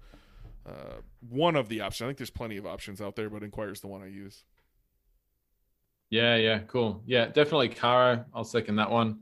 uh, 0.66 1.02
one 1.28 1.56
of 1.56 1.70
the 1.70 1.82
options. 1.82 2.06
I 2.06 2.10
think 2.10 2.18
there's 2.18 2.30
plenty 2.30 2.58
of 2.58 2.66
options 2.66 3.02
out 3.02 3.16
there, 3.16 3.30
but 3.30 3.44
Enquire 3.44 3.72
is 3.72 3.82
the 3.82 3.88
one 3.88 4.02
I 4.02 4.08
use. 4.08 4.44
Yeah, 6.10 6.36
yeah, 6.38 6.60
cool. 6.60 7.04
Yeah, 7.06 7.28
definitely 7.28 7.70
Carro. 7.70 8.26
I'll 8.34 8.44
second 8.44 8.78
that 8.78 8.90
one. 8.90 9.20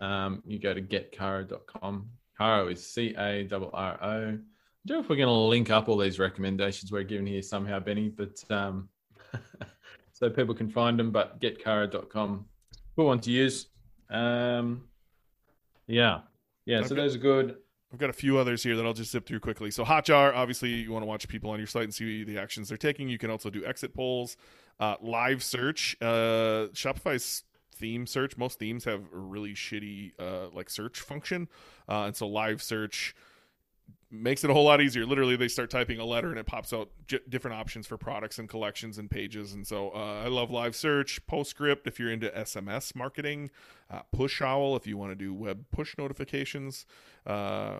Um, 0.00 0.42
you 0.46 0.58
go 0.58 0.74
to 0.74 0.82
getcarro.com. 0.82 2.10
Carro 2.36 2.68
is 2.68 2.86
C 2.86 3.14
A 3.16 3.48
R 3.50 3.70
R 3.72 3.98
O. 4.02 4.06
I 4.06 4.88
don't 4.88 4.98
know 4.98 5.00
if 5.00 5.08
we're 5.08 5.16
going 5.16 5.28
to 5.28 5.32
link 5.32 5.70
up 5.70 5.88
all 5.88 5.96
these 5.96 6.18
recommendations 6.18 6.92
we're 6.92 7.02
giving 7.02 7.26
here 7.26 7.42
somehow, 7.42 7.80
Benny, 7.80 8.08
but 8.08 8.38
um, 8.50 8.88
so 10.12 10.30
people 10.30 10.54
can 10.54 10.68
find 10.68 10.98
them. 10.98 11.10
But 11.10 11.40
getcarro.com, 11.40 12.44
cool 12.94 13.06
one 13.06 13.20
to 13.20 13.30
use. 13.30 13.68
Um, 14.10 14.84
yeah, 15.86 16.20
yeah. 16.66 16.80
Okay. 16.80 16.88
So 16.88 16.94
those 16.94 17.16
are 17.16 17.20
good. 17.20 17.56
I've 17.96 18.00
got 18.00 18.10
a 18.10 18.12
few 18.12 18.36
others 18.36 18.62
here 18.62 18.76
that 18.76 18.84
I'll 18.84 18.92
just 18.92 19.10
zip 19.10 19.24
through 19.24 19.40
quickly. 19.40 19.70
So 19.70 19.82
Hotjar, 19.82 20.34
obviously, 20.34 20.68
you 20.68 20.92
want 20.92 21.02
to 21.02 21.06
watch 21.06 21.26
people 21.28 21.48
on 21.48 21.58
your 21.58 21.66
site 21.66 21.84
and 21.84 21.94
see 21.94 22.24
the 22.24 22.36
actions 22.36 22.68
they're 22.68 22.76
taking. 22.76 23.08
You 23.08 23.16
can 23.16 23.30
also 23.30 23.48
do 23.48 23.64
exit 23.64 23.94
polls, 23.94 24.36
uh, 24.78 24.96
live 25.00 25.42
search. 25.42 25.96
Uh, 26.02 26.68
Shopify's 26.74 27.44
theme 27.72 28.06
search. 28.06 28.36
Most 28.36 28.58
themes 28.58 28.84
have 28.84 29.00
a 29.00 29.18
really 29.18 29.54
shitty 29.54 30.12
uh, 30.18 30.50
like 30.52 30.68
search 30.68 31.00
function, 31.00 31.48
uh, 31.88 32.02
and 32.02 32.14
so 32.14 32.28
live 32.28 32.60
search 32.60 33.14
makes 34.10 34.44
it 34.44 34.50
a 34.50 34.52
whole 34.52 34.64
lot 34.64 34.80
easier. 34.80 35.04
Literally, 35.04 35.36
they 35.36 35.48
start 35.48 35.70
typing 35.70 35.98
a 35.98 36.04
letter 36.04 36.30
and 36.30 36.38
it 36.38 36.46
pops 36.46 36.72
out 36.72 36.90
j- 37.06 37.20
different 37.28 37.56
options 37.56 37.86
for 37.86 37.96
products 37.96 38.38
and 38.38 38.48
collections 38.48 38.98
and 38.98 39.10
pages. 39.10 39.52
And 39.52 39.66
so 39.66 39.90
uh, 39.90 40.22
I 40.24 40.28
love 40.28 40.50
live 40.50 40.76
search, 40.76 41.24
PostScript 41.26 41.86
if 41.86 41.98
you're 41.98 42.10
into 42.10 42.28
SMS 42.30 42.94
marketing, 42.94 43.50
uh, 43.90 44.02
Pushowl 44.14 44.76
if 44.76 44.86
you 44.86 44.96
want 44.96 45.12
to 45.12 45.16
do 45.16 45.34
web 45.34 45.64
push 45.70 45.96
notifications. 45.98 46.86
Uh, 47.26 47.78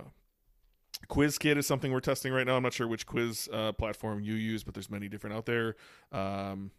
QuizKit 1.08 1.56
is 1.56 1.66
something 1.66 1.92
we're 1.92 2.00
testing 2.00 2.32
right 2.32 2.46
now. 2.46 2.56
I'm 2.56 2.62
not 2.62 2.72
sure 2.72 2.88
which 2.88 3.06
quiz 3.06 3.48
uh, 3.52 3.72
platform 3.72 4.20
you 4.20 4.34
use, 4.34 4.64
but 4.64 4.74
there's 4.74 4.90
many 4.90 5.08
different 5.08 5.36
out 5.36 5.46
there. 5.46 5.76
Um, 6.10 6.70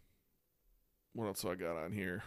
what 1.14 1.26
else 1.26 1.42
do 1.42 1.50
I 1.50 1.54
got 1.54 1.76
on 1.76 1.92
here? 1.92 2.22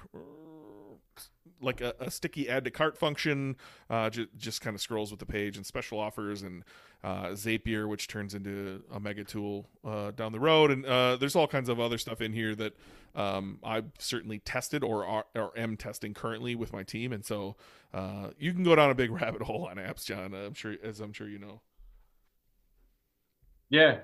like 1.62 1.82
a, 1.82 1.94
a, 2.00 2.12
sticky 2.12 2.50
add 2.50 2.66
to 2.66 2.72
cart 2.72 2.98
function, 2.98 3.56
uh, 3.90 4.10
just 4.38 4.62
kind 4.62 4.76
of 4.76 4.82
scrolls 4.82 5.12
with 5.12 5.20
the 5.20 5.26
page 5.26 5.58
and 5.58 5.66
special 5.66 6.00
offers 6.00 6.42
and 6.42 6.64
uh, 7.04 7.28
Zapier, 7.30 7.88
which 7.88 8.08
turns 8.08 8.34
into 8.34 8.84
a 8.92 9.00
mega 9.00 9.24
tool 9.24 9.68
uh, 9.86 10.12
down 10.12 10.32
the 10.32 10.40
road. 10.40 10.72
And 10.72 10.86
uh, 10.86 11.18
there's 11.18 11.36
all 11.36 11.48
kinds 11.48 11.70
of 11.70 11.80
other 11.80 11.98
stuff 11.98 12.22
in 12.22 12.34
here 12.34 12.56
that 12.56 12.74
um, 13.16 13.60
I've 13.64 13.92
certainly 14.00 14.40
tested 14.40 14.84
or, 14.84 15.06
are, 15.06 15.26
or 15.36 15.52
am 15.58 15.78
testing 15.78 16.14
currently 16.14 16.56
with 16.56 16.74
my 16.74 16.84
team. 16.84 17.14
And 17.14 17.24
so 17.24 17.56
uh, 17.94 18.30
you 18.40 18.54
can 18.54 18.64
go 18.64 18.76
down 18.76 18.90
a 18.90 18.96
big 18.96 19.12
rabbit 19.22 19.44
hole 19.44 19.68
on 19.68 19.78
apps, 19.78 20.06
John. 20.06 20.34
I'm 20.34 20.54
sure, 20.54 20.76
as 20.84 21.00
I'm 21.00 21.14
sure 21.14 21.28
you 21.28 21.40
know. 21.40 21.62
Yeah, 23.70 24.00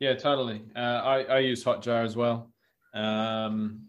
yeah, 0.00 0.14
totally. 0.14 0.64
Uh, 0.74 0.78
I, 0.78 1.22
I 1.22 1.38
use 1.38 1.62
Hotjar 1.62 2.04
as 2.04 2.16
well. 2.16 2.50
Um, 2.92 3.88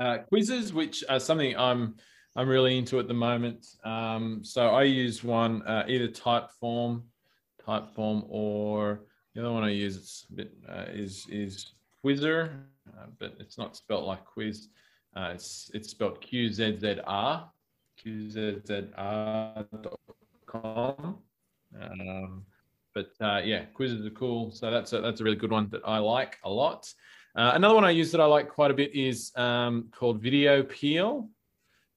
uh, 0.00 0.18
quizzes, 0.18 0.72
which 0.72 1.04
are 1.08 1.20
something 1.20 1.56
I'm 1.56 1.96
I'm 2.36 2.48
really 2.48 2.76
into 2.76 2.98
at 2.98 3.08
the 3.08 3.14
moment. 3.14 3.66
Um, 3.84 4.44
so 4.44 4.68
I 4.68 4.82
use 4.82 5.24
one 5.24 5.62
uh, 5.62 5.84
either 5.88 6.08
Typeform, 6.08 7.02
Typeform, 7.66 8.26
or 8.28 9.00
the 9.34 9.40
other 9.40 9.52
one 9.52 9.64
I 9.64 9.70
use 9.70 9.96
is 9.96 10.26
uh, 10.68 10.84
is 10.92 11.26
is 11.30 11.72
Quizzer, 12.02 12.50
uh, 12.88 13.06
but 13.18 13.34
it's 13.40 13.58
not 13.58 13.76
spelt 13.76 14.04
like 14.04 14.24
quiz. 14.24 14.68
Uh, 15.16 15.32
it's 15.34 15.70
it's 15.74 15.90
spelled 15.90 16.20
Q 16.20 16.52
Z 16.52 16.78
Z 16.78 17.00
R, 17.06 17.50
Q 17.96 18.30
Z 18.30 18.60
Z 18.66 18.88
R.com. 18.96 19.66
Um, 21.80 22.44
but 22.94 23.10
uh, 23.20 23.40
yeah, 23.44 23.64
quizzes 23.74 24.06
are 24.06 24.10
cool. 24.10 24.50
So 24.52 24.70
that's 24.70 24.92
a, 24.92 25.00
that's 25.00 25.20
a 25.20 25.24
really 25.24 25.36
good 25.36 25.50
one 25.50 25.68
that 25.70 25.82
I 25.84 25.98
like 25.98 26.38
a 26.44 26.50
lot. 26.50 26.92
Uh, 27.36 27.52
another 27.54 27.74
one 27.74 27.84
I 27.84 27.90
use 27.90 28.10
that 28.12 28.20
I 28.20 28.24
like 28.24 28.48
quite 28.48 28.70
a 28.70 28.74
bit 28.74 28.94
is 28.94 29.30
um, 29.36 29.90
called 29.94 30.22
Video 30.22 30.62
Peel. 30.62 31.28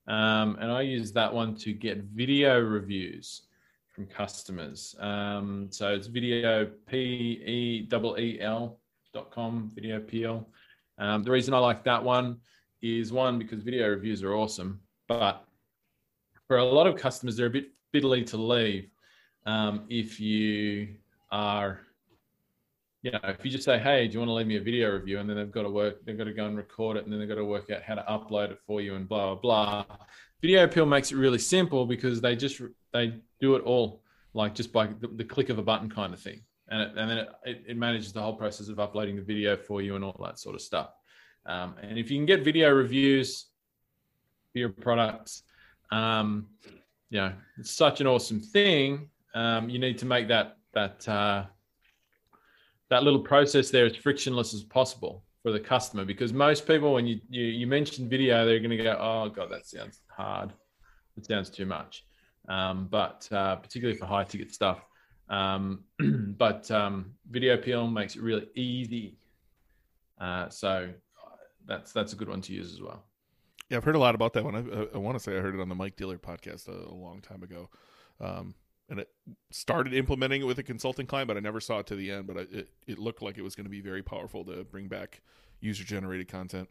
Um, 0.05 0.57
and 0.59 0.69
I 0.69 0.81
use 0.81 1.13
that 1.13 1.33
one 1.33 1.55
to 1.57 1.71
get 1.71 1.99
video 1.99 2.59
reviews 2.59 3.43
from 3.95 4.05
customers. 4.05 4.95
Um, 4.99 5.67
so 5.69 5.93
it's 5.93 6.07
video 6.07 6.69
p 6.87 7.41
e 7.45 7.87
e 7.89 8.41
l 8.41 8.79
dot 9.13 9.31
com 9.31 9.71
video 9.73 9.99
peel. 9.99 10.47
Um, 10.97 11.23
the 11.23 11.31
reason 11.31 11.53
I 11.53 11.59
like 11.59 11.85
that 11.85 12.03
one 12.03 12.37
is 12.81 13.13
one 13.13 13.37
because 13.37 13.61
video 13.61 13.87
reviews 13.89 14.23
are 14.23 14.33
awesome, 14.33 14.81
but 15.07 15.45
for 16.47 16.57
a 16.57 16.65
lot 16.65 16.87
of 16.87 16.95
customers 16.97 17.37
they're 17.37 17.47
a 17.47 17.49
bit 17.49 17.69
fiddly 17.93 18.25
to 18.25 18.37
leave 18.37 18.89
um, 19.45 19.85
if 19.89 20.19
you 20.19 20.95
are 21.31 21.81
you 23.01 23.11
know, 23.11 23.19
if 23.23 23.45
you 23.45 23.51
just 23.51 23.63
say, 23.63 23.79
"Hey, 23.79 24.07
do 24.07 24.13
you 24.13 24.19
want 24.19 24.29
to 24.29 24.33
leave 24.33 24.47
me 24.47 24.57
a 24.57 24.61
video 24.61 24.91
review?" 24.91 25.19
and 25.19 25.29
then 25.29 25.37
they've 25.37 25.51
got 25.51 25.63
to 25.63 25.69
work, 25.69 26.05
they've 26.05 26.17
got 26.17 26.25
to 26.25 26.33
go 26.33 26.45
and 26.45 26.57
record 26.57 26.97
it, 26.97 27.03
and 27.03 27.11
then 27.11 27.19
they've 27.19 27.29
got 27.29 27.35
to 27.35 27.45
work 27.45 27.69
out 27.69 27.81
how 27.81 27.95
to 27.95 28.03
upload 28.03 28.51
it 28.51 28.59
for 28.65 28.81
you, 28.81 28.95
and 28.95 29.07
blah 29.07 29.35
blah 29.35 29.85
blah. 29.85 29.97
Video 30.41 30.67
Peel 30.67 30.85
makes 30.85 31.11
it 31.11 31.15
really 31.15 31.37
simple 31.37 31.85
because 31.85 32.21
they 32.21 32.35
just 32.35 32.61
they 32.93 33.21
do 33.39 33.55
it 33.55 33.63
all 33.63 34.03
like 34.33 34.53
just 34.53 34.71
by 34.71 34.87
the, 34.87 35.07
the 35.07 35.23
click 35.23 35.49
of 35.49 35.59
a 35.59 35.63
button 35.63 35.89
kind 35.89 36.13
of 36.13 36.19
thing, 36.19 36.41
and 36.69 36.81
it, 36.81 36.91
and 36.97 37.09
then 37.09 37.17
it, 37.45 37.63
it, 37.67 37.77
manages 37.77 38.11
the 38.11 38.21
whole 38.21 38.35
process 38.35 38.67
of 38.67 38.79
uploading 38.79 39.15
the 39.15 39.21
video 39.21 39.55
for 39.55 39.81
you 39.81 39.95
and 39.95 40.03
all 40.03 40.19
that 40.23 40.37
sort 40.37 40.55
of 40.55 40.61
stuff. 40.61 40.91
Um, 41.45 41.75
and 41.81 41.97
if 41.97 42.11
you 42.11 42.17
can 42.17 42.25
get 42.25 42.43
video 42.43 42.69
reviews 42.71 43.47
for 44.51 44.59
your 44.59 44.69
products, 44.69 45.43
um, 45.91 46.47
you 47.09 47.19
know, 47.19 47.33
it's 47.57 47.71
such 47.71 48.01
an 48.01 48.07
awesome 48.07 48.39
thing. 48.39 49.09
Um, 49.33 49.69
you 49.69 49.79
need 49.79 49.97
to 49.99 50.05
make 50.05 50.27
that 50.27 50.57
that 50.73 51.07
uh, 51.07 51.45
that 52.89 53.03
little 53.03 53.19
process 53.19 53.69
there 53.69 53.85
as 53.85 53.95
frictionless 53.95 54.53
as 54.53 54.63
possible 54.63 55.23
for 55.43 55.51
the 55.51 55.59
customer 55.59 56.03
because 56.03 56.33
most 56.33 56.67
people 56.67 56.93
when 56.93 57.07
you 57.07 57.19
you, 57.29 57.43
you 57.45 57.67
mention 57.67 58.09
video 58.09 58.45
they're 58.45 58.59
going 58.59 58.69
to 58.69 58.77
go 58.77 58.97
oh 58.99 59.29
god 59.29 59.49
that 59.51 59.65
sounds 59.65 60.01
hard. 60.07 60.53
It 61.17 61.25
sounds 61.25 61.49
too 61.49 61.65
much. 61.65 62.05
Um, 62.47 62.87
but 62.89 63.27
uh, 63.31 63.57
particularly 63.57 63.97
for 63.97 64.05
high 64.05 64.23
ticket 64.23 64.53
stuff 64.53 64.79
um, 65.29 65.83
but 66.37 66.69
um, 66.71 67.13
video 67.29 67.57
peel 67.57 67.87
makes 67.87 68.15
it 68.15 68.21
really 68.21 68.47
easy. 68.55 69.17
Uh, 70.19 70.49
so 70.49 70.89
that's 71.65 71.93
that's 71.93 72.13
a 72.13 72.15
good 72.15 72.29
one 72.29 72.41
to 72.41 72.53
use 72.53 72.73
as 72.73 72.81
well. 72.81 73.05
Yeah 73.69 73.77
i've 73.77 73.83
heard 73.83 73.95
a 73.95 73.99
lot 73.99 74.15
about 74.15 74.33
that 74.33 74.43
one. 74.43 74.55
I, 74.55 74.59
I, 74.59 74.87
I 74.95 74.97
want 74.97 75.15
to 75.15 75.23
say 75.23 75.37
i 75.37 75.39
heard 75.39 75.55
it 75.55 75.61
on 75.61 75.69
the 75.69 75.75
mike 75.75 75.95
Dillard 75.95 76.21
podcast 76.21 76.67
a, 76.67 76.91
a 76.91 76.95
long 76.95 77.21
time 77.21 77.43
ago. 77.43 77.69
Um, 78.19 78.55
and 78.89 78.99
it 78.99 79.09
started 79.51 79.93
implementing 79.93 80.41
it 80.41 80.45
with 80.45 80.59
a 80.59 80.63
consulting 80.63 81.05
client, 81.05 81.27
but 81.27 81.37
I 81.37 81.39
never 81.39 81.59
saw 81.59 81.79
it 81.79 81.87
to 81.87 81.95
the 81.95 82.11
end. 82.11 82.27
But 82.27 82.37
it 82.37 82.69
it 82.87 82.99
looked 82.99 83.21
like 83.21 83.37
it 83.37 83.43
was 83.43 83.55
going 83.55 83.65
to 83.65 83.71
be 83.71 83.81
very 83.81 84.03
powerful 84.03 84.43
to 84.45 84.63
bring 84.63 84.87
back 84.87 85.21
user 85.59 85.83
generated 85.83 86.27
content. 86.27 86.69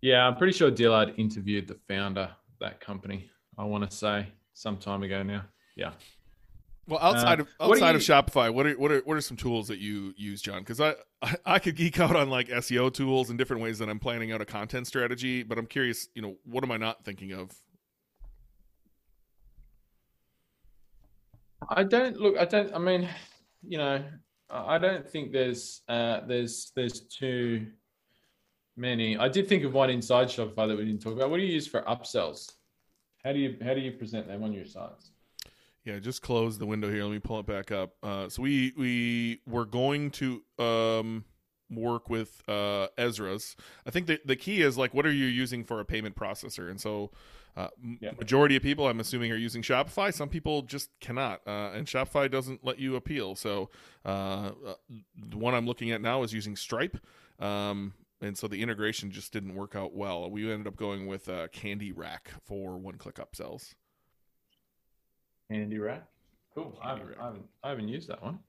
Yeah, 0.00 0.26
I'm 0.26 0.36
pretty 0.36 0.52
sure 0.52 0.70
Dillard 0.70 1.14
interviewed 1.16 1.66
the 1.68 1.78
founder 1.88 2.22
of 2.22 2.58
that 2.60 2.80
company. 2.80 3.30
I 3.56 3.64
want 3.64 3.88
to 3.88 3.96
say 3.96 4.26
some 4.52 4.76
time 4.76 5.02
ago 5.02 5.22
now. 5.22 5.44
Yeah. 5.76 5.92
Well, 6.86 7.00
outside 7.00 7.40
uh, 7.40 7.44
of 7.44 7.48
outside 7.60 7.90
you, 7.92 7.96
of 7.96 8.02
Shopify, 8.02 8.52
what 8.52 8.66
are 8.66 8.72
what 8.74 8.92
are 8.92 9.00
what 9.00 9.16
are 9.16 9.20
some 9.22 9.36
tools 9.36 9.68
that 9.68 9.78
you 9.78 10.12
use, 10.16 10.42
John? 10.42 10.58
Because 10.58 10.80
I, 10.80 10.94
I, 11.22 11.36
I 11.46 11.58
could 11.58 11.76
geek 11.76 11.98
out 11.98 12.14
on 12.14 12.28
like 12.28 12.48
SEO 12.48 12.92
tools 12.92 13.30
and 13.30 13.38
different 13.38 13.62
ways 13.62 13.78
that 13.78 13.88
I'm 13.88 13.98
planning 13.98 14.32
out 14.32 14.42
a 14.42 14.44
content 14.44 14.86
strategy, 14.86 15.42
but 15.42 15.56
I'm 15.56 15.66
curious, 15.66 16.08
you 16.14 16.20
know, 16.20 16.36
what 16.44 16.62
am 16.62 16.70
I 16.70 16.76
not 16.76 17.04
thinking 17.04 17.32
of 17.32 17.50
I 21.68 21.84
don't 21.84 22.16
look. 22.16 22.36
I 22.38 22.44
don't. 22.44 22.74
I 22.74 22.78
mean, 22.78 23.08
you 23.66 23.78
know, 23.78 24.02
I 24.50 24.78
don't 24.78 25.08
think 25.08 25.32
there's 25.32 25.82
uh, 25.88 26.20
there's 26.26 26.72
there's 26.74 27.00
too 27.00 27.66
many. 28.76 29.16
I 29.16 29.28
did 29.28 29.48
think 29.48 29.64
of 29.64 29.72
one 29.72 29.90
inside 29.90 30.28
Shopify 30.28 30.68
that 30.68 30.76
we 30.76 30.84
didn't 30.84 31.02
talk 31.02 31.14
about. 31.14 31.30
What 31.30 31.38
do 31.38 31.42
you 31.42 31.52
use 31.52 31.66
for 31.66 31.82
upsells? 31.82 32.52
How 33.24 33.32
do 33.32 33.38
you 33.38 33.56
how 33.64 33.74
do 33.74 33.80
you 33.80 33.92
present 33.92 34.28
them 34.28 34.42
on 34.42 34.52
your 34.52 34.66
sites? 34.66 35.10
Yeah, 35.84 35.98
just 35.98 36.22
close 36.22 36.56
the 36.58 36.66
window 36.66 36.90
here. 36.90 37.04
Let 37.04 37.12
me 37.12 37.18
pull 37.18 37.40
it 37.40 37.46
back 37.46 37.70
up. 37.70 37.94
Uh, 38.02 38.28
so 38.28 38.42
we 38.42 38.72
we 38.76 39.40
were 39.46 39.66
going 39.66 40.10
to 40.12 40.42
um, 40.58 41.24
work 41.70 42.08
with 42.08 42.42
uh, 42.48 42.88
Ezra's. 42.96 43.56
I 43.86 43.90
think 43.90 44.06
the 44.06 44.20
the 44.24 44.36
key 44.36 44.62
is 44.62 44.78
like, 44.78 44.94
what 44.94 45.06
are 45.06 45.12
you 45.12 45.26
using 45.26 45.64
for 45.64 45.80
a 45.80 45.84
payment 45.84 46.16
processor? 46.16 46.70
And 46.70 46.80
so 46.80 47.10
uh, 47.56 47.68
yeah. 48.00 48.10
Majority 48.18 48.56
of 48.56 48.62
people, 48.62 48.88
I'm 48.88 48.98
assuming, 48.98 49.30
are 49.30 49.36
using 49.36 49.62
Shopify. 49.62 50.12
Some 50.12 50.28
people 50.28 50.62
just 50.62 50.90
cannot, 51.00 51.40
uh, 51.46 51.70
and 51.72 51.86
Shopify 51.86 52.28
doesn't 52.30 52.64
let 52.64 52.80
you 52.80 52.96
appeal. 52.96 53.36
So 53.36 53.70
uh, 54.04 54.08
uh, 54.66 54.74
the 55.30 55.36
one 55.36 55.54
I'm 55.54 55.66
looking 55.66 55.92
at 55.92 56.00
now 56.00 56.24
is 56.24 56.32
using 56.32 56.56
Stripe, 56.56 56.98
um, 57.38 57.94
and 58.20 58.36
so 58.36 58.48
the 58.48 58.60
integration 58.60 59.10
just 59.12 59.32
didn't 59.32 59.54
work 59.54 59.76
out 59.76 59.94
well. 59.94 60.28
We 60.30 60.50
ended 60.50 60.66
up 60.66 60.76
going 60.76 61.06
with 61.06 61.28
uh, 61.28 61.46
Candy 61.48 61.92
Rack 61.92 62.32
for 62.42 62.76
one-click 62.76 63.16
upsells. 63.16 63.74
Candy 65.48 65.78
Rack, 65.78 66.02
cool. 66.54 66.72
Candy 66.72 66.80
I, 66.82 66.88
haven't, 66.88 67.06
Rack. 67.06 67.16
I, 67.20 67.24
haven't, 67.24 67.44
I 67.62 67.68
haven't 67.68 67.88
used 67.88 68.08
that 68.08 68.22
one. 68.22 68.40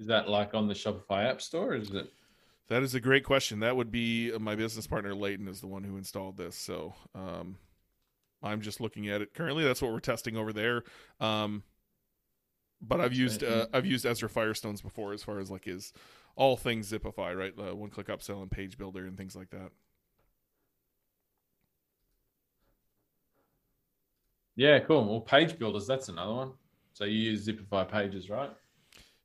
Is 0.00 0.06
that 0.08 0.28
like 0.28 0.54
on 0.54 0.66
the 0.66 0.74
Shopify 0.74 1.30
App 1.30 1.40
Store? 1.40 1.74
is 1.74 1.92
it? 1.92 2.12
That 2.68 2.82
is 2.82 2.94
a 2.94 3.00
great 3.00 3.24
question. 3.24 3.60
That 3.60 3.76
would 3.76 3.92
be 3.92 4.32
my 4.38 4.56
business 4.56 4.86
partner 4.86 5.14
Leighton 5.14 5.46
is 5.46 5.60
the 5.60 5.66
one 5.66 5.84
who 5.84 5.96
installed 5.96 6.36
this. 6.36 6.56
So 6.56 6.94
um, 7.14 7.56
I'm 8.44 8.60
just 8.60 8.80
looking 8.80 9.08
at 9.08 9.22
it 9.22 9.34
currently. 9.34 9.64
That's 9.64 9.82
what 9.82 9.92
we're 9.92 10.00
testing 10.00 10.36
over 10.36 10.52
there. 10.52 10.84
Um, 11.20 11.62
but 12.80 13.00
I've 13.00 13.14
used 13.14 13.42
uh, 13.42 13.66
I've 13.72 13.86
used 13.86 14.04
Ezra 14.04 14.28
Firestone's 14.28 14.82
before 14.82 15.12
as 15.12 15.22
far 15.22 15.38
as 15.40 15.50
like 15.50 15.64
his 15.64 15.92
all 16.36 16.56
things 16.56 16.92
Zipify, 16.92 17.36
right? 17.36 17.54
Uh, 17.58 17.74
one 17.74 17.90
click 17.90 18.08
upsell 18.08 18.42
and 18.42 18.50
page 18.50 18.76
builder 18.76 19.06
and 19.06 19.16
things 19.16 19.34
like 19.34 19.50
that. 19.50 19.70
Yeah, 24.56 24.78
cool. 24.80 25.04
Well, 25.04 25.20
page 25.20 25.58
builders, 25.58 25.86
that's 25.86 26.08
another 26.08 26.32
one. 26.32 26.52
So 26.92 27.04
you 27.04 27.18
use 27.18 27.46
Zipify 27.46 27.90
pages, 27.90 28.30
right? 28.30 28.50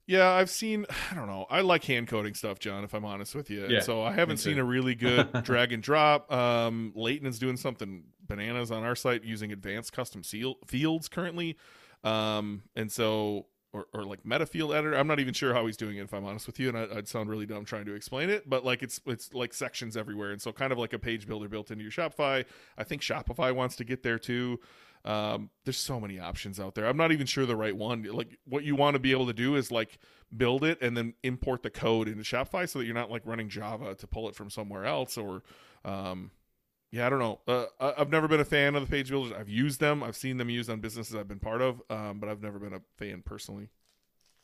Yeah, 0.08 0.32
I've 0.32 0.50
seen. 0.50 0.86
I 1.12 1.16
don't 1.16 1.28
know. 1.28 1.46
I 1.50 1.62
like 1.62 1.84
hand 1.84 2.08
coding 2.08 2.34
stuff, 2.34 2.60
John. 2.60 2.84
If 2.84 2.94
I'm 2.94 3.06
honest 3.06 3.36
with 3.36 3.50
you, 3.50 3.68
yeah, 3.68 3.82
so 3.82 4.02
I 4.02 4.12
haven't 4.12 4.38
seen 4.38 4.58
a 4.58 4.64
really 4.64 4.96
good 4.96 5.32
drag 5.44 5.72
and 5.72 5.84
drop. 5.84 6.32
Um, 6.32 6.92
Leighton 6.96 7.28
is 7.28 7.38
doing 7.38 7.58
something 7.58 8.04
bananas 8.30 8.72
on 8.72 8.84
our 8.84 8.96
site 8.96 9.24
using 9.26 9.52
advanced 9.52 9.92
custom 9.92 10.24
seal 10.24 10.56
fields 10.66 11.10
currently, 11.10 11.58
um, 12.06 12.64
and 12.76 12.90
so 12.92 13.48
or, 13.74 13.88
or 13.94 14.04
like 14.04 14.26
meta 14.26 14.46
field 14.46 14.74
editor. 14.74 14.96
I'm 14.96 15.08
not 15.08 15.20
even 15.20 15.34
sure 15.34 15.54
how 15.54 15.66
he's 15.66 15.78
doing 15.78 15.98
it. 15.98 16.04
If 16.04 16.14
I'm 16.14 16.26
honest 16.26 16.48
with 16.48 16.60
you, 16.60 16.70
and 16.70 16.78
I, 16.78 16.86
would 16.88 17.08
sound 17.08 17.30
really 17.30 17.46
dumb 17.46 17.66
trying 17.66 17.86
to 17.86 17.94
explain 17.94 18.30
it, 18.30 18.50
but 18.50 18.66
like 18.66 18.82
it's 18.82 19.00
it's 19.06 19.34
like 19.34 19.54
sections 19.54 19.96
everywhere, 19.96 20.32
and 20.32 20.42
so 20.42 20.52
kind 20.52 20.72
of 20.72 20.78
like 20.78 20.94
a 20.94 21.00
page 21.00 21.28
builder 21.28 21.48
built 21.48 21.72
into 21.72 21.84
your 21.84 21.92
Shopify. 21.92 22.46
I 22.78 22.84
think 22.84 23.02
Shopify 23.02 23.54
wants 23.54 23.76
to 23.78 23.84
get 23.84 24.04
there 24.04 24.20
too. 24.20 24.60
Um, 25.06 25.50
there's 25.64 25.78
so 25.78 26.00
many 26.00 26.20
options 26.20 26.60
out 26.60 26.76
there. 26.76 26.86
I'm 26.86 26.98
not 26.98 27.12
even 27.12 27.26
sure 27.26 27.46
the 27.46 27.56
right 27.56 27.76
one. 27.76 28.04
Like 28.04 28.38
what 28.46 28.64
you 28.64 28.76
want 28.76 28.96
to 28.96 29.00
be 29.00 29.12
able 29.12 29.28
to 29.28 29.34
do 29.34 29.56
is 29.56 29.72
like 29.72 30.00
build 30.36 30.64
it 30.64 30.82
and 30.82 30.96
then 30.96 31.14
import 31.24 31.64
the 31.64 31.70
code 31.70 32.08
into 32.08 32.24
Shopify 32.24 32.68
so 32.68 32.80
that 32.80 32.86
you're 32.86 32.96
not 32.96 33.10
like 33.10 33.26
running 33.26 33.50
Java 33.50 33.96
to 33.96 34.08
pull 34.08 34.28
it 34.30 34.36
from 34.36 34.50
somewhere 34.50 34.86
else 34.86 35.18
or 35.18 35.44
um 35.86 36.32
yeah, 36.92 37.06
I 37.06 37.10
don't 37.10 37.20
know. 37.20 37.40
Uh, 37.48 37.66
I've 37.80 38.10
never 38.10 38.28
been 38.28 38.40
a 38.40 38.46
fan 38.46 38.76
of 38.76 38.82
the 38.82 38.90
page 38.90 39.10
builders. 39.10 39.34
I've 39.38 39.50
used 39.50 39.80
them. 39.80 40.04
I've 40.04 40.16
seen 40.16 40.38
them 40.38 40.50
used 40.50 40.70
on 40.70 40.80
businesses 40.80 41.16
I've 41.16 41.28
been 41.28 41.40
part 41.40 41.62
of, 41.62 41.82
um, 41.90 42.20
but 42.20 42.30
I've 42.30 42.42
never 42.42 42.60
been 42.60 42.74
a 42.74 42.82
fan 42.98 43.22
personally. 43.24 43.70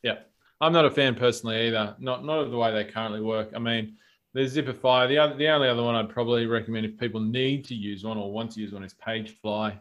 Yeah, 0.04 0.20
I'm 0.62 0.74
not 0.74 0.86
a 0.86 0.91
fan 0.91 1.16
personally 1.16 1.68
either. 1.68 1.96
Not 2.00 2.24
not 2.24 2.39
of 2.39 2.52
the 2.52 2.58
way 2.58 2.72
they 2.72 2.89
currently 2.91 3.22
work. 3.22 3.50
I 3.56 3.60
mean, 3.60 3.98
there's 4.34 4.56
Zipify. 4.56 5.08
The 5.08 5.18
other, 5.18 5.36
the 5.36 5.48
only 5.48 5.70
other 5.70 5.82
one 5.82 5.96
I'd 5.96 6.10
probably 6.10 6.46
recommend 6.46 6.86
if 6.86 7.00
people 7.00 7.22
need 7.22 7.66
to 7.66 7.74
use 7.74 8.04
one 8.04 8.18
or 8.18 8.32
want 8.32 8.52
to 8.52 8.60
use 8.60 8.74
one 8.74 8.84
is 8.84 8.93
Pagefly. 8.93 9.80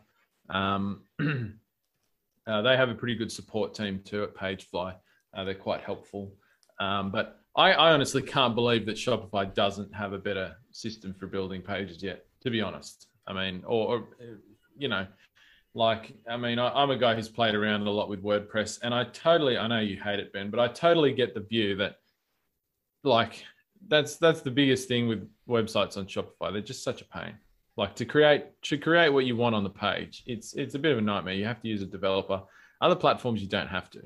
Um, 0.49 1.03
uh, 2.47 2.62
they 2.62 2.77
have 2.77 2.89
a 2.89 2.95
pretty 2.95 3.17
good 3.17 3.33
support 3.33 3.75
team 3.75 4.01
too 4.05 4.23
at 4.23 4.35
Pagefly. 4.35 4.95
Uh, 5.35 5.45
they're 5.45 5.55
quite 5.55 5.81
helpful. 5.81 6.33
Um, 6.79 7.11
but 7.11 7.41
I, 7.57 7.73
I, 7.73 7.93
honestly 7.93 8.23
can't 8.23 8.55
believe 8.55 8.85
that 8.87 8.97
Shopify 8.97 9.53
doesn't 9.53 9.93
have 9.95 10.12
a 10.12 10.19
better 10.19 10.57
system 10.73 11.15
for 11.15 11.27
building 11.27 11.62
pages 11.62 12.03
yet, 12.03 12.27
to 12.45 12.51
be 12.51 12.61
honest. 12.61 13.09
I 13.27 13.33
mean, 13.33 13.63
or, 13.67 13.97
or 13.97 14.09
you 14.77 14.89
know, 14.89 15.07
like, 15.75 16.15
I 16.29 16.37
mean, 16.37 16.59
I, 16.59 16.83
am 16.83 16.91
a 16.91 16.97
guy 16.97 17.15
who's 17.15 17.29
played 17.29 17.55
around 17.55 17.83
a 17.83 17.91
lot 17.91 18.09
with 18.09 18.23
WordPress, 18.23 18.79
and 18.83 18.95
I 18.95 19.05
totally, 19.05 19.59
I 19.59 19.67
know 19.67 19.81
you 19.81 20.01
hate 20.01 20.21
it, 20.21 20.33
Ben, 20.33 20.51
but 20.51 20.61
I 20.61 20.69
totally 20.69 21.13
get 21.13 21.35
the 21.35 21.41
view 21.41 21.77
that, 21.77 21.97
like, 23.03 23.45
that's 23.89 24.17
that's 24.17 24.41
the 24.41 24.51
biggest 24.51 24.89
thing 24.89 25.09
with 25.09 25.29
websites 25.49 25.97
on 25.97 26.07
Shopify. 26.07 26.53
They're 26.53 26.63
just 26.63 26.85
such 26.85 27.03
a 27.03 27.05
pain. 27.05 27.35
Like 27.77 27.95
to 27.97 28.05
create 28.05 28.47
to 28.63 28.79
create 28.79 29.11
what 29.11 29.27
you 29.27 29.37
want 29.37 29.55
on 29.55 29.65
the 29.65 29.71
page, 29.71 30.23
it's 30.27 30.55
it's 30.55 30.75
a 30.75 30.79
bit 30.79 30.93
of 30.93 30.99
a 30.99 31.03
nightmare. 31.03 31.35
You 31.35 31.45
have 31.45 31.61
to 31.63 31.69
use 31.69 31.83
a 31.83 31.87
developer. 31.87 32.43
Other 32.81 32.95
platforms 32.95 33.43
you 33.43 33.49
don't 33.49 33.69
have 33.69 33.91
to. 33.91 34.03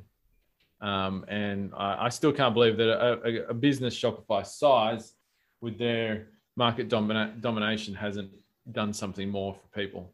Um, 0.81 1.25
and 1.29 1.73
I, 1.77 2.07
I, 2.07 2.09
still 2.09 2.33
can't 2.33 2.55
believe 2.55 2.77
that 2.77 2.89
a, 2.89 3.49
a, 3.49 3.55
business 3.55 3.99
Shopify 3.99 4.47
size, 4.47 5.13
with 5.61 5.77
their 5.77 6.29
market 6.59 6.89
domina- 6.89 7.35
domination, 7.41 7.95
hasn't 7.95 8.31
done 8.73 8.93
something 8.93 9.31
more 9.31 9.55
for 9.55 9.81
people 9.81 10.13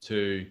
to 0.00 0.46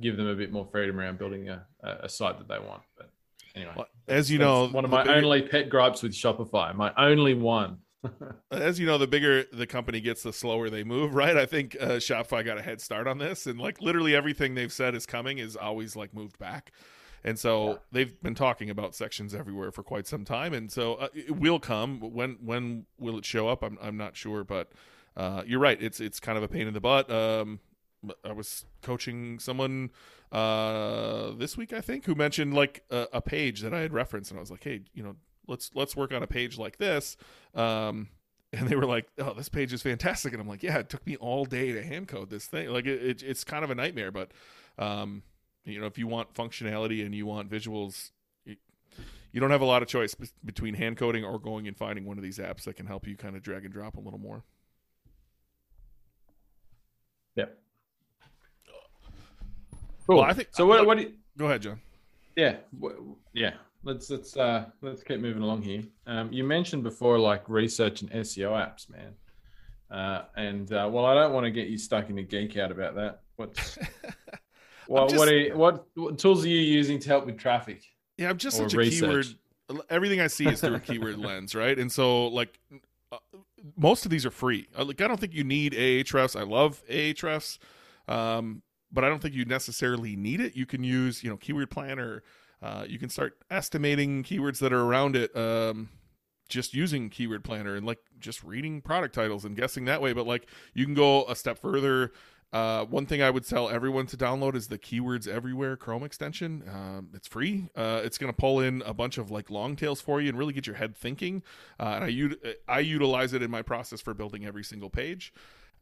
give 0.00 0.16
them 0.16 0.26
a 0.26 0.34
bit 0.34 0.50
more 0.50 0.66
freedom 0.72 0.98
around 0.98 1.18
building 1.18 1.50
a, 1.50 1.64
a 1.82 2.08
site 2.08 2.38
that 2.38 2.48
they 2.48 2.58
want. 2.58 2.82
But 2.96 3.10
anyway, 3.54 3.84
as 4.08 4.30
you 4.30 4.38
know, 4.38 4.66
one 4.68 4.84
of 4.84 4.90
my 4.90 5.04
bigger... 5.04 5.14
only 5.16 5.42
pet 5.42 5.68
gripes 5.68 6.02
with 6.02 6.12
Shopify, 6.12 6.74
my 6.74 6.92
only 6.96 7.34
one. 7.34 7.78
As 8.52 8.78
you 8.78 8.86
know, 8.86 8.98
the 8.98 9.08
bigger 9.08 9.44
the 9.52 9.66
company 9.66 10.00
gets, 10.00 10.22
the 10.22 10.32
slower 10.32 10.70
they 10.70 10.84
move, 10.84 11.14
right? 11.14 11.36
I 11.36 11.44
think 11.44 11.76
uh, 11.80 11.96
Shopify 11.96 12.44
got 12.44 12.56
a 12.56 12.62
head 12.62 12.80
start 12.80 13.08
on 13.08 13.18
this, 13.18 13.46
and 13.46 13.58
like 13.58 13.80
literally 13.80 14.14
everything 14.14 14.54
they've 14.54 14.72
said 14.72 14.94
is 14.94 15.06
coming 15.06 15.38
is 15.38 15.56
always 15.56 15.96
like 15.96 16.14
moved 16.14 16.38
back. 16.38 16.70
And 17.26 17.36
so 17.36 17.70
yeah. 17.70 17.76
they've 17.90 18.22
been 18.22 18.36
talking 18.36 18.70
about 18.70 18.94
sections 18.94 19.34
everywhere 19.34 19.72
for 19.72 19.82
quite 19.82 20.06
some 20.06 20.24
time, 20.24 20.54
and 20.54 20.70
so 20.70 20.94
uh, 20.94 21.08
it 21.12 21.36
will 21.36 21.58
come. 21.58 21.98
When 21.98 22.38
when 22.40 22.86
will 23.00 23.18
it 23.18 23.24
show 23.24 23.48
up? 23.48 23.64
I'm 23.64 23.76
I'm 23.82 23.96
not 23.96 24.16
sure, 24.16 24.44
but 24.44 24.70
uh, 25.16 25.42
you're 25.44 25.58
right. 25.58 25.76
It's 25.82 25.98
it's 25.98 26.20
kind 26.20 26.38
of 26.38 26.44
a 26.44 26.48
pain 26.48 26.68
in 26.68 26.72
the 26.72 26.80
butt. 26.80 27.10
Um, 27.10 27.58
I 28.24 28.30
was 28.30 28.64
coaching 28.80 29.40
someone 29.40 29.90
uh, 30.30 31.32
this 31.32 31.56
week, 31.56 31.72
I 31.72 31.80
think, 31.80 32.04
who 32.04 32.14
mentioned 32.14 32.54
like 32.54 32.84
a, 32.90 33.08
a, 33.14 33.20
page 33.20 33.62
that 33.62 33.74
I 33.74 33.80
had 33.80 33.92
referenced, 33.92 34.30
and 34.30 34.38
I 34.38 34.40
was 34.40 34.52
like, 34.52 34.62
"Hey, 34.62 34.82
you 34.94 35.02
know, 35.02 35.16
let's 35.48 35.72
let's 35.74 35.96
work 35.96 36.12
on 36.12 36.22
a 36.22 36.28
page 36.28 36.58
like 36.58 36.76
this." 36.78 37.16
Um, 37.56 38.08
and 38.52 38.68
they 38.68 38.76
were 38.76 38.86
like, 38.86 39.08
"Oh, 39.18 39.34
this 39.34 39.48
page 39.48 39.72
is 39.72 39.82
fantastic," 39.82 40.32
and 40.32 40.40
I'm 40.40 40.46
like, 40.46 40.62
"Yeah, 40.62 40.78
it 40.78 40.88
took 40.88 41.04
me 41.04 41.16
all 41.16 41.44
day 41.44 41.72
to 41.72 41.82
hand 41.82 42.06
code 42.06 42.30
this 42.30 42.46
thing. 42.46 42.68
Like, 42.68 42.86
it, 42.86 43.02
it, 43.02 43.22
it's 43.24 43.42
kind 43.42 43.64
of 43.64 43.70
a 43.70 43.74
nightmare, 43.74 44.12
but 44.12 44.30
um, 44.78 45.24
you 45.66 45.80
know, 45.80 45.86
if 45.86 45.98
you 45.98 46.06
want 46.06 46.32
functionality 46.34 47.04
and 47.04 47.14
you 47.14 47.26
want 47.26 47.50
visuals." 47.50 48.10
You 49.32 49.40
don't 49.40 49.50
have 49.50 49.60
a 49.60 49.66
lot 49.66 49.82
of 49.82 49.88
choice 49.88 50.16
between 50.46 50.72
hand 50.72 50.96
coding 50.96 51.22
or 51.22 51.38
going 51.38 51.68
and 51.68 51.76
finding 51.76 52.06
one 52.06 52.16
of 52.16 52.22
these 52.22 52.38
apps 52.38 52.62
that 52.64 52.76
can 52.76 52.86
help 52.86 53.06
you 53.06 53.16
kind 53.18 53.36
of 53.36 53.42
drag 53.42 53.66
and 53.66 53.74
drop 53.74 53.98
a 53.98 54.00
little 54.00 54.18
more. 54.18 54.44
Yeah. 57.34 57.44
Cool. 60.06 60.16
Well, 60.16 60.24
I 60.24 60.32
think 60.32 60.48
so. 60.52 60.64
What? 60.64 60.86
What? 60.86 60.96
Do 60.96 61.04
you, 61.04 61.12
go 61.36 61.44
ahead, 61.44 61.60
John. 61.60 61.80
Yeah. 62.34 62.56
Yeah. 63.34 63.54
Let's 63.84 64.08
let's 64.08 64.36
uh 64.36 64.66
let's 64.80 65.02
keep 65.02 65.20
moving 65.20 65.42
along 65.42 65.62
here. 65.62 65.82
Um, 66.06 66.32
you 66.32 66.42
mentioned 66.42 66.82
before 66.82 67.18
like 67.18 67.48
research 67.48 68.00
and 68.00 68.10
SEO 68.12 68.52
apps, 68.52 68.88
man. 68.88 69.12
Uh, 69.90 70.24
and 70.36 70.72
uh, 70.72 70.88
well, 70.90 71.04
I 71.04 71.14
don't 71.14 71.32
want 71.32 71.44
to 71.44 71.50
get 71.50 71.68
you 71.68 71.78
stuck 71.78 72.10
in 72.10 72.18
a 72.18 72.22
geek 72.22 72.56
out 72.56 72.72
about 72.72 72.94
that. 72.96 73.20
What's 73.36 73.78
what? 74.88 75.08
Just, 75.08 75.18
what, 75.18 75.28
are 75.28 75.36
you, 75.36 75.56
what, 75.56 75.86
what 75.94 76.18
tools 76.18 76.44
are 76.44 76.48
you 76.48 76.60
using 76.60 76.98
to 77.00 77.08
help 77.08 77.26
with 77.26 77.38
traffic? 77.38 77.82
Yeah, 78.18 78.30
I'm 78.30 78.38
just 78.38 78.56
such 78.56 78.74
a 78.74 78.78
research? 78.78 79.36
keyword. 79.68 79.86
Everything 79.90 80.20
I 80.20 80.28
see 80.28 80.46
is 80.46 80.60
through 80.60 80.76
a 80.76 80.80
keyword 80.80 81.18
lens, 81.18 81.54
right? 81.54 81.78
And 81.78 81.90
so 81.90 82.28
like. 82.28 82.58
Uh, 83.12 83.18
most 83.76 84.04
of 84.04 84.10
these 84.12 84.24
are 84.24 84.30
free. 84.30 84.68
Uh, 84.78 84.84
like 84.84 85.00
I 85.00 85.08
don't 85.08 85.18
think 85.18 85.32
you 85.32 85.42
need 85.42 85.72
Ahrefs. 85.72 86.38
I 86.38 86.44
love 86.44 86.82
Ahrefs. 86.88 87.58
Um, 88.06 88.62
but 88.92 89.04
I 89.04 89.08
don't 89.08 89.20
think 89.20 89.34
you 89.34 89.44
necessarily 89.44 90.14
need 90.14 90.40
it. 90.40 90.54
You 90.56 90.66
can 90.66 90.84
use, 90.84 91.24
you 91.24 91.30
know, 91.30 91.36
Keyword 91.36 91.70
Planner. 91.70 92.22
Uh, 92.62 92.84
you 92.88 92.98
can 92.98 93.08
start 93.08 93.36
estimating 93.50 94.22
keywords 94.22 94.58
that 94.60 94.72
are 94.72 94.80
around 94.80 95.16
it. 95.16 95.36
Um, 95.36 95.88
just 96.48 96.74
using 96.74 97.10
keyword 97.10 97.42
planner 97.42 97.74
and 97.74 97.84
like 97.84 97.98
just 98.20 98.42
reading 98.44 98.80
product 98.80 99.14
titles 99.14 99.44
and 99.44 99.56
guessing 99.56 99.84
that 99.86 100.00
way 100.00 100.12
but 100.12 100.28
like 100.28 100.48
you 100.74 100.84
can 100.84 100.94
go 100.94 101.24
a 101.24 101.34
step 101.34 101.58
further 101.58 102.12
uh, 102.52 102.84
one 102.84 103.06
thing 103.06 103.22
I 103.22 103.30
would 103.30 103.46
tell 103.46 103.68
everyone 103.68 104.06
to 104.06 104.16
download 104.16 104.54
is 104.54 104.68
the 104.68 104.78
Keywords 104.78 105.26
Everywhere 105.26 105.76
Chrome 105.76 106.04
extension. 106.04 106.62
Um, 106.72 107.10
it's 107.12 107.26
free. 107.26 107.68
Uh, 107.74 108.00
it's 108.04 108.18
going 108.18 108.32
to 108.32 108.36
pull 108.36 108.60
in 108.60 108.82
a 108.86 108.94
bunch 108.94 109.18
of 109.18 109.30
like 109.30 109.50
long 109.50 109.76
tails 109.76 110.00
for 110.00 110.20
you 110.20 110.28
and 110.28 110.38
really 110.38 110.52
get 110.52 110.66
your 110.66 110.76
head 110.76 110.96
thinking. 110.96 111.42
Uh, 111.78 111.98
and 112.00 112.04
I, 112.04 112.54
I 112.68 112.78
utilize 112.80 113.32
it 113.32 113.42
in 113.42 113.50
my 113.50 113.62
process 113.62 114.00
for 114.00 114.14
building 114.14 114.46
every 114.46 114.64
single 114.64 114.90
page. 114.90 115.32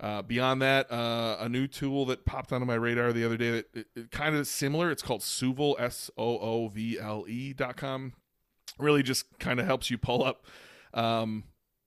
Uh, 0.01 0.23
beyond 0.23 0.61
that, 0.63 0.91
uh, 0.91 1.37
a 1.39 1.49
new 1.49 1.69
tool 1.69 2.07
that 2.07 2.25
popped 2.25 2.53
onto 2.53 2.67
my 2.67 2.75
radar 2.75 3.13
the 3.13 3.25
other 3.25 3.37
day 3.37 3.51
that 3.51 3.67
it, 3.75 3.87
it 3.95 4.11
kind 4.11 4.35
of 4.35 4.47
similar. 4.47 4.91
It's 4.91 5.03
called 5.03 5.21
Soovle 5.21 5.77
S 5.79 6.11
O 6.19 6.39
O 6.39 6.69
V 6.69 6.99
L 6.99 7.25
E 7.29 7.53
dot 7.53 7.77
com. 7.77 8.15
Really, 8.79 9.05
just 9.05 9.39
kind 9.39 9.61
of 9.61 9.67
helps 9.67 9.91
you 9.91 9.99
pull 9.99 10.25
up 10.25 10.47
um, 10.93 11.45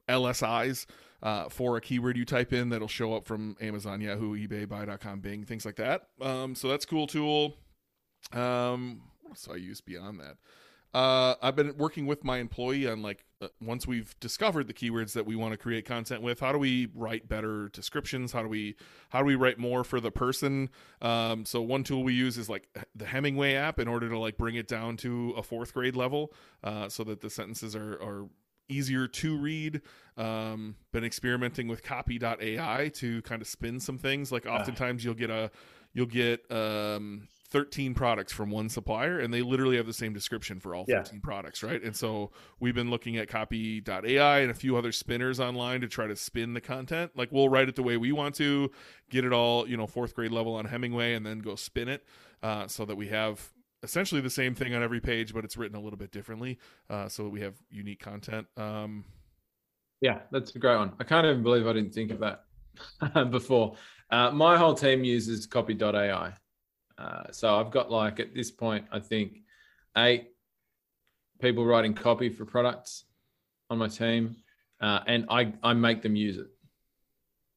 LSIs 0.07 0.85
uh, 1.23 1.49
for 1.49 1.77
a 1.77 1.81
keyword 1.81 2.17
you 2.17 2.25
type 2.25 2.53
in 2.53 2.69
that'll 2.69 2.87
show 2.87 3.13
up 3.13 3.25
from 3.25 3.55
Amazon, 3.59 4.01
Yahoo, 4.01 4.35
eBay, 4.35 4.67
Buy.com, 4.67 5.19
Bing, 5.19 5.43
things 5.43 5.65
like 5.65 5.75
that. 5.77 6.07
Um, 6.21 6.55
so 6.55 6.67
that's 6.67 6.85
cool 6.85 7.07
tool. 7.07 7.55
Um, 8.33 9.01
what 9.21 9.31
else 9.31 9.43
do 9.43 9.53
I 9.53 9.57
use 9.57 9.81
beyond 9.81 10.19
that? 10.19 10.37
Uh, 10.93 11.35
I've 11.41 11.55
been 11.55 11.75
working 11.77 12.07
with 12.07 12.23
my 12.23 12.37
employee 12.37 12.87
on 12.87 13.01
like 13.01 13.25
uh, 13.41 13.49
once 13.61 13.85
we've 13.85 14.17
discovered 14.19 14.67
the 14.67 14.73
keywords 14.73 15.13
that 15.13 15.25
we 15.25 15.35
want 15.35 15.51
to 15.51 15.57
create 15.57 15.85
content 15.85 16.21
with, 16.21 16.39
how 16.39 16.51
do 16.51 16.57
we 16.57 16.87
write 16.95 17.27
better 17.27 17.69
descriptions? 17.69 18.31
How 18.31 18.41
do 18.41 18.47
we 18.47 18.75
how 19.09 19.19
do 19.19 19.25
we 19.25 19.35
write 19.35 19.59
more 19.59 19.83
for 19.83 19.99
the 19.99 20.11
person? 20.11 20.69
Um, 21.01 21.45
so 21.45 21.61
one 21.61 21.83
tool 21.83 22.03
we 22.03 22.13
use 22.13 22.37
is 22.37 22.49
like 22.49 22.67
the 22.95 23.05
Hemingway 23.05 23.53
app 23.53 23.79
in 23.79 23.87
order 23.87 24.09
to 24.09 24.17
like 24.17 24.37
bring 24.37 24.55
it 24.55 24.67
down 24.67 24.97
to 24.97 25.35
a 25.37 25.43
fourth 25.43 25.73
grade 25.73 25.95
level, 25.95 26.33
uh, 26.63 26.89
so 26.89 27.03
that 27.03 27.21
the 27.21 27.29
sentences 27.29 27.75
are 27.75 27.93
are 28.01 28.27
easier 28.69 29.07
to 29.07 29.37
read. 29.37 29.81
Um, 30.17 30.75
been 30.91 31.03
experimenting 31.03 31.67
with 31.67 31.83
copy.ai 31.83 32.89
to 32.95 33.21
kind 33.21 33.41
of 33.41 33.47
spin 33.47 33.79
some 33.79 33.97
things. 33.97 34.31
Like 34.31 34.45
oftentimes 34.45 35.03
you'll 35.05 35.13
get 35.13 35.29
a 35.29 35.51
you'll 35.93 36.05
get 36.07 36.49
um, 36.51 37.27
13 37.49 37.93
products 37.93 38.33
from 38.33 38.51
one 38.51 38.67
supplier 38.67 39.19
and 39.19 39.33
they 39.33 39.41
literally 39.41 39.77
have 39.77 39.85
the 39.85 39.93
same 39.93 40.13
description 40.13 40.59
for 40.59 40.75
all 40.75 40.83
Yeah. 40.87 41.01
13 41.01 41.21
products 41.21 41.63
right 41.63 41.81
and 41.81 41.95
so 41.95 42.31
we've 42.59 42.75
been 42.75 42.89
looking 42.89 43.15
at 43.17 43.29
copy.ai 43.29 44.39
and 44.39 44.51
a 44.51 44.53
few 44.53 44.75
other 44.75 44.91
spinners 44.91 45.39
online 45.39 45.81
to 45.81 45.87
try 45.87 46.07
to 46.07 46.15
spin 46.15 46.53
the 46.53 46.59
content 46.61 47.11
like 47.15 47.31
we'll 47.31 47.47
write 47.47 47.69
it 47.69 47.75
the 47.77 47.83
way 47.83 47.95
we 47.95 48.11
want 48.11 48.35
to 48.35 48.69
get 49.09 49.23
it 49.23 49.31
all 49.31 49.67
you 49.67 49.77
know 49.77 49.87
fourth 49.87 50.13
grade 50.13 50.31
level 50.31 50.55
on 50.55 50.65
hemingway 50.65 51.13
and 51.13 51.25
then 51.25 51.39
go 51.39 51.55
spin 51.55 51.87
it 51.87 52.03
uh, 52.43 52.67
so 52.67 52.83
that 52.85 52.97
we 52.97 53.07
have 53.07 53.49
essentially 53.87 54.21
the 54.21 54.29
same 54.29 54.53
thing 54.53 54.75
on 54.75 54.83
every 54.83 54.99
page 54.99 55.33
but 55.33 55.45
it's 55.45 55.57
written 55.57 55.77
a 55.77 55.81
little 55.81 55.97
bit 55.97 56.11
differently 56.11 56.57
uh, 56.89 57.07
so 57.07 57.23
that 57.23 57.29
we 57.29 57.41
have 57.41 57.55
unique 57.69 57.99
content 57.99 58.45
um, 58.57 59.03
Yeah, 60.01 60.19
that's 60.31 60.55
a 60.55 60.59
great 60.59 60.77
one. 60.77 60.91
I 60.99 61.03
can't 61.03 61.25
even 61.25 61.41
believe 61.43 61.65
I 61.67 61.73
didn't 61.73 61.93
think 61.93 62.11
of 62.11 62.19
that 62.19 62.43
before. 63.31 63.75
Uh, 64.11 64.29
my 64.31 64.57
whole 64.57 64.75
team 64.75 65.03
uses 65.03 65.47
copy.ai. 65.47 66.33
Uh, 66.97 67.23
so 67.31 67.55
I've 67.59 67.71
got 67.71 67.89
like 67.91 68.19
at 68.19 68.33
this 68.35 68.51
point, 68.51 68.85
I 68.91 68.99
think 68.99 69.29
eight 69.95 70.25
people 71.41 71.65
writing 71.65 71.93
copy 71.93 72.29
for 72.29 72.45
products 72.45 73.05
on 73.69 73.77
my 73.79 73.87
team, 73.87 74.35
uh, 74.81 74.99
and 75.07 75.25
I 75.29 75.53
I 75.63 75.73
make 75.73 76.01
them 76.01 76.15
use 76.15 76.37
it. 76.37 76.47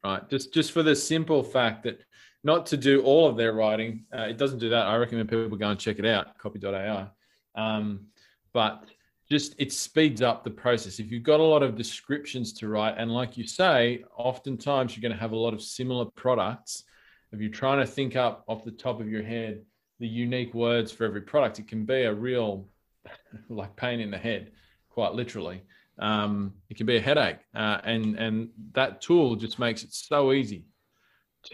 Right, 0.04 0.28
just 0.30 0.54
just 0.54 0.72
for 0.72 0.82
the 0.82 0.96
simple 0.96 1.42
fact 1.42 1.82
that 1.84 1.98
not 2.42 2.66
to 2.66 2.76
do 2.76 3.02
all 3.02 3.28
of 3.28 3.36
their 3.36 3.52
writing, 3.52 4.04
uh, 4.16 4.22
it 4.22 4.38
doesn't 4.38 4.58
do 4.58 4.70
that. 4.70 4.86
I 4.86 4.96
recommend 4.96 5.28
people 5.28 5.56
go 5.56 5.68
and 5.68 5.78
check 5.78 5.98
it 5.98 6.06
out, 6.06 6.38
copy.ai. 6.38 7.06
Um, 7.54 8.06
but 8.52 8.84
just 9.30 9.54
it 9.58 9.72
speeds 9.72 10.22
up 10.22 10.42
the 10.42 10.50
process. 10.50 10.98
If 10.98 11.10
you've 11.12 11.22
got 11.22 11.40
a 11.40 11.44
lot 11.44 11.62
of 11.62 11.76
descriptions 11.76 12.52
to 12.54 12.68
write, 12.68 12.94
and 12.98 13.12
like 13.12 13.36
you 13.36 13.46
say, 13.46 14.04
oftentimes 14.16 14.96
you're 14.96 15.02
going 15.02 15.16
to 15.16 15.20
have 15.20 15.32
a 15.32 15.36
lot 15.36 15.54
of 15.54 15.62
similar 15.62 16.06
products. 16.16 16.84
If 17.32 17.40
you're 17.40 17.50
trying 17.50 17.78
to 17.78 17.86
think 17.86 18.16
up 18.16 18.44
off 18.48 18.64
the 18.64 18.72
top 18.72 19.00
of 19.00 19.08
your 19.08 19.22
head 19.22 19.62
the 20.00 20.08
unique 20.08 20.54
words 20.54 20.90
for 20.90 21.04
every 21.04 21.20
product, 21.20 21.58
it 21.58 21.68
can 21.68 21.84
be 21.84 22.02
a 22.02 22.12
real 22.12 22.66
like 23.48 23.76
pain 23.76 24.00
in 24.00 24.10
the 24.10 24.18
head, 24.18 24.50
quite 24.88 25.12
literally. 25.12 25.62
Um, 25.98 26.54
it 26.70 26.76
can 26.76 26.86
be 26.86 26.96
a 26.96 27.00
headache, 27.00 27.38
uh, 27.54 27.78
and 27.84 28.16
and 28.16 28.48
that 28.72 29.02
tool 29.02 29.36
just 29.36 29.58
makes 29.58 29.84
it 29.84 29.92
so 29.92 30.32
easy 30.32 30.64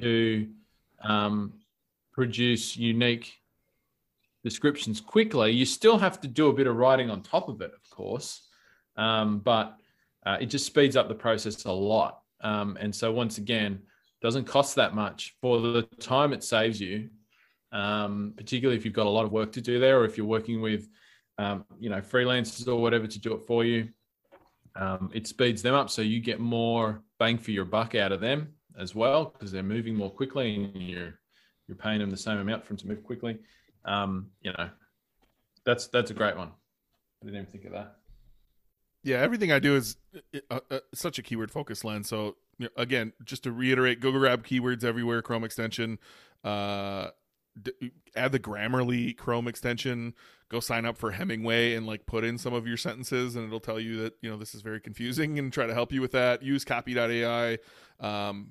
to 0.00 0.48
um, 1.02 1.54
produce 2.12 2.76
unique 2.76 3.34
descriptions 4.42 5.00
quickly. 5.00 5.50
You 5.50 5.66
still 5.66 5.98
have 5.98 6.20
to 6.20 6.28
do 6.28 6.48
a 6.48 6.52
bit 6.52 6.66
of 6.66 6.76
writing 6.76 7.10
on 7.10 7.22
top 7.22 7.48
of 7.48 7.60
it, 7.60 7.72
of 7.74 7.90
course, 7.90 8.48
um, 8.96 9.40
but 9.40 9.76
uh, 10.24 10.38
it 10.40 10.46
just 10.46 10.66
speeds 10.66 10.96
up 10.96 11.08
the 11.08 11.14
process 11.14 11.64
a 11.64 11.72
lot. 11.72 12.20
Um, 12.40 12.76
and 12.80 12.94
so 12.94 13.12
once 13.12 13.38
again, 13.38 13.80
doesn't 14.22 14.44
cost 14.44 14.76
that 14.76 14.94
much 14.94 15.36
for 15.40 15.60
the 15.60 15.82
time 16.00 16.32
it 16.32 16.42
saves 16.42 16.80
you, 16.80 17.10
um, 17.72 18.34
particularly 18.36 18.76
if 18.76 18.84
you've 18.84 18.94
got 18.94 19.06
a 19.06 19.10
lot 19.10 19.24
of 19.24 19.32
work 19.32 19.52
to 19.52 19.60
do 19.60 19.78
there, 19.78 20.00
or 20.00 20.04
if 20.04 20.16
you're 20.16 20.26
working 20.26 20.60
with, 20.60 20.88
um, 21.38 21.64
you 21.78 21.90
know, 21.90 22.00
freelancers 22.00 22.66
or 22.66 22.80
whatever 22.80 23.06
to 23.06 23.20
do 23.20 23.34
it 23.34 23.46
for 23.46 23.64
you. 23.64 23.88
Um, 24.74 25.10
it 25.14 25.26
speeds 25.26 25.62
them 25.62 25.74
up, 25.74 25.90
so 25.90 26.02
you 26.02 26.20
get 26.20 26.38
more 26.38 27.02
bang 27.18 27.38
for 27.38 27.50
your 27.50 27.64
buck 27.64 27.94
out 27.94 28.12
of 28.12 28.20
them 28.20 28.55
as 28.78 28.94
well 28.94 29.26
because 29.26 29.52
they're 29.52 29.62
moving 29.62 29.94
more 29.94 30.10
quickly, 30.10 30.54
and 30.54 30.82
you're 30.82 31.18
you're 31.68 31.76
paying 31.76 31.98
them 31.98 32.10
the 32.10 32.16
same 32.16 32.38
amount 32.38 32.64
for 32.64 32.68
them 32.68 32.76
to 32.78 32.88
move 32.88 33.02
quickly 33.02 33.38
um, 33.86 34.30
you 34.42 34.52
know, 34.52 34.68
that's 35.64 35.86
that's 35.86 36.10
a 36.10 36.14
great 36.14 36.36
one. 36.36 36.48
I 37.22 37.26
didn't 37.26 37.40
even 37.40 37.52
think 37.52 37.64
of 37.64 37.72
that. 37.72 37.96
Yeah, 39.02 39.18
everything 39.18 39.52
I 39.52 39.60
do 39.60 39.76
is 39.76 39.96
uh, 40.50 40.60
uh, 40.70 40.80
such 40.92 41.18
a 41.18 41.22
keyword 41.22 41.52
focused 41.52 41.84
lens. 41.84 42.08
So 42.08 42.36
again, 42.76 43.12
just 43.24 43.44
to 43.44 43.52
reiterate, 43.52 44.00
go 44.00 44.10
grab 44.10 44.44
keywords 44.44 44.82
everywhere. 44.82 45.22
Chrome 45.22 45.44
extension, 45.44 46.00
uh, 46.42 47.10
d- 47.60 47.92
add 48.16 48.32
the 48.32 48.40
Grammarly 48.40 49.16
Chrome 49.16 49.46
extension. 49.46 50.14
Go 50.48 50.58
sign 50.58 50.84
up 50.84 50.96
for 50.96 51.12
Hemingway 51.12 51.74
and 51.74 51.86
like 51.86 52.06
put 52.06 52.24
in 52.24 52.38
some 52.38 52.52
of 52.52 52.66
your 52.66 52.76
sentences, 52.76 53.36
and 53.36 53.46
it'll 53.46 53.60
tell 53.60 53.78
you 53.78 53.96
that 54.02 54.14
you 54.20 54.30
know 54.30 54.36
this 54.36 54.54
is 54.54 54.62
very 54.62 54.80
confusing 54.80 55.38
and 55.38 55.52
try 55.52 55.66
to 55.66 55.74
help 55.74 55.92
you 55.92 56.00
with 56.00 56.12
that. 56.12 56.42
Use 56.42 56.64
Copy.ai. 56.64 57.58
Um, 58.00 58.50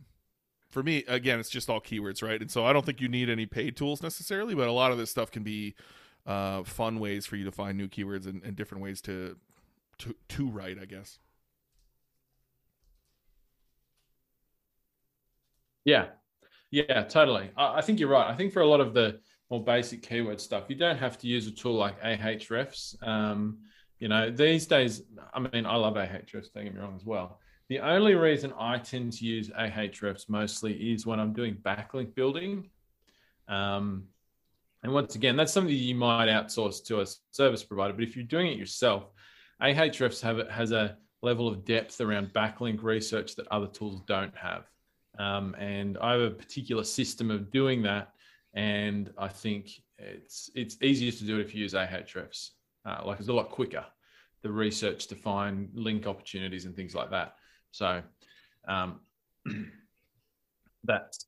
for 0.76 0.84
me, 0.84 1.05
again, 1.07 1.39
it's 1.39 1.49
just 1.49 1.69
all 1.69 1.80
keywords, 1.80 2.21
right? 2.21 2.41
And 2.41 2.51
so 2.51 2.65
I 2.65 2.73
don't 2.73 2.86
think 2.86 2.99
you 2.99 3.07
need 3.07 3.30
any 3.30 3.45
paid 3.45 3.78
tools 3.78 4.03
necessarily, 4.03 4.55
but 4.55 4.67
a 4.67 4.73
lot 4.73 4.91
of 4.91 4.97
this 4.97 5.09
stuff 5.09 5.32
can 5.32 5.41
be 5.41 5.73
uh, 6.26 6.63
fun 6.63 6.99
ways 6.99 7.26
for 7.26 7.38
you 7.38 7.45
to 7.45 7.51
find 7.53 7.78
new 7.78 7.88
keywords 7.88 8.28
and, 8.28 8.43
and 8.43 8.57
different 8.57 8.84
ways 8.84 8.99
to 9.03 9.38
to 9.99 10.13
to 10.28 10.49
write, 10.49 10.78
I 10.78 10.84
guess. 10.84 11.17
Yeah, 15.86 16.07
yeah, 16.71 17.05
totally. 17.05 17.51
I, 17.55 17.78
I 17.78 17.82
think 17.82 18.01
you're 18.01 18.09
right. 18.09 18.30
I 18.30 18.36
think 18.36 18.51
for 18.51 18.61
a 18.61 18.67
lot 18.67 18.82
of 18.82 18.93
the 18.93 19.21
more 19.49 19.63
basic 19.63 20.01
keyword 20.03 20.41
stuff, 20.41 20.65
you 20.67 20.76
don't 20.76 20.97
have 20.97 21.17
to 21.19 21.28
use 21.28 21.47
a 21.47 21.51
tool 21.51 21.76
like 21.76 22.01
Ahrefs. 22.01 23.01
Um, 23.07 23.59
you 23.99 24.09
know, 24.09 24.30
these 24.30 24.67
days, 24.67 25.03
I 25.34 25.39
mean, 25.39 25.65
I 25.65 25.78
love 25.78 25.93
Ahrefs. 25.93 26.51
Don't 26.53 26.65
get 26.65 26.73
me 26.73 26.82
wrong 26.82 26.97
as 26.97 27.05
well. 27.05 27.39
The 27.68 27.80
only 27.80 28.13
reason 28.13 28.53
I 28.59 28.78
tend 28.78 29.13
to 29.13 29.26
use 29.26 29.49
Ahrefs 29.49 30.30
mostly 30.30 30.74
is 30.93 31.05
when 31.05 31.20
I'm 31.20 31.34
doing 31.34 31.55
backlink 31.55 32.13
building. 32.13 32.70
Um, 33.47 34.03
and 34.84 34.93
once 34.93 35.16
again, 35.16 35.36
that's 35.36 35.51
something 35.51 35.74
you 35.74 35.95
might 35.95 36.28
outsource 36.28 36.84
to 36.86 37.01
a 37.01 37.05
service 37.32 37.63
provider. 37.63 37.93
But 37.93 38.03
if 38.03 38.16
you're 38.16 38.26
doing 38.26 38.47
it 38.47 38.57
yourself, 38.57 39.09
Ahrefs 39.59 40.22
have 40.22 40.47
has 40.49 40.72
a 40.72 40.97
level 41.24 41.47
of 41.47 41.66
depth 41.66 42.01
around 42.01 42.34
backlink 42.34 42.84
research 42.84 43.36
that 43.36 43.47
other 43.47 43.68
tools 43.68 44.01
don't 44.05 44.36
have. 44.38 44.70
Um, 45.18 45.55
and 45.55 45.97
I 45.97 46.11
have 46.11 46.22
a 46.22 46.30
particular 46.30 46.84
system 46.84 47.32
of 47.32 47.49
doing 47.49 47.82
that, 47.84 48.11
and 48.53 49.11
I 49.18 49.28
think 49.28 49.72
it's 49.97 50.51
it's 50.53 50.78
easier 50.84 51.11
to 51.11 51.24
do 51.24 51.39
it 51.39 51.45
if 51.45 51.55
you 51.55 51.63
use 51.63 51.74
Ahrefs. 51.74 52.51
Uh, 52.86 53.01
like 53.05 53.20
it's 53.20 53.30
a 53.30 53.34
lot 53.34 53.49
quicker, 53.49 53.86
the 54.43 54.51
research 54.51 55.07
to 55.07 55.16
find 55.16 55.70
link 55.74 56.05
opportunities 56.05 56.66
and 56.66 56.76
things 56.76 56.93
like 56.93 57.09
that. 57.09 57.36
So 57.76 58.01
um, 58.69 59.01
that's 60.86 61.26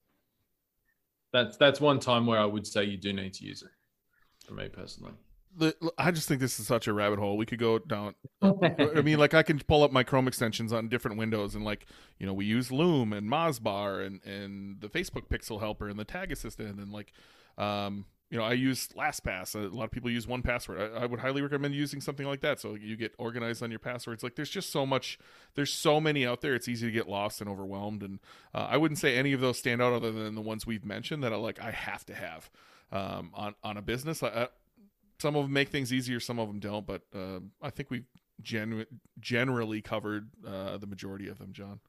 that's 1.33 1.57
that's 1.57 1.81
one 1.81 1.99
time 1.99 2.25
where 2.25 2.39
I 2.39 2.45
would 2.45 2.65
say 2.65 2.85
you 2.85 2.95
do 2.95 3.11
need 3.11 3.33
to 3.33 3.45
use 3.45 3.63
it. 3.63 3.69
For 4.45 4.53
me 4.53 4.69
personally, 4.69 5.11
I 5.97 6.11
just 6.11 6.29
think 6.29 6.39
this 6.39 6.57
is 6.57 6.65
such 6.65 6.87
a 6.87 6.93
rabbit 6.93 7.19
hole. 7.19 7.35
We 7.35 7.45
could 7.45 7.59
go 7.59 7.79
down. 7.79 8.15
I 8.41 9.01
mean, 9.01 9.19
like 9.19 9.33
I 9.33 9.43
can 9.43 9.59
pull 9.59 9.83
up 9.83 9.91
my 9.91 10.03
Chrome 10.03 10.25
extensions 10.25 10.71
on 10.71 10.87
different 10.87 11.17
windows, 11.17 11.53
and 11.53 11.65
like 11.65 11.85
you 12.17 12.25
know, 12.25 12.33
we 12.33 12.45
use 12.45 12.71
Loom 12.71 13.11
and 13.11 13.29
Mozbar 13.29 14.05
and 14.05 14.23
and 14.23 14.79
the 14.79 14.87
Facebook 14.87 15.27
Pixel 15.27 15.59
Helper 15.59 15.89
and 15.89 15.99
the 15.99 16.05
Tag 16.05 16.31
Assistant, 16.31 16.79
and 16.79 16.93
like 16.93 17.11
um, 17.57 18.05
you 18.29 18.37
know, 18.37 18.43
I 18.43 18.53
use 18.53 18.89
LastPass. 18.89 19.55
A 19.55 19.73
lot 19.73 19.85
of 19.85 19.91
people 19.91 20.09
use 20.09 20.27
one 20.27 20.41
password. 20.41 20.91
I, 20.93 21.03
I, 21.03 21.05
would 21.05 21.19
highly 21.19 21.41
recommend 21.41 21.73
using 21.73 22.01
something 22.01 22.25
like 22.25 22.41
that 22.41 22.59
so 22.59 22.75
you 22.75 22.97
get 22.97 23.13
organized 23.17 23.63
on 23.63 23.69
your 23.69 23.79
passwords. 23.79 24.21
Like, 24.21 24.35
there's 24.35 24.49
just 24.49 24.69
so 24.69 24.85
much. 24.85 25.17
There's 25.55 25.71
so 25.71 26.01
many 26.01 26.25
out 26.25 26.41
there. 26.41 26.53
It's 26.53 26.67
easy 26.67 26.87
to 26.87 26.91
get 26.91 27.07
lost 27.07 27.39
and 27.39 27.49
overwhelmed. 27.49 28.03
And 28.03 28.19
uh, 28.53 28.67
I 28.69 28.77
wouldn't 28.77 28.99
say 28.99 29.17
any 29.17 29.31
of 29.31 29.39
those 29.39 29.57
stand 29.57 29.81
out 29.81 29.93
other 29.93 30.11
than 30.11 30.35
the 30.35 30.41
ones 30.41 30.67
we've 30.67 30.85
mentioned 30.85 31.23
that 31.23 31.31
I 31.31 31.37
like. 31.37 31.61
I 31.61 31.71
have 31.71 32.05
to 32.07 32.13
have 32.13 32.49
um, 32.91 33.31
on 33.33 33.55
on 33.63 33.77
a 33.77 33.81
business. 33.81 34.21
I, 34.21 34.49
some 35.19 35.35
of 35.35 35.45
them 35.45 35.53
make 35.53 35.69
things 35.69 35.93
easier, 35.93 36.19
some 36.19 36.37
of 36.37 36.47
them 36.49 36.59
don't. 36.59 36.85
But 36.85 37.03
uh, 37.15 37.39
I 37.61 37.69
think 37.69 37.89
we've 37.89 38.05
genu- 38.41 38.85
generally 39.21 39.81
covered 39.81 40.29
uh, 40.45 40.77
the 40.77 40.87
majority 40.87 41.29
of 41.29 41.37
them, 41.37 41.53
John. 41.53 41.79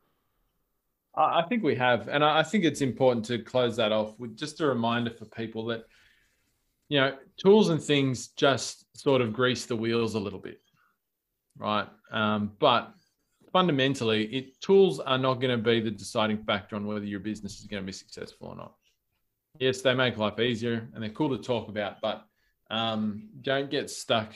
I 1.16 1.42
think 1.48 1.64
we 1.64 1.74
have, 1.74 2.06
and 2.06 2.22
I 2.22 2.44
think 2.44 2.64
it's 2.64 2.80
important 2.80 3.24
to 3.26 3.40
close 3.40 3.74
that 3.76 3.90
off 3.90 4.16
with 4.20 4.36
just 4.36 4.60
a 4.60 4.66
reminder 4.66 5.10
for 5.10 5.24
people 5.24 5.64
that 5.66 5.86
you 6.88 6.98
know, 6.98 7.16
tools 7.36 7.68
and 7.68 7.82
things 7.82 8.28
just 8.28 8.86
sort 8.96 9.20
of 9.20 9.32
grease 9.32 9.66
the 9.66 9.76
wheels 9.76 10.14
a 10.14 10.18
little 10.18 10.38
bit, 10.38 10.60
right? 11.58 11.86
Um, 12.10 12.52
but 12.58 12.92
fundamentally, 13.52 14.24
it 14.26 14.60
tools 14.60 14.98
are 15.00 15.18
not 15.18 15.34
going 15.34 15.56
to 15.56 15.62
be 15.62 15.80
the 15.80 15.90
deciding 15.90 16.42
factor 16.44 16.76
on 16.76 16.86
whether 16.86 17.04
your 17.04 17.20
business 17.20 17.60
is 17.60 17.66
going 17.66 17.82
to 17.82 17.86
be 17.86 17.92
successful 17.92 18.48
or 18.48 18.56
not. 18.56 18.74
Yes, 19.58 19.82
they 19.82 19.94
make 19.94 20.16
life 20.16 20.38
easier 20.38 20.88
and 20.94 21.02
they're 21.02 21.10
cool 21.10 21.36
to 21.36 21.42
talk 21.42 21.68
about, 21.68 22.00
but 22.00 22.24
um, 22.70 23.28
don't 23.42 23.70
get 23.70 23.90
stuck 23.90 24.32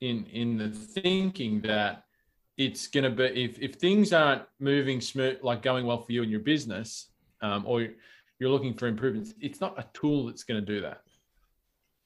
in 0.00 0.26
in 0.26 0.58
the 0.58 0.70
thinking 0.70 1.60
that 1.62 2.04
it's 2.56 2.86
going 2.88 3.04
to 3.04 3.10
be 3.10 3.44
if 3.44 3.58
if 3.60 3.74
things 3.76 4.12
aren't 4.12 4.42
moving 4.58 5.00
smooth, 5.00 5.38
like 5.42 5.62
going 5.62 5.86
well 5.86 6.02
for 6.02 6.12
you 6.12 6.22
in 6.22 6.30
your 6.30 6.40
business, 6.40 7.10
um, 7.40 7.64
or 7.66 7.86
you're 8.40 8.50
looking 8.50 8.74
for 8.74 8.88
improvements, 8.88 9.32
it's 9.40 9.60
not 9.60 9.78
a 9.78 9.86
tool 9.92 10.26
that's 10.26 10.42
going 10.42 10.60
to 10.60 10.66
do 10.66 10.80
that 10.80 11.03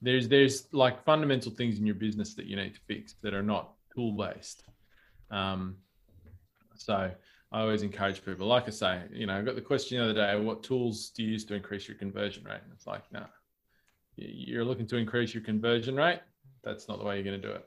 there's 0.00 0.28
there's 0.28 0.68
like 0.72 1.04
fundamental 1.04 1.52
things 1.52 1.78
in 1.78 1.86
your 1.86 1.94
business 1.94 2.34
that 2.34 2.46
you 2.46 2.56
need 2.56 2.74
to 2.74 2.80
fix 2.86 3.14
that 3.22 3.34
are 3.34 3.42
not 3.42 3.72
tool 3.94 4.12
based. 4.12 4.62
Um, 5.30 5.76
so 6.76 7.10
I 7.50 7.60
always 7.60 7.82
encourage 7.82 8.24
people, 8.24 8.46
like 8.46 8.68
I 8.68 8.70
say, 8.70 9.02
you 9.12 9.26
know, 9.26 9.38
I 9.38 9.42
got 9.42 9.54
the 9.54 9.60
question 9.60 9.98
the 9.98 10.04
other 10.04 10.14
day, 10.14 10.38
what 10.40 10.62
tools 10.62 11.10
do 11.10 11.22
you 11.22 11.32
use 11.32 11.44
to 11.46 11.54
increase 11.54 11.88
your 11.88 11.96
conversion 11.96 12.44
rate? 12.44 12.60
And 12.62 12.72
it's 12.72 12.86
like, 12.86 13.10
no, 13.12 13.24
you're 14.16 14.64
looking 14.64 14.86
to 14.88 14.96
increase 14.96 15.34
your 15.34 15.42
conversion 15.42 15.96
rate. 15.96 16.20
That's 16.62 16.88
not 16.88 16.98
the 16.98 17.04
way 17.04 17.16
you're 17.16 17.24
going 17.24 17.40
to 17.40 17.48
do 17.48 17.54
it. 17.54 17.64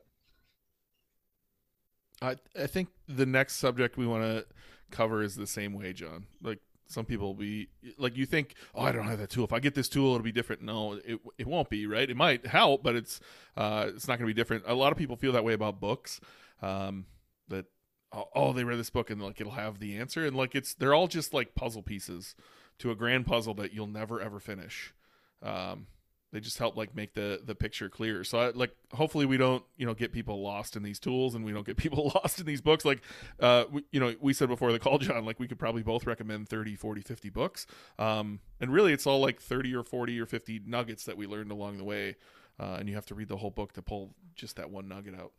I 2.21 2.35
I 2.61 2.67
think 2.67 2.89
the 3.07 3.25
next 3.25 3.55
subject 3.55 3.97
we 3.97 4.07
want 4.07 4.23
to 4.23 4.45
cover 4.91 5.23
is 5.23 5.35
the 5.35 5.47
same 5.47 5.73
way, 5.73 5.93
John. 5.93 6.25
Like 6.41 6.59
some 6.91 7.05
people 7.05 7.33
be 7.33 7.69
like 7.97 8.17
you 8.17 8.25
think 8.25 8.55
oh 8.75 8.81
i 8.81 8.91
don't 8.91 9.07
have 9.07 9.19
that 9.19 9.29
tool. 9.29 9.45
If 9.45 9.53
i 9.53 9.59
get 9.59 9.75
this 9.75 9.89
tool 9.89 10.13
it'll 10.13 10.23
be 10.23 10.31
different. 10.31 10.61
No 10.61 10.93
it, 10.93 11.19
it 11.37 11.47
won't 11.47 11.69
be 11.69 11.87
right? 11.87 12.09
It 12.09 12.17
might 12.17 12.45
help 12.45 12.83
but 12.83 12.95
it's 12.95 13.19
uh 13.57 13.85
it's 13.87 14.07
not 14.07 14.19
going 14.19 14.27
to 14.27 14.33
be 14.33 14.39
different. 14.39 14.63
A 14.67 14.75
lot 14.75 14.91
of 14.91 14.97
people 14.97 15.15
feel 15.15 15.31
that 15.33 15.43
way 15.43 15.53
about 15.53 15.79
books 15.79 16.19
um 16.61 17.05
that 17.47 17.65
oh, 18.11 18.29
oh 18.35 18.53
they 18.53 18.63
read 18.63 18.79
this 18.79 18.89
book 18.89 19.09
and 19.09 19.21
like 19.21 19.39
it'll 19.39 19.53
have 19.53 19.79
the 19.79 19.97
answer. 19.97 20.25
And 20.25 20.35
like 20.35 20.55
it's 20.55 20.73
they're 20.73 20.93
all 20.93 21.07
just 21.07 21.33
like 21.33 21.55
puzzle 21.55 21.83
pieces 21.83 22.35
to 22.79 22.91
a 22.91 22.95
grand 22.95 23.25
puzzle 23.25 23.53
that 23.55 23.73
you'll 23.73 23.87
never 23.87 24.21
ever 24.21 24.39
finish. 24.39 24.93
Um 25.41 25.87
they 26.31 26.39
just 26.39 26.57
help 26.57 26.77
like 26.77 26.95
make 26.95 27.13
the 27.13 27.41
the 27.43 27.55
picture 27.55 27.89
clear. 27.89 28.23
So 28.23 28.39
I, 28.39 28.49
like 28.51 28.75
hopefully 28.93 29.25
we 29.25 29.37
don't 29.37 29.63
you 29.77 29.85
know 29.85 29.93
get 29.93 30.11
people 30.11 30.41
lost 30.41 30.75
in 30.75 30.83
these 30.83 30.99
tools 30.99 31.35
and 31.35 31.43
we 31.43 31.51
don't 31.51 31.65
get 31.65 31.77
people 31.85 32.11
lost 32.15 32.39
in 32.39 32.45
these 32.45 32.61
books. 32.61 32.85
Like 32.85 33.01
uh 33.39 33.65
we, 33.71 33.83
you 33.91 33.99
know 33.99 34.15
we 34.21 34.33
said 34.33 34.49
before 34.49 34.71
the 34.71 34.79
call 34.79 34.97
john 34.97 35.25
like 35.25 35.39
we 35.39 35.47
could 35.47 35.59
probably 35.59 35.83
both 35.83 36.05
recommend 36.05 36.49
30 36.49 36.75
40 36.75 37.01
50 37.01 37.29
books. 37.29 37.67
Um 37.99 38.39
and 38.59 38.71
really 38.71 38.93
it's 38.93 39.05
all 39.05 39.19
like 39.19 39.41
30 39.41 39.75
or 39.75 39.83
40 39.83 40.19
or 40.19 40.25
50 40.25 40.61
nuggets 40.65 41.05
that 41.05 41.17
we 41.17 41.27
learned 41.27 41.51
along 41.51 41.77
the 41.77 41.83
way 41.83 42.15
uh, 42.59 42.77
and 42.79 42.87
you 42.87 42.95
have 42.95 43.05
to 43.07 43.15
read 43.15 43.27
the 43.27 43.37
whole 43.37 43.49
book 43.49 43.73
to 43.73 43.81
pull 43.81 44.13
just 44.35 44.57
that 44.57 44.69
one 44.69 44.87
nugget 44.87 45.15
out. 45.19 45.31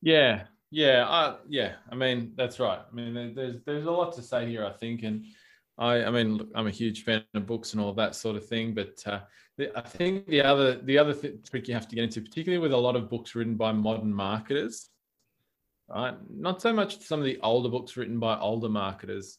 Yeah. 0.00 0.44
Yeah 0.70 1.08
uh, 1.08 1.36
yeah 1.48 1.76
i 1.90 1.94
mean 1.94 2.32
that's 2.36 2.60
right. 2.60 2.78
I 2.78 2.94
mean 2.94 3.34
there's 3.34 3.56
there's 3.64 3.86
a 3.86 3.90
lot 3.90 4.14
to 4.16 4.22
say 4.22 4.46
here 4.46 4.66
i 4.66 4.70
think 4.70 5.02
and 5.02 5.24
I, 5.78 6.04
I 6.04 6.10
mean, 6.10 6.36
look, 6.36 6.48
I'm 6.54 6.66
a 6.66 6.72
huge 6.72 7.04
fan 7.04 7.24
of 7.34 7.46
books 7.46 7.72
and 7.72 7.80
all 7.80 7.92
that 7.94 8.16
sort 8.16 8.36
of 8.36 8.46
thing, 8.46 8.74
but 8.74 9.00
uh, 9.06 9.20
the, 9.56 9.76
I 9.78 9.82
think 9.82 10.26
the 10.26 10.42
other 10.42 10.76
the 10.76 10.98
other 10.98 11.14
th- 11.14 11.36
trick 11.48 11.68
you 11.68 11.74
have 11.74 11.88
to 11.88 11.94
get 11.94 12.04
into, 12.04 12.20
particularly 12.20 12.60
with 12.60 12.72
a 12.72 12.76
lot 12.76 12.96
of 12.96 13.08
books 13.08 13.34
written 13.34 13.54
by 13.54 13.70
modern 13.72 14.12
marketers, 14.12 14.90
right? 15.88 16.14
Not 16.28 16.60
so 16.60 16.72
much 16.72 17.00
some 17.00 17.20
of 17.20 17.24
the 17.24 17.38
older 17.42 17.68
books 17.68 17.96
written 17.96 18.18
by 18.18 18.38
older 18.38 18.68
marketers, 18.68 19.38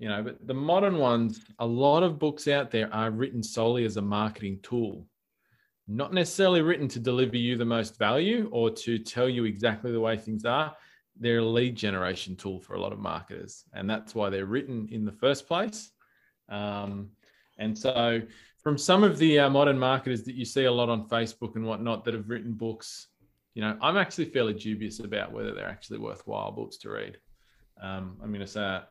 you 0.00 0.08
know, 0.08 0.22
but 0.24 0.44
the 0.44 0.54
modern 0.54 0.98
ones. 0.98 1.40
A 1.60 1.66
lot 1.66 2.02
of 2.02 2.18
books 2.18 2.48
out 2.48 2.72
there 2.72 2.92
are 2.92 3.10
written 3.12 3.42
solely 3.42 3.84
as 3.84 3.96
a 3.96 4.02
marketing 4.02 4.58
tool, 4.64 5.06
not 5.86 6.12
necessarily 6.12 6.62
written 6.62 6.88
to 6.88 6.98
deliver 6.98 7.36
you 7.36 7.56
the 7.56 7.64
most 7.64 7.96
value 7.96 8.48
or 8.50 8.70
to 8.70 8.98
tell 8.98 9.28
you 9.28 9.44
exactly 9.44 9.92
the 9.92 10.00
way 10.00 10.16
things 10.16 10.44
are 10.44 10.76
they're 11.18 11.38
a 11.38 11.44
lead 11.44 11.76
generation 11.76 12.36
tool 12.36 12.60
for 12.60 12.74
a 12.74 12.80
lot 12.80 12.92
of 12.92 12.98
marketers, 12.98 13.64
and 13.72 13.88
that's 13.88 14.14
why 14.14 14.30
they're 14.30 14.46
written 14.46 14.88
in 14.90 15.04
the 15.04 15.12
first 15.12 15.46
place. 15.46 15.90
Um, 16.48 17.10
and 17.58 17.76
so, 17.76 18.22
from 18.62 18.76
some 18.76 19.04
of 19.04 19.18
the 19.18 19.38
uh, 19.40 19.50
modern 19.50 19.78
marketers 19.78 20.24
that 20.24 20.34
you 20.34 20.44
see 20.44 20.64
a 20.64 20.72
lot 20.72 20.88
on 20.88 21.08
Facebook 21.08 21.56
and 21.56 21.64
whatnot 21.64 22.04
that 22.04 22.14
have 22.14 22.28
written 22.28 22.52
books, 22.52 23.08
you 23.54 23.62
know, 23.62 23.76
I'm 23.80 23.96
actually 23.96 24.26
fairly 24.26 24.54
dubious 24.54 25.00
about 25.00 25.32
whether 25.32 25.54
they're 25.54 25.68
actually 25.68 25.98
worthwhile 25.98 26.52
books 26.52 26.76
to 26.78 26.90
read. 26.90 27.16
Um, 27.80 28.18
I'm 28.22 28.28
going 28.28 28.40
to 28.40 28.46
say, 28.46 28.60
I'm 28.60 28.82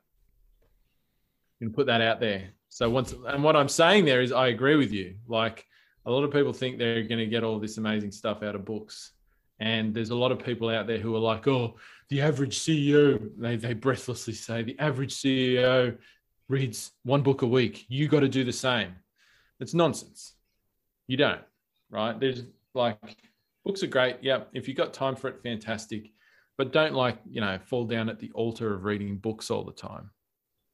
going 1.59 1.71
to 1.71 1.75
put 1.75 1.87
that 1.87 2.01
out 2.01 2.19
there. 2.19 2.49
So 2.69 2.89
once, 2.89 3.13
and 3.27 3.43
what 3.43 3.55
I'm 3.55 3.69
saying 3.69 4.05
there 4.05 4.21
is, 4.21 4.31
I 4.31 4.47
agree 4.47 4.75
with 4.75 4.91
you. 4.91 5.15
Like 5.27 5.65
a 6.05 6.11
lot 6.11 6.23
of 6.23 6.31
people 6.31 6.53
think 6.53 6.77
they're 6.77 7.03
going 7.03 7.19
to 7.19 7.25
get 7.25 7.43
all 7.43 7.59
this 7.59 7.77
amazing 7.77 8.11
stuff 8.11 8.43
out 8.43 8.55
of 8.55 8.65
books, 8.65 9.11
and 9.59 9.93
there's 9.93 10.09
a 10.09 10.15
lot 10.15 10.31
of 10.31 10.43
people 10.43 10.69
out 10.69 10.87
there 10.87 10.97
who 10.97 11.15
are 11.15 11.19
like, 11.19 11.47
oh, 11.47 11.75
the 12.09 12.21
average 12.21 12.59
CEO, 12.59 13.29
they, 13.37 13.55
they 13.55 13.73
breathlessly 13.73 14.33
say, 14.33 14.63
the 14.63 14.77
average 14.79 15.13
CEO 15.13 15.97
reads 16.47 16.91
one 17.03 17.23
book 17.23 17.41
a 17.41 17.47
week. 17.47 17.85
You 17.87 18.07
got 18.07 18.19
to 18.21 18.29
do 18.29 18.43
the 18.43 18.53
same. 18.53 18.95
It's 19.59 19.73
nonsense. 19.73 20.33
You 21.07 21.17
don't, 21.17 21.41
right? 21.89 22.19
There's 22.19 22.43
like 22.73 22.99
books 23.63 23.83
are 23.83 23.87
great. 23.87 24.17
Yeah. 24.21 24.41
If 24.53 24.67
you 24.67 24.73
got 24.73 24.93
time 24.93 25.15
for 25.15 25.29
it, 25.29 25.41
fantastic. 25.41 26.11
But 26.57 26.71
don't 26.71 26.93
like, 26.93 27.17
you 27.29 27.41
know, 27.41 27.59
fall 27.65 27.85
down 27.85 28.09
at 28.09 28.19
the 28.19 28.31
altar 28.33 28.73
of 28.73 28.85
reading 28.85 29.17
books 29.17 29.51
all 29.51 29.63
the 29.63 29.73
time. 29.73 30.11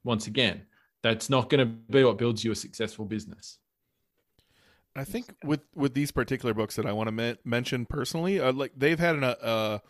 Once 0.04 0.28
again, 0.28 0.64
that's 1.02 1.30
not 1.30 1.50
going 1.50 1.60
to 1.60 1.66
be 1.66 2.04
what 2.04 2.18
builds 2.18 2.44
you 2.44 2.52
a 2.52 2.56
successful 2.56 3.06
business. 3.06 3.58
I 4.96 5.06
think 5.06 5.34
with 5.44 5.62
with 5.74 5.94
these 5.94 6.12
particular 6.12 6.54
books 6.54 6.76
that 6.76 6.86
I 6.86 6.92
want 6.92 7.08
to 7.08 7.12
me- 7.12 7.38
mention 7.46 7.86
personally, 7.86 8.42
uh, 8.42 8.52
like 8.52 8.74
they've 8.76 9.00
had 9.00 9.16
an, 9.16 9.24
uh, 9.24 9.36
a 9.42 9.82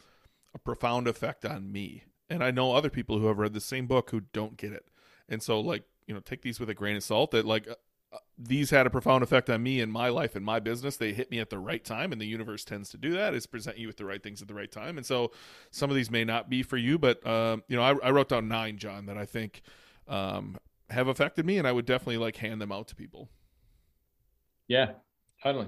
profound 0.59 1.07
effect 1.07 1.45
on 1.45 1.71
me, 1.71 2.03
and 2.29 2.43
I 2.43 2.51
know 2.51 2.73
other 2.73 2.89
people 2.89 3.19
who 3.19 3.27
have 3.27 3.37
read 3.37 3.53
the 3.53 3.61
same 3.61 3.87
book 3.87 4.11
who 4.11 4.21
don't 4.33 4.57
get 4.57 4.71
it, 4.71 4.85
and 5.29 5.41
so 5.41 5.59
like 5.59 5.83
you 6.07 6.13
know 6.13 6.19
take 6.19 6.41
these 6.41 6.59
with 6.59 6.69
a 6.69 6.73
grain 6.73 6.95
of 6.95 7.03
salt. 7.03 7.31
That 7.31 7.45
like 7.45 7.67
uh, 7.67 7.75
uh 8.13 8.17
these 8.37 8.69
had 8.69 8.85
a 8.85 8.89
profound 8.89 9.23
effect 9.23 9.49
on 9.49 9.63
me 9.63 9.79
in 9.79 9.91
my 9.91 10.09
life 10.09 10.35
and 10.35 10.45
my 10.45 10.59
business. 10.59 10.97
They 10.97 11.13
hit 11.13 11.31
me 11.31 11.39
at 11.39 11.49
the 11.49 11.59
right 11.59 11.83
time, 11.83 12.11
and 12.11 12.19
the 12.19 12.25
universe 12.25 12.65
tends 12.65 12.89
to 12.89 12.97
do 12.97 13.11
that 13.13 13.33
is 13.33 13.45
present 13.45 13.77
you 13.77 13.87
with 13.87 13.97
the 13.97 14.05
right 14.05 14.21
things 14.21 14.41
at 14.41 14.47
the 14.47 14.53
right 14.53 14.71
time. 14.71 14.97
And 14.97 15.05
so 15.05 15.31
some 15.71 15.89
of 15.89 15.95
these 15.95 16.11
may 16.11 16.23
not 16.23 16.49
be 16.49 16.63
for 16.63 16.77
you, 16.77 16.97
but 16.97 17.25
um, 17.25 17.63
you 17.67 17.75
know 17.75 17.83
I, 17.83 17.95
I, 18.03 18.11
wrote 18.11 18.29
down 18.29 18.47
nine, 18.47 18.77
John, 18.77 19.05
that 19.05 19.17
I 19.17 19.25
think 19.25 19.61
um, 20.07 20.57
have 20.89 21.07
affected 21.07 21.45
me, 21.45 21.57
and 21.57 21.67
I 21.67 21.71
would 21.71 21.85
definitely 21.85 22.17
like 22.17 22.37
hand 22.37 22.61
them 22.61 22.71
out 22.71 22.87
to 22.89 22.95
people. 22.95 23.29
Yeah, 24.67 24.91
totally. 25.43 25.67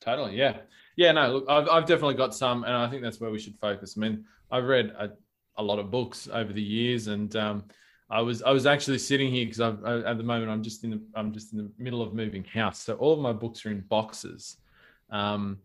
Totally. 0.00 0.36
Yeah. 0.36 0.58
Yeah. 0.96 1.12
No, 1.12 1.32
look, 1.32 1.44
I've, 1.48 1.68
I've 1.68 1.86
definitely 1.86 2.14
got 2.14 2.34
some, 2.34 2.64
and 2.64 2.72
I 2.72 2.88
think 2.88 3.02
that's 3.02 3.20
where 3.20 3.30
we 3.30 3.38
should 3.38 3.56
focus. 3.56 3.94
I 3.96 4.00
mean, 4.00 4.24
I've 4.50 4.64
read 4.64 4.86
a, 4.98 5.10
a 5.56 5.62
lot 5.62 5.78
of 5.78 5.90
books 5.90 6.28
over 6.32 6.52
the 6.52 6.62
years, 6.62 7.08
and 7.08 7.34
um, 7.36 7.64
I 8.08 8.20
was 8.20 8.42
I 8.42 8.50
was 8.50 8.66
actually 8.66 8.98
sitting 8.98 9.30
here 9.30 9.46
because 9.46 9.60
I, 9.60 9.70
at 10.10 10.16
the 10.18 10.22
moment 10.24 10.50
I'm 10.50 10.62
just 10.62 10.84
in 10.84 10.90
the 10.90 11.00
I'm 11.14 11.32
just 11.32 11.52
in 11.52 11.58
the 11.58 11.70
middle 11.78 12.02
of 12.02 12.14
moving 12.14 12.44
house, 12.44 12.80
so 12.82 12.94
all 12.94 13.12
of 13.14 13.20
my 13.20 13.32
books 13.32 13.64
are 13.66 13.70
in 13.70 13.80
boxes. 13.80 14.58
Um, 15.10 15.58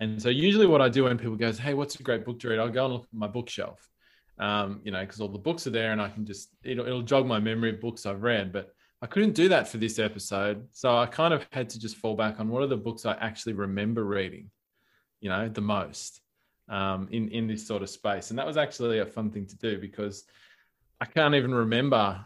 and 0.00 0.20
so 0.20 0.28
usually 0.28 0.66
what 0.66 0.82
I 0.82 0.88
do 0.88 1.04
when 1.04 1.16
people 1.18 1.36
goes, 1.36 1.58
"Hey, 1.58 1.74
what's 1.74 1.98
a 2.00 2.02
great 2.02 2.24
book 2.24 2.40
to 2.40 2.48
read?" 2.48 2.58
I'll 2.58 2.68
go 2.70 2.84
and 2.86 2.94
look 2.94 3.04
at 3.04 3.14
my 3.14 3.28
bookshelf, 3.28 3.88
um, 4.38 4.80
you 4.84 4.90
know, 4.90 5.00
because 5.00 5.20
all 5.20 5.28
the 5.28 5.38
books 5.38 5.66
are 5.66 5.70
there, 5.70 5.92
and 5.92 6.02
I 6.02 6.08
can 6.08 6.26
just 6.26 6.50
it'll, 6.64 6.86
it'll 6.86 7.02
jog 7.02 7.26
my 7.26 7.38
memory 7.38 7.70
of 7.70 7.80
books 7.80 8.06
I've 8.06 8.22
read. 8.22 8.52
But 8.52 8.73
I 9.04 9.06
couldn't 9.06 9.34
do 9.34 9.50
that 9.50 9.68
for 9.68 9.76
this 9.76 9.98
episode. 9.98 10.66
So 10.72 10.96
I 10.96 11.04
kind 11.04 11.34
of 11.34 11.46
had 11.52 11.68
to 11.68 11.78
just 11.78 11.96
fall 11.96 12.16
back 12.16 12.40
on 12.40 12.48
what 12.48 12.62
are 12.62 12.66
the 12.66 12.78
books 12.78 13.04
I 13.04 13.12
actually 13.12 13.52
remember 13.52 14.02
reading, 14.02 14.50
you 15.20 15.28
know, 15.28 15.46
the 15.46 15.60
most 15.60 16.22
um, 16.70 17.08
in, 17.10 17.28
in 17.28 17.46
this 17.46 17.66
sort 17.66 17.82
of 17.82 17.90
space. 17.90 18.30
And 18.30 18.38
that 18.38 18.46
was 18.46 18.56
actually 18.56 19.00
a 19.00 19.04
fun 19.06 19.30
thing 19.30 19.44
to 19.44 19.58
do 19.58 19.78
because 19.78 20.24
I 21.02 21.04
can't 21.04 21.34
even 21.34 21.54
remember 21.54 22.24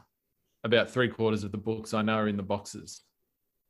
about 0.62 0.88
three 0.88 1.08
quarters 1.08 1.42
of 1.42 1.50
the 1.50 1.58
books 1.58 1.94
I 1.94 2.02
know 2.02 2.14
are 2.14 2.28
in 2.28 2.36
the 2.36 2.44
boxes 2.44 3.00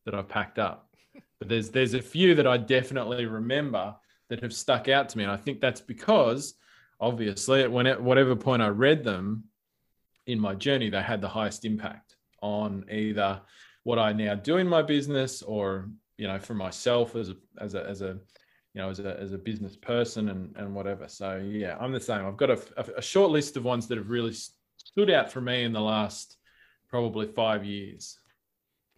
that 0.04 0.14
I've 0.14 0.28
packed 0.28 0.58
up. 0.58 0.90
But 1.38 1.48
there's 1.48 1.70
there's 1.70 1.94
a 1.94 2.02
few 2.02 2.34
that 2.34 2.46
I 2.46 2.58
definitely 2.58 3.24
remember 3.24 3.96
that 4.28 4.42
have 4.42 4.52
stuck 4.52 4.86
out 4.86 5.08
to 5.08 5.16
me. 5.16 5.24
And 5.24 5.32
I 5.32 5.38
think 5.38 5.62
that's 5.62 5.80
because 5.80 6.56
obviously 7.00 7.62
at 7.62 7.72
whatever 7.72 8.36
point 8.36 8.60
I 8.60 8.68
read 8.68 9.02
them 9.02 9.44
in 10.26 10.38
my 10.38 10.54
journey, 10.54 10.90
they 10.90 11.00
had 11.00 11.22
the 11.22 11.28
highest 11.28 11.64
impact 11.64 12.16
on 12.42 12.84
either 12.90 13.40
what 13.84 13.98
I 13.98 14.12
now 14.12 14.34
do 14.34 14.58
in 14.58 14.68
my 14.68 14.82
business 14.82 15.42
or 15.42 15.88
you 16.16 16.26
know 16.26 16.38
for 16.38 16.54
myself 16.54 17.16
as 17.16 17.30
a 17.30 17.36
as 17.58 17.74
a 17.74 17.84
as 17.84 18.02
a 18.02 18.18
you 18.74 18.82
know 18.82 18.90
as 18.90 19.00
a 19.00 19.18
as 19.18 19.32
a 19.32 19.38
business 19.38 19.76
person 19.76 20.28
and 20.28 20.54
and 20.56 20.74
whatever. 20.74 21.08
So 21.08 21.36
yeah, 21.36 21.76
I'm 21.80 21.92
the 21.92 22.00
same. 22.00 22.26
I've 22.26 22.36
got 22.36 22.50
a, 22.50 22.60
a 22.96 23.02
short 23.02 23.30
list 23.30 23.56
of 23.56 23.64
ones 23.64 23.86
that 23.88 23.98
have 23.98 24.10
really 24.10 24.34
stood 24.76 25.10
out 25.10 25.32
for 25.32 25.40
me 25.40 25.64
in 25.64 25.72
the 25.72 25.80
last 25.80 26.36
probably 26.88 27.26
five 27.26 27.64
years. 27.64 28.18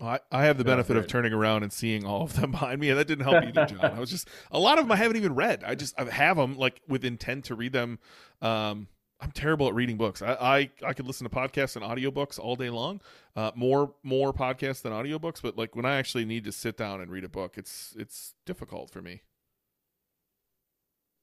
I, 0.01 0.19
I 0.33 0.45
have 0.45 0.57
the 0.57 0.65
benefit 0.65 0.97
of 0.97 1.07
turning 1.07 1.33
around 1.33 1.63
and 1.63 1.73
seeing 1.73 2.07
all 2.07 2.23
of 2.23 2.35
them 2.35 2.51
behind 2.53 2.81
me, 2.81 2.89
and 2.89 2.99
that 2.99 3.07
didn't 3.07 3.25
help 3.25 3.45
either, 3.45 3.67
John. 3.67 3.93
I 3.93 4.01
was 4.01 4.11
just 4.11 4.29
a 4.51 4.59
lot 4.59 4.79
of 4.79 4.87
them 4.87 4.93
I 4.93 4.97
haven't 4.97 5.19
even 5.19 5.35
read. 5.35 5.63
I 5.65 5.75
just 5.75 5.99
I 6.01 6.05
have 6.05 6.37
them 6.37 6.57
like 6.57 6.81
with 6.89 7.05
intent 7.05 7.45
to 7.47 7.55
read 7.55 7.73
them. 7.73 7.99
Um, 8.41 8.89
I'm 9.21 9.31
terrible 9.33 9.69
at 9.69 9.75
reading 9.75 9.97
books. 9.97 10.23
I, 10.23 10.33
I, 10.33 10.71
I 10.87 10.93
could 10.95 11.07
listen 11.07 11.29
to 11.29 11.35
podcasts 11.35 11.77
and 11.77 11.85
audiobooks 11.85 12.39
all 12.39 12.57
day 12.57 12.71
long. 12.71 13.01
Uh, 13.37 13.51
more 13.55 13.93
more 14.03 14.33
podcasts 14.33 14.83
than 14.83 14.93
audiobooks, 14.93 15.43
but 15.43 15.59
like 15.59 15.77
when 15.77 15.85
I 15.85 15.97
actually 15.97 16.25
need 16.25 16.45
to 16.45 16.53
sit 16.53 16.77
down 16.77 17.01
and 17.01 17.11
read 17.11 17.25
a 17.25 17.29
book, 17.29 17.59
it's 17.59 17.95
it's 17.99 18.35
difficult 18.47 18.91
for 18.91 19.03
me. 19.03 19.23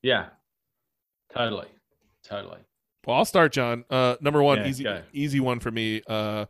Yeah. 0.04 0.28
Totally. 1.34 1.68
Totally. 2.24 2.60
Well, 3.06 3.18
I'll 3.18 3.26
start, 3.26 3.54
John. 3.54 3.86
Uh, 3.90 4.18
number 4.22 4.44
one, 4.44 4.60
yeah, 4.60 4.68
easy 4.68 4.84
go. 4.84 5.02
easy 5.14 5.40
one 5.40 5.60
for 5.60 5.72
me. 5.72 6.02
Uh, 6.08 6.46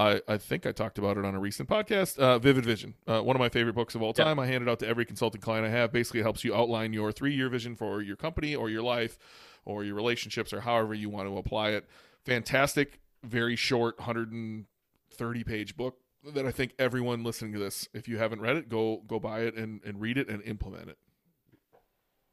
I, 0.00 0.22
I 0.26 0.38
think 0.38 0.64
I 0.64 0.72
talked 0.72 0.96
about 0.96 1.18
it 1.18 1.26
on 1.26 1.34
a 1.34 1.38
recent 1.38 1.68
podcast. 1.68 2.18
Uh, 2.18 2.38
Vivid 2.38 2.64
Vision, 2.64 2.94
uh, 3.06 3.20
one 3.20 3.36
of 3.36 3.40
my 3.40 3.50
favorite 3.50 3.74
books 3.74 3.94
of 3.94 4.00
all 4.00 4.14
time. 4.14 4.38
I 4.38 4.46
hand 4.46 4.62
it 4.62 4.70
out 4.70 4.78
to 4.78 4.88
every 4.88 5.04
consulting 5.04 5.42
client 5.42 5.66
I 5.66 5.68
have. 5.68 5.92
Basically, 5.92 6.20
it 6.20 6.22
helps 6.22 6.42
you 6.42 6.54
outline 6.54 6.94
your 6.94 7.12
three 7.12 7.34
year 7.34 7.50
vision 7.50 7.76
for 7.76 8.00
your 8.00 8.16
company 8.16 8.54
or 8.56 8.70
your 8.70 8.82
life 8.82 9.18
or 9.66 9.84
your 9.84 9.94
relationships 9.94 10.54
or 10.54 10.62
however 10.62 10.94
you 10.94 11.10
want 11.10 11.28
to 11.28 11.36
apply 11.36 11.70
it. 11.70 11.86
Fantastic, 12.24 12.98
very 13.22 13.56
short, 13.56 13.98
130 13.98 15.44
page 15.44 15.76
book 15.76 15.98
that 16.32 16.46
I 16.46 16.50
think 16.50 16.72
everyone 16.78 17.22
listening 17.22 17.52
to 17.52 17.58
this, 17.58 17.86
if 17.92 18.08
you 18.08 18.16
haven't 18.16 18.40
read 18.40 18.56
it, 18.56 18.70
go 18.70 19.02
go 19.06 19.20
buy 19.20 19.40
it 19.40 19.54
and, 19.54 19.82
and 19.84 20.00
read 20.00 20.16
it 20.16 20.30
and 20.30 20.42
implement 20.44 20.88
it. 20.88 20.96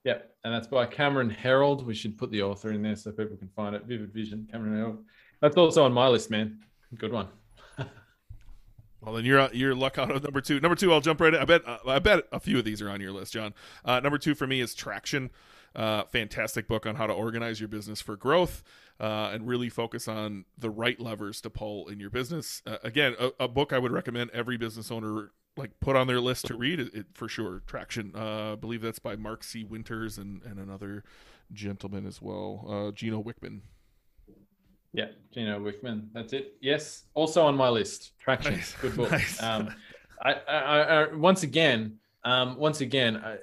Yep, 0.05 0.37
and 0.45 0.53
that's 0.53 0.67
by 0.67 0.85
Cameron 0.85 1.35
Herold. 1.43 1.83
We 1.83 1.95
should 1.95 2.17
put 2.17 2.31
the 2.31 2.43
author 2.43 2.71
in 2.71 2.81
there 2.81 2.95
so 2.95 3.11
people 3.11 3.35
can 3.35 3.49
find 3.57 3.75
it. 3.75 3.83
Vivid 3.83 4.13
Vision, 4.13 4.47
Cameron 4.49 4.73
Herold. 4.73 5.03
That's 5.41 5.57
also 5.57 5.83
on 5.83 5.91
my 5.91 6.07
list, 6.07 6.31
man. 6.31 6.59
Good 6.97 7.11
one. 7.11 7.27
Well, 9.01 9.13
then 9.13 9.25
you're 9.25 9.49
you're 9.53 9.75
luck 9.75 9.97
out 9.97 10.11
of 10.11 10.23
number 10.23 10.41
two. 10.41 10.59
Number 10.59 10.75
two, 10.75 10.91
I'll 10.91 11.01
jump 11.01 11.21
right 11.21 11.33
in. 11.33 11.39
I 11.39 11.45
bet 11.45 11.61
I 11.87 11.99
bet 11.99 12.23
a 12.31 12.39
few 12.39 12.57
of 12.57 12.65
these 12.65 12.81
are 12.81 12.89
on 12.89 12.99
your 12.99 13.11
list, 13.11 13.33
John. 13.33 13.53
Uh, 13.85 13.99
number 13.99 14.17
two 14.17 14.35
for 14.35 14.47
me 14.47 14.59
is 14.59 14.73
Traction. 14.73 15.29
Uh, 15.75 16.03
fantastic 16.05 16.67
book 16.67 16.87
on 16.87 16.95
how 16.95 17.05
to 17.05 17.13
organize 17.13 17.59
your 17.59 17.69
business 17.69 18.01
for 18.01 18.15
growth 18.15 18.63
uh, 18.99 19.29
and 19.31 19.47
really 19.47 19.69
focus 19.69 20.07
on 20.07 20.45
the 20.57 20.71
right 20.71 20.99
levers 20.99 21.39
to 21.41 21.51
pull 21.51 21.87
in 21.87 21.99
your 21.99 22.09
business. 22.09 22.63
Uh, 22.65 22.77
again, 22.83 23.15
a, 23.19 23.31
a, 23.41 23.47
book 23.47 23.71
I 23.71 23.77
would 23.77 23.91
recommend 23.91 24.31
every 24.31 24.57
business 24.57 24.89
owner 24.89 25.31
like 25.55 25.79
put 25.79 25.95
on 25.95 26.07
their 26.07 26.19
list 26.19 26.45
to 26.45 26.57
read 26.57 26.79
it, 26.79 26.93
it 26.95 27.05
for 27.13 27.29
sure. 27.29 27.61
Traction, 27.67 28.13
uh, 28.15 28.53
I 28.53 28.55
believe 28.55 28.81
that's 28.81 28.97
by 28.97 29.15
Mark 29.15 29.43
C. 29.43 29.63
Winters 29.63 30.17
and 30.17 30.41
and 30.43 30.59
another 30.59 31.03
gentleman 31.53 32.07
as 32.07 32.21
well, 32.21 32.65
uh, 32.67 32.91
Gino 32.91 33.21
Wickman. 33.21 33.61
Yeah, 34.97 35.09
Gino 35.31 35.59
Wickman. 35.59 36.07
That's 36.11 36.33
it. 36.33 36.55
Yes, 36.59 37.03
also 37.13 37.45
on 37.45 37.55
my 37.55 37.69
list. 37.69 38.13
Traction, 38.17 38.55
nice. 38.55 38.73
good 38.81 38.95
book. 38.95 39.11
Nice. 39.11 39.43
Um, 39.43 39.69
I, 40.23 40.33
I, 40.33 40.81
I, 40.81 41.13
once 41.13 41.43
again, 41.43 41.99
um, 42.23 42.57
once 42.57 42.81
again, 42.81 43.17
I, 43.17 43.37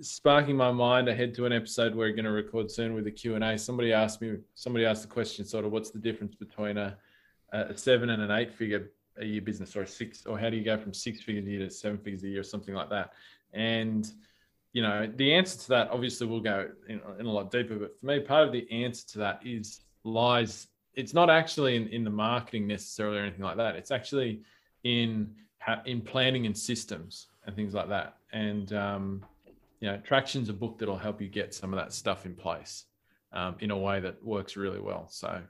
sparking 0.00 0.56
my 0.56 0.72
mind 0.72 1.10
ahead 1.10 1.34
to 1.34 1.44
an 1.44 1.52
episode 1.52 1.94
we're 1.94 2.12
going 2.12 2.24
to 2.24 2.30
record 2.30 2.70
soon 2.70 2.94
with 2.94 3.06
a 3.06 3.10
Q 3.10 3.34
and 3.34 3.44
A. 3.44 3.58
Somebody 3.58 3.92
asked 3.92 4.22
me, 4.22 4.38
somebody 4.54 4.86
asked 4.86 5.02
the 5.02 5.08
question, 5.08 5.44
sort 5.44 5.66
of, 5.66 5.70
what's 5.70 5.90
the 5.90 5.98
difference 5.98 6.34
between 6.34 6.78
a, 6.78 6.96
a 7.52 7.76
seven 7.76 8.08
and 8.08 8.22
an 8.22 8.30
eight 8.30 8.54
figure 8.54 8.90
a 9.18 9.24
year 9.26 9.42
business, 9.42 9.76
or 9.76 9.82
a 9.82 9.86
six, 9.86 10.24
or 10.24 10.38
how 10.38 10.48
do 10.48 10.56
you 10.56 10.64
go 10.64 10.78
from 10.78 10.94
six 10.94 11.20
figures 11.20 11.46
a 11.46 11.50
year 11.50 11.58
to 11.66 11.70
seven 11.70 11.98
figures 11.98 12.22
a 12.22 12.28
year, 12.28 12.40
or 12.40 12.42
something 12.42 12.74
like 12.74 12.88
that? 12.88 13.12
And 13.52 14.10
you 14.72 14.80
know, 14.80 15.12
the 15.14 15.34
answer 15.34 15.58
to 15.58 15.68
that 15.68 15.90
obviously 15.90 16.26
will 16.26 16.40
go 16.40 16.70
in, 16.88 17.02
in 17.18 17.26
a 17.26 17.30
lot 17.30 17.50
deeper. 17.50 17.74
But 17.74 18.00
for 18.00 18.06
me, 18.06 18.20
part 18.20 18.46
of 18.46 18.52
the 18.52 18.66
answer 18.70 19.06
to 19.08 19.18
that 19.18 19.40
is 19.44 19.80
lies. 20.02 20.68
It's 20.96 21.14
not 21.14 21.30
actually 21.30 21.76
in, 21.76 21.88
in 21.88 22.04
the 22.04 22.10
marketing 22.10 22.66
necessarily 22.66 23.18
or 23.18 23.22
anything 23.22 23.44
like 23.44 23.56
that. 23.58 23.76
It's 23.76 23.90
actually 23.90 24.40
in 24.84 25.34
in 25.84 26.00
planning 26.00 26.46
and 26.46 26.56
systems 26.56 27.26
and 27.44 27.54
things 27.56 27.74
like 27.74 27.88
that. 27.88 28.16
And 28.32 28.72
um, 28.72 29.24
you 29.80 29.88
know, 29.88 29.98
Traction's 29.98 30.48
a 30.48 30.52
book 30.52 30.78
that'll 30.78 30.96
help 30.96 31.20
you 31.20 31.28
get 31.28 31.54
some 31.54 31.72
of 31.72 31.78
that 31.78 31.92
stuff 31.92 32.24
in 32.24 32.34
place 32.34 32.84
um, 33.32 33.56
in 33.60 33.70
a 33.70 33.76
way 33.76 34.00
that 34.00 34.22
works 34.24 34.56
really 34.56 34.80
well. 34.80 35.06
So 35.10 35.42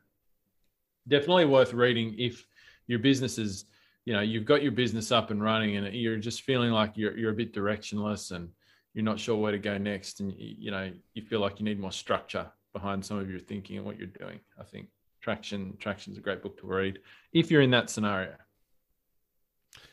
definitely 1.06 1.44
worth 1.44 1.72
reading 1.72 2.14
if 2.18 2.46
your 2.86 2.98
business 2.98 3.38
is, 3.38 3.66
you 4.04 4.12
know, 4.12 4.20
you've 4.20 4.44
got 4.44 4.62
your 4.62 4.72
business 4.72 5.12
up 5.12 5.30
and 5.30 5.42
running 5.42 5.76
and 5.76 5.94
you're 5.94 6.16
just 6.16 6.42
feeling 6.42 6.70
like 6.70 6.92
you're 6.96 7.16
you're 7.16 7.32
a 7.32 7.34
bit 7.34 7.52
directionless 7.54 8.32
and 8.32 8.48
you're 8.96 9.04
not 9.04 9.20
sure 9.20 9.36
where 9.36 9.52
to 9.52 9.58
go 9.58 9.76
next 9.76 10.20
and 10.20 10.34
you 10.38 10.70
know 10.70 10.90
you 11.12 11.22
feel 11.22 11.38
like 11.38 11.60
you 11.60 11.64
need 11.64 11.78
more 11.78 11.92
structure 11.92 12.50
behind 12.72 13.04
some 13.04 13.18
of 13.18 13.30
your 13.30 13.38
thinking 13.38 13.76
and 13.76 13.84
what 13.84 13.98
you're 13.98 14.06
doing 14.06 14.40
i 14.58 14.64
think 14.64 14.88
traction 15.26 15.76
traction's 15.80 16.16
a 16.16 16.20
great 16.20 16.40
book 16.40 16.56
to 16.56 16.68
read 16.68 17.00
if 17.32 17.50
you're 17.50 17.60
in 17.60 17.72
that 17.72 17.90
scenario 17.90 18.32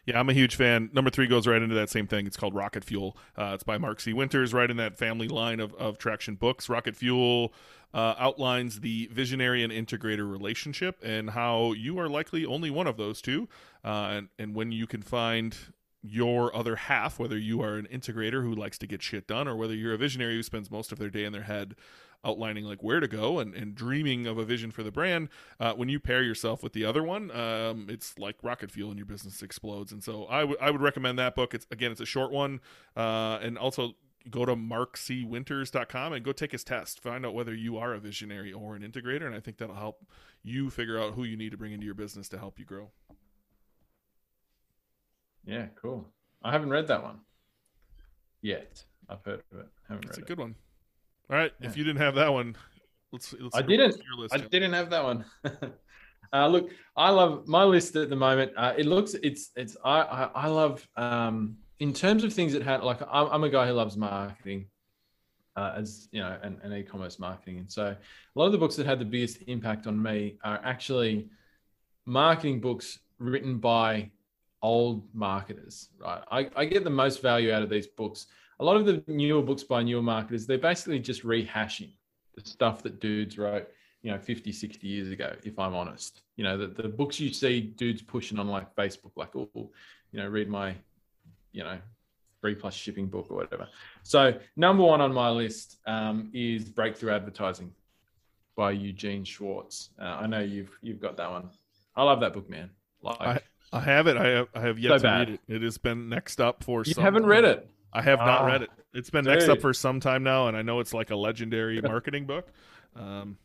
yeah, 0.05 0.19
I'm 0.19 0.29
a 0.29 0.33
huge 0.33 0.55
fan. 0.55 0.89
Number 0.93 1.09
three 1.09 1.27
goes 1.27 1.47
right 1.47 1.61
into 1.61 1.75
that 1.75 1.89
same 1.89 2.07
thing. 2.07 2.27
It's 2.27 2.35
called 2.35 2.53
Rocket 2.53 2.83
Fuel. 2.83 3.17
Uh, 3.37 3.51
it's 3.53 3.63
by 3.63 3.77
Mark 3.77 4.01
C. 4.01 4.11
Winters, 4.11 4.53
right 4.53 4.69
in 4.69 4.75
that 4.75 4.97
family 4.97 5.29
line 5.29 5.61
of, 5.61 5.73
of 5.75 5.97
Traction 5.97 6.35
books. 6.35 6.67
Rocket 6.67 6.95
Fuel 6.97 7.53
uh, 7.93 8.13
outlines 8.17 8.81
the 8.81 9.09
visionary 9.13 9.63
and 9.63 9.71
integrator 9.71 10.29
relationship 10.29 10.99
and 11.03 11.29
how 11.29 11.71
you 11.71 11.97
are 11.99 12.09
likely 12.09 12.45
only 12.45 12.69
one 12.69 12.85
of 12.85 12.97
those 12.97 13.21
two. 13.21 13.47
Uh, 13.83 14.09
and, 14.11 14.29
and 14.37 14.55
when 14.55 14.73
you 14.73 14.87
can 14.87 15.01
find 15.01 15.55
your 16.01 16.53
other 16.53 16.75
half, 16.75 17.17
whether 17.17 17.37
you 17.37 17.61
are 17.61 17.75
an 17.75 17.87
integrator 17.91 18.43
who 18.43 18.53
likes 18.53 18.77
to 18.77 18.87
get 18.87 19.01
shit 19.01 19.25
done 19.25 19.47
or 19.47 19.55
whether 19.55 19.73
you're 19.73 19.93
a 19.93 19.97
visionary 19.97 20.35
who 20.35 20.43
spends 20.43 20.69
most 20.69 20.91
of 20.91 20.99
their 20.99 21.09
day 21.09 21.23
in 21.23 21.31
their 21.31 21.43
head 21.43 21.75
outlining 22.25 22.65
like 22.65 22.81
where 22.83 22.99
to 22.99 23.07
go 23.07 23.39
and, 23.39 23.53
and 23.53 23.75
dreaming 23.75 24.27
of 24.27 24.37
a 24.37 24.45
vision 24.45 24.71
for 24.71 24.83
the 24.83 24.91
brand 24.91 25.29
uh, 25.59 25.73
when 25.73 25.89
you 25.89 25.99
pair 25.99 26.23
yourself 26.23 26.63
with 26.63 26.73
the 26.73 26.85
other 26.85 27.03
one 27.03 27.31
um, 27.31 27.87
it's 27.89 28.17
like 28.17 28.35
rocket 28.43 28.71
fuel 28.71 28.89
and 28.89 28.97
your 28.97 29.05
business 29.05 29.41
explodes 29.41 29.91
and 29.91 30.03
so 30.03 30.25
I, 30.27 30.41
w- 30.41 30.57
I 30.61 30.71
would 30.71 30.81
recommend 30.81 31.19
that 31.19 31.35
book 31.35 31.53
it's 31.53 31.67
again 31.71 31.91
it's 31.91 32.01
a 32.01 32.05
short 32.05 32.31
one 32.31 32.59
uh, 32.95 33.39
and 33.41 33.57
also 33.57 33.93
go 34.29 34.45
to 34.45 34.55
markcwinters.com 34.55 36.13
and 36.13 36.23
go 36.23 36.31
take 36.31 36.53
his 36.53 36.63
test 36.63 37.01
find 37.01 37.25
out 37.25 37.33
whether 37.33 37.53
you 37.53 37.77
are 37.77 37.93
a 37.93 37.99
visionary 37.99 38.53
or 38.53 38.75
an 38.75 38.81
integrator 38.81 39.25
and 39.25 39.35
i 39.35 39.39
think 39.39 39.57
that'll 39.57 39.75
help 39.75 40.05
you 40.43 40.69
figure 40.69 40.97
out 40.97 41.13
who 41.13 41.23
you 41.25 41.35
need 41.35 41.51
to 41.51 41.57
bring 41.57 41.73
into 41.73 41.85
your 41.85 41.95
business 41.95 42.29
to 42.29 42.37
help 42.37 42.57
you 42.57 42.65
grow 42.65 42.89
yeah, 45.45 45.67
cool. 45.81 46.07
I 46.43 46.51
haven't 46.51 46.69
read 46.69 46.87
that 46.87 47.03
one 47.03 47.19
yet. 48.41 48.83
I've 49.09 49.23
heard 49.23 49.41
of 49.51 49.59
it. 49.59 49.67
Haven't 49.87 50.05
it's 50.05 50.17
read 50.17 50.25
a 50.25 50.27
good 50.27 50.39
one. 50.39 50.55
All 51.29 51.37
right, 51.37 51.51
yeah. 51.59 51.67
if 51.67 51.77
you 51.77 51.83
didn't 51.83 52.01
have 52.01 52.15
that 52.15 52.31
one, 52.31 52.55
let's. 53.11 53.33
let's 53.33 53.55
I 53.55 53.61
didn't. 53.61 54.01
I 54.31 54.37
didn't 54.37 54.73
have 54.73 54.89
that 54.89 55.03
one. 55.03 55.25
uh, 56.33 56.47
look, 56.47 56.69
I 56.95 57.09
love 57.09 57.47
my 57.47 57.63
list 57.63 57.95
at 57.95 58.09
the 58.09 58.15
moment. 58.15 58.51
Uh, 58.57 58.73
it 58.77 58.85
looks, 58.85 59.13
it's, 59.15 59.51
it's. 59.55 59.77
I, 59.83 60.01
I, 60.01 60.23
I 60.35 60.47
love. 60.47 60.87
Um, 60.95 61.57
in 61.79 61.93
terms 61.93 62.23
of 62.23 62.33
things 62.33 62.53
that 62.53 62.61
had, 62.61 62.83
like, 62.83 63.01
I'm, 63.01 63.27
I'm 63.27 63.43
a 63.43 63.49
guy 63.49 63.67
who 63.67 63.73
loves 63.73 63.97
marketing. 63.97 64.67
Uh, 65.55 65.75
as 65.77 66.07
you 66.11 66.19
know, 66.19 66.35
and, 66.41 66.57
and 66.63 66.73
e-commerce 66.73 67.19
marketing, 67.19 67.59
and 67.59 67.71
so 67.71 67.85
a 67.85 67.97
lot 68.39 68.47
of 68.47 68.51
the 68.51 68.57
books 68.57 68.75
that 68.75 68.87
had 68.87 68.97
the 68.97 69.05
biggest 69.05 69.43
impact 69.45 69.85
on 69.85 70.01
me 70.01 70.35
are 70.43 70.59
actually 70.63 71.29
marketing 72.07 72.59
books 72.59 72.97
written 73.19 73.59
by 73.59 74.09
old 74.63 75.03
marketers, 75.13 75.89
right? 75.99 76.23
I, 76.31 76.49
I 76.55 76.65
get 76.65 76.83
the 76.83 76.89
most 76.89 77.21
value 77.21 77.51
out 77.51 77.61
of 77.61 77.69
these 77.69 77.85
books. 77.85 78.27
A 78.59 78.63
lot 78.63 78.77
of 78.77 78.85
the 78.85 79.03
newer 79.07 79.41
books 79.41 79.63
by 79.63 79.83
newer 79.83 80.01
marketers, 80.01 80.45
they're 80.45 80.57
basically 80.57 80.99
just 80.99 81.23
rehashing 81.23 81.91
the 82.35 82.41
stuff 82.47 82.83
that 82.83 82.99
dudes 82.99 83.37
wrote, 83.37 83.67
you 84.01 84.11
know, 84.11 84.19
50, 84.19 84.51
60 84.51 84.87
years 84.87 85.09
ago, 85.09 85.35
if 85.43 85.57
I'm 85.59 85.75
honest. 85.75 86.21
You 86.35 86.43
know, 86.43 86.57
the, 86.57 86.67
the 86.67 86.89
books 86.89 87.19
you 87.19 87.31
see 87.33 87.61
dudes 87.61 88.01
pushing 88.01 88.39
on 88.39 88.47
like 88.47 88.75
Facebook, 88.75 89.11
like, 89.15 89.35
oh, 89.35 89.49
you 90.11 90.19
know, 90.19 90.27
read 90.27 90.49
my, 90.49 90.75
you 91.51 91.63
know, 91.63 91.77
free 92.41 92.55
plus 92.55 92.73
shipping 92.73 93.07
book 93.07 93.27
or 93.29 93.37
whatever. 93.37 93.67
So 94.03 94.37
number 94.57 94.83
one 94.83 95.01
on 95.01 95.13
my 95.13 95.29
list 95.29 95.77
um, 95.87 96.29
is 96.33 96.69
Breakthrough 96.69 97.11
Advertising 97.13 97.71
by 98.55 98.71
Eugene 98.71 99.23
Schwartz. 99.23 99.89
Uh, 99.99 100.17
I 100.21 100.27
know 100.27 100.39
you've 100.41 100.77
you've 100.81 100.99
got 100.99 101.17
that 101.17 101.31
one. 101.31 101.49
I 101.95 102.03
love 102.03 102.19
that 102.19 102.33
book, 102.33 102.49
man. 102.49 102.69
Like, 103.01 103.21
I, 103.21 103.39
I 103.71 103.79
have 103.79 104.07
it. 104.07 104.17
I 104.17 104.27
have, 104.27 104.47
I 104.53 104.61
have 104.61 104.79
yet 104.79 104.89
so 104.89 104.97
to 104.97 105.03
bad. 105.03 105.29
read 105.29 105.39
it. 105.47 105.55
It 105.55 105.61
has 105.61 105.77
been 105.77 106.09
next 106.09 106.41
up 106.41 106.63
for. 106.63 106.83
You 106.85 107.01
haven't 107.01 107.25
read 107.25 107.45
it. 107.45 107.69
I 107.93 108.01
have 108.01 108.19
not 108.19 108.41
ah, 108.41 108.45
read 108.45 108.61
it. 108.63 108.69
It's 108.93 109.09
been 109.09 109.23
dude. 109.23 109.33
next 109.33 109.49
up 109.49 109.61
for 109.61 109.73
some 109.73 109.99
time 109.99 110.23
now, 110.23 110.47
and 110.47 110.57
I 110.57 110.61
know 110.61 110.79
it's 110.79 110.93
like 110.93 111.11
a 111.11 111.15
legendary 111.15 111.81
marketing 111.81 112.25
book. 112.25 112.47
Um, 112.95 113.37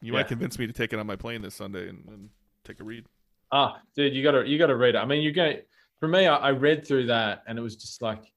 you 0.00 0.12
yeah. 0.12 0.18
might 0.18 0.28
convince 0.28 0.58
me 0.58 0.66
to 0.66 0.72
take 0.72 0.92
it 0.92 0.98
on 0.98 1.06
my 1.06 1.16
plane 1.16 1.42
this 1.42 1.54
Sunday 1.54 1.88
and, 1.88 2.04
and 2.08 2.28
take 2.64 2.80
a 2.80 2.84
read. 2.84 3.06
Ah, 3.52 3.80
dude, 3.94 4.14
you 4.14 4.22
gotta 4.22 4.46
you 4.48 4.58
gotta 4.58 4.76
read 4.76 4.94
it. 4.94 4.98
I 4.98 5.04
mean, 5.04 5.22
you're 5.22 5.32
going 5.32 5.58
for 6.00 6.08
me. 6.08 6.26
I, 6.26 6.36
I 6.36 6.50
read 6.50 6.86
through 6.86 7.06
that, 7.06 7.42
and 7.46 7.58
it 7.58 7.62
was 7.62 7.76
just 7.76 8.02
like, 8.02 8.32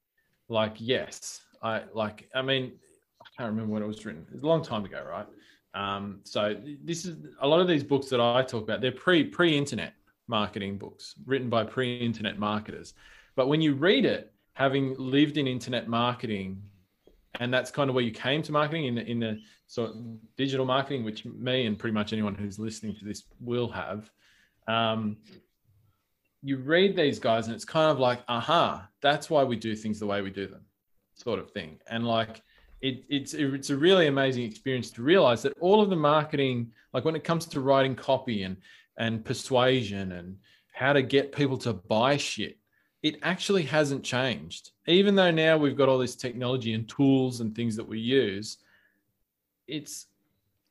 like 0.48 0.76
yes, 0.78 1.42
I 1.62 1.82
like. 1.92 2.28
I 2.34 2.42
mean, 2.42 2.72
I 3.20 3.26
can't 3.36 3.50
remember 3.50 3.72
when 3.72 3.82
it 3.82 3.86
was 3.86 4.04
written. 4.04 4.26
It's 4.32 4.42
a 4.42 4.46
long 4.46 4.62
time 4.62 4.84
ago, 4.84 5.04
right? 5.06 5.26
Um, 5.74 6.20
so 6.24 6.56
this 6.84 7.04
is 7.04 7.16
a 7.40 7.46
lot 7.46 7.60
of 7.60 7.68
these 7.68 7.84
books 7.84 8.08
that 8.08 8.20
I 8.20 8.42
talk 8.42 8.62
about. 8.62 8.80
They're 8.80 8.92
pre 8.92 9.24
pre 9.24 9.56
internet 9.56 9.94
marketing 10.28 10.78
books 10.78 11.14
written 11.26 11.48
by 11.48 11.64
pre-internet 11.64 12.38
marketers. 12.38 12.94
But 13.34 13.48
when 13.48 13.60
you 13.60 13.74
read 13.74 14.04
it, 14.04 14.32
having 14.58 14.92
lived 14.98 15.36
in 15.36 15.46
internet 15.46 15.86
marketing, 15.86 16.60
and 17.38 17.54
that's 17.54 17.70
kind 17.70 17.88
of 17.88 17.94
where 17.94 18.02
you 18.02 18.10
came 18.10 18.42
to 18.42 18.50
marketing 18.50 18.86
in 18.86 18.96
the, 18.96 19.08
in 19.08 19.20
the 19.20 19.38
sort 19.68 19.90
of 19.90 19.96
digital 20.36 20.66
marketing, 20.66 21.04
which 21.04 21.24
me 21.24 21.66
and 21.66 21.78
pretty 21.78 21.94
much 21.94 22.12
anyone 22.12 22.34
who's 22.34 22.58
listening 22.58 22.92
to 22.96 23.04
this 23.04 23.22
will 23.40 23.68
have. 23.68 24.10
Um, 24.66 25.18
you 26.42 26.56
read 26.56 26.96
these 26.96 27.20
guys, 27.20 27.46
and 27.46 27.54
it's 27.54 27.64
kind 27.64 27.88
of 27.88 28.00
like, 28.00 28.18
aha, 28.26 28.88
that's 29.00 29.30
why 29.30 29.44
we 29.44 29.54
do 29.54 29.76
things 29.76 30.00
the 30.00 30.06
way 30.06 30.22
we 30.22 30.30
do 30.30 30.48
them, 30.48 30.62
sort 31.14 31.38
of 31.38 31.52
thing. 31.52 31.78
And 31.86 32.04
like, 32.04 32.42
it, 32.80 33.04
it's 33.08 33.34
it's 33.34 33.70
a 33.70 33.76
really 33.76 34.08
amazing 34.08 34.42
experience 34.42 34.90
to 34.90 35.02
realize 35.02 35.40
that 35.42 35.56
all 35.60 35.80
of 35.80 35.88
the 35.88 35.96
marketing, 36.14 36.72
like 36.92 37.04
when 37.04 37.14
it 37.14 37.22
comes 37.22 37.46
to 37.46 37.60
writing 37.60 37.94
copy 37.94 38.42
and 38.42 38.56
and 38.96 39.24
persuasion 39.24 40.10
and 40.10 40.36
how 40.72 40.92
to 40.92 41.02
get 41.02 41.30
people 41.30 41.58
to 41.58 41.72
buy 41.74 42.16
shit. 42.16 42.58
It 43.02 43.18
actually 43.22 43.62
hasn't 43.62 44.02
changed. 44.04 44.72
Even 44.86 45.14
though 45.14 45.30
now 45.30 45.56
we've 45.56 45.76
got 45.76 45.88
all 45.88 45.98
this 45.98 46.16
technology 46.16 46.74
and 46.74 46.88
tools 46.88 47.40
and 47.40 47.54
things 47.54 47.76
that 47.76 47.86
we 47.86 47.98
use, 47.98 48.58
it's 49.68 50.06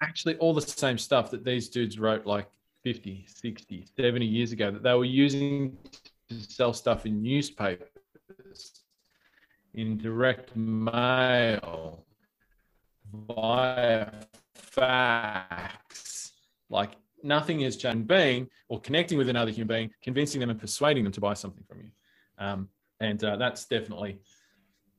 actually 0.01 0.35
all 0.37 0.53
the 0.53 0.61
same 0.61 0.97
stuff 0.97 1.31
that 1.31 1.45
these 1.45 1.69
dudes 1.69 1.99
wrote 1.99 2.25
like 2.25 2.47
50, 2.83 3.25
60, 3.27 3.85
70 3.95 4.25
years 4.25 4.51
ago 4.51 4.71
that 4.71 4.83
they 4.83 4.93
were 4.93 5.05
using 5.05 5.77
to 6.29 6.35
sell 6.35 6.73
stuff 6.73 7.05
in 7.05 7.21
newspapers, 7.21 8.81
in 9.73 9.97
direct 9.97 10.55
mail, 10.55 12.05
via 13.13 14.11
fax. 14.53 16.33
Like 16.69 16.97
nothing 17.23 17.61
is 17.61 17.77
changed 17.77 18.07
being 18.07 18.49
or 18.67 18.79
connecting 18.81 19.17
with 19.17 19.29
another 19.29 19.51
human 19.51 19.75
being, 19.75 19.91
convincing 20.01 20.41
them 20.41 20.49
and 20.49 20.59
persuading 20.59 21.03
them 21.03 21.13
to 21.13 21.21
buy 21.21 21.33
something 21.33 21.63
from 21.67 21.81
you. 21.81 21.89
Um, 22.37 22.69
and 22.99 23.23
uh, 23.23 23.35
that's 23.37 23.65
definitely 23.65 24.19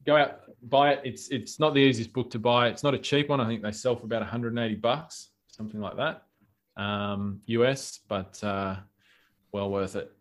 go 0.06 0.16
out 0.16 0.40
buy 0.62 0.92
it. 0.92 1.00
It's 1.04 1.28
it's 1.28 1.60
not 1.60 1.74
the 1.74 1.80
easiest 1.80 2.12
book 2.12 2.30
to 2.30 2.38
buy. 2.38 2.68
It's 2.68 2.82
not 2.82 2.94
a 2.94 2.98
cheap 2.98 3.28
one. 3.28 3.40
I 3.40 3.46
think 3.46 3.62
they 3.62 3.72
sell 3.72 3.96
for 3.96 4.06
about 4.06 4.22
180 4.22 4.74
bucks, 4.76 5.30
something 5.48 5.80
like 5.80 5.96
that, 5.96 6.22
um, 6.76 7.40
US, 7.46 8.00
but 8.08 8.42
uh, 8.42 8.76
well 9.52 9.70
worth 9.70 9.96
it. 9.96 10.12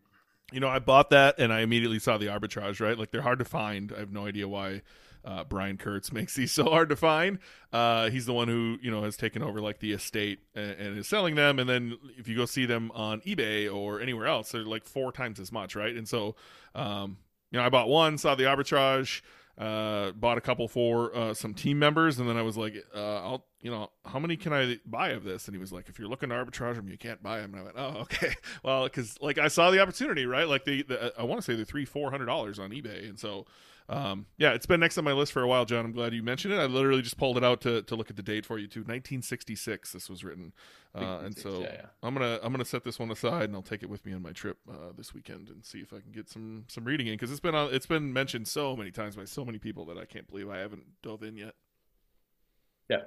You 0.52 0.60
know, 0.60 0.70
I 0.70 0.80
bought 0.80 1.10
that 1.10 1.40
and 1.40 1.52
I 1.52 1.62
immediately 1.62 2.00
saw 2.00 2.18
the 2.18 2.28
arbitrage. 2.28 2.80
Right, 2.80 2.98
like 2.98 3.12
they're 3.12 3.22
hard 3.22 3.40
to 3.40 3.46
find. 3.46 3.94
I 3.96 4.00
have 4.00 4.12
no 4.12 4.26
idea 4.26 4.48
why 4.48 4.82
uh, 5.26 5.44
Brian 5.44 5.78
Kurtz 5.78 6.12
makes 6.12 6.36
these 6.36 6.52
so 6.54 6.66
hard 6.66 6.90
to 6.90 6.96
find. 6.96 7.40
Uh, 7.72 8.10
he's 8.10 8.26
the 8.26 8.34
one 8.34 8.48
who 8.48 8.78
you 8.82 8.92
know 8.92 9.04
has 9.04 9.18
taken 9.18 9.42
over 9.42 9.60
like 9.62 9.80
the 9.80 9.94
estate 9.94 10.40
and, 10.56 10.72
and, 10.72 10.98
is 10.98 11.08
selling 11.08 11.36
them. 11.36 11.60
And 11.60 11.70
then 11.70 11.98
if 12.18 12.28
you 12.28 12.36
go 12.36 12.46
see 12.46 12.66
them 12.66 12.92
on 12.94 13.22
eBay 13.22 13.74
or 13.74 14.00
anywhere 14.00 14.28
else, 14.28 14.52
they're 14.52 14.64
like 14.64 14.86
four 14.86 15.12
times 15.12 15.40
as 15.40 15.52
much, 15.52 15.76
right? 15.76 15.96
And 15.96 16.08
so, 16.08 16.36
um, 16.76 17.18
you 17.52 17.60
know, 17.60 17.66
I 17.66 17.70
bought 17.70 17.90
one, 17.90 18.18
saw 18.18 18.36
the 18.36 18.44
arbitrage 18.44 19.22
uh, 19.58 20.12
bought 20.12 20.38
a 20.38 20.42
couple 20.42 20.68
for 20.68 21.16
uh, 21.16 21.34
some 21.34 21.54
team 21.54 21.80
members, 21.80 22.20
and 22.20 22.30
then 22.30 22.38
I 22.38 22.44
was 22.44 22.58
like, 22.58 22.76
uh, 22.96 23.18
"I'll, 23.18 23.46
you 23.62 23.72
know, 23.72 23.90
how 24.06 24.20
many 24.20 24.38
can 24.38 24.54
I 24.54 24.78
buy 24.86 25.10
of 25.10 25.24
this?" 25.24 25.48
And 25.48 25.56
he 25.56 25.60
was 25.60 25.72
like, 25.72 25.90
"If 25.90 25.98
you're 25.98 26.08
looking 26.08 26.30
to 26.30 26.36
arbitrage 26.36 26.76
them, 26.76 26.88
you 26.88 26.98
can't 26.98 27.24
buy 27.24 27.40
them." 27.40 27.56
And 27.56 27.62
I 27.62 27.64
went, 27.64 27.76
"Oh, 27.76 27.98
okay. 28.02 28.36
Well, 28.64 28.84
because 28.84 29.20
like 29.20 29.40
I 29.40 29.48
saw 29.48 29.72
the 29.72 29.80
opportunity, 29.80 30.28
right? 30.28 30.48
Like 30.48 30.66
the, 30.66 30.84
the 30.84 31.14
I 31.18 31.24
want 31.24 31.42
to 31.42 31.46
say 31.46 31.56
they're 31.56 31.66
three, 31.66 31.86
four 31.86 32.12
hundred 32.12 32.28
dollars 32.28 32.60
on 32.60 32.70
eBay, 32.70 33.10
and 33.10 33.18
so 33.18 33.48
um, 33.90 34.26
yeah, 34.38 34.52
it's 34.52 34.66
been 34.66 34.82
next 34.82 34.98
on 34.98 35.06
my 35.06 35.14
list 35.14 35.32
for 35.32 35.42
a 35.42 35.48
while, 35.48 35.64
John. 35.64 35.86
I'm 35.86 35.94
glad 35.94 36.14
you 36.14 36.22
mentioned 36.22 36.54
it. 36.54 36.58
I 36.58 36.66
literally 36.66 37.02
just 37.02 37.18
pulled 37.18 37.38
it 37.38 37.44
out 37.44 37.62
to, 37.62 37.84
to 37.84 37.96
look 37.96 38.10
at 38.10 38.18
the 38.18 38.24
date 38.24 38.46
for 38.46 38.58
you 38.58 38.68
too. 38.68 38.82
1966, 38.82 39.94
this 39.94 40.10
was 40.10 40.26
written, 40.26 40.52
uh, 40.94 41.20
and 41.24 41.38
so 41.38 41.62
yeah, 41.62 41.72
yeah. 41.72 41.86
I'm 42.04 42.14
gonna 42.14 42.38
I'm 42.44 42.52
gonna 42.52 42.66
set 42.66 42.84
this 42.84 43.00
one 43.00 43.10
aside 43.12 43.44
and 43.44 43.56
I'll 43.56 43.62
take 43.62 43.84
it 43.84 43.90
with 43.90 44.06
me 44.06 44.12
on 44.12 44.22
my 44.22 44.34
trip 44.34 44.58
uh, 44.70 44.92
this 44.98 45.14
weekend 45.14 45.48
and 45.48 45.64
see 45.64 45.80
if 45.80 45.94
I 45.94 46.00
can 46.02 46.12
get 46.12 46.30
some 46.30 46.66
some 46.68 46.84
reading 46.84 47.08
in 47.08 47.14
because 47.14 47.32
it's 47.32 47.40
been 47.40 47.56
on, 47.56 47.74
it's 47.74 47.86
been 47.86 48.12
mentioned 48.12 48.50
so 48.50 48.76
many 48.76 48.92
times 48.92 49.16
by 49.16 49.24
so 49.24 49.46
many 49.46 49.58
people 49.58 49.86
that 49.86 49.98
I 49.98 50.04
can't 50.04 50.28
believe 50.28 50.50
I 50.50 50.58
haven't 50.58 50.84
dove 51.02 51.24
in 51.24 51.38
yet. 51.38 51.54
Yeah, 52.90 53.04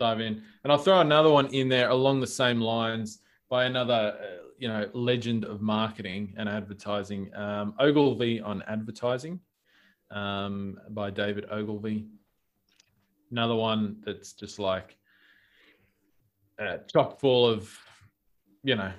dive 0.00 0.20
in, 0.20 0.42
and 0.64 0.72
I'll 0.72 0.78
throw 0.78 1.00
another 1.00 1.30
one 1.30 1.48
in 1.48 1.68
there 1.68 1.90
along 1.90 2.20
the 2.20 2.26
same 2.26 2.60
lines 2.60 3.18
by 3.50 3.64
another 3.64 4.16
uh, 4.18 4.46
you 4.58 4.68
know 4.68 4.88
legend 4.94 5.44
of 5.44 5.60
marketing 5.60 6.32
and 6.38 6.48
advertising, 6.48 7.30
um, 7.34 7.74
Ogilvy 7.78 8.40
on 8.40 8.62
advertising 8.66 9.38
um, 10.12 10.78
by 10.90 11.10
David 11.10 11.46
Ogilvy. 11.50 12.06
Another 13.30 13.54
one 13.54 13.96
that's 14.04 14.32
just 14.32 14.58
like 14.58 14.96
uh, 16.60 16.78
chock 16.92 17.18
full 17.18 17.46
of, 17.46 17.74
you 18.62 18.76
know, 18.76 18.92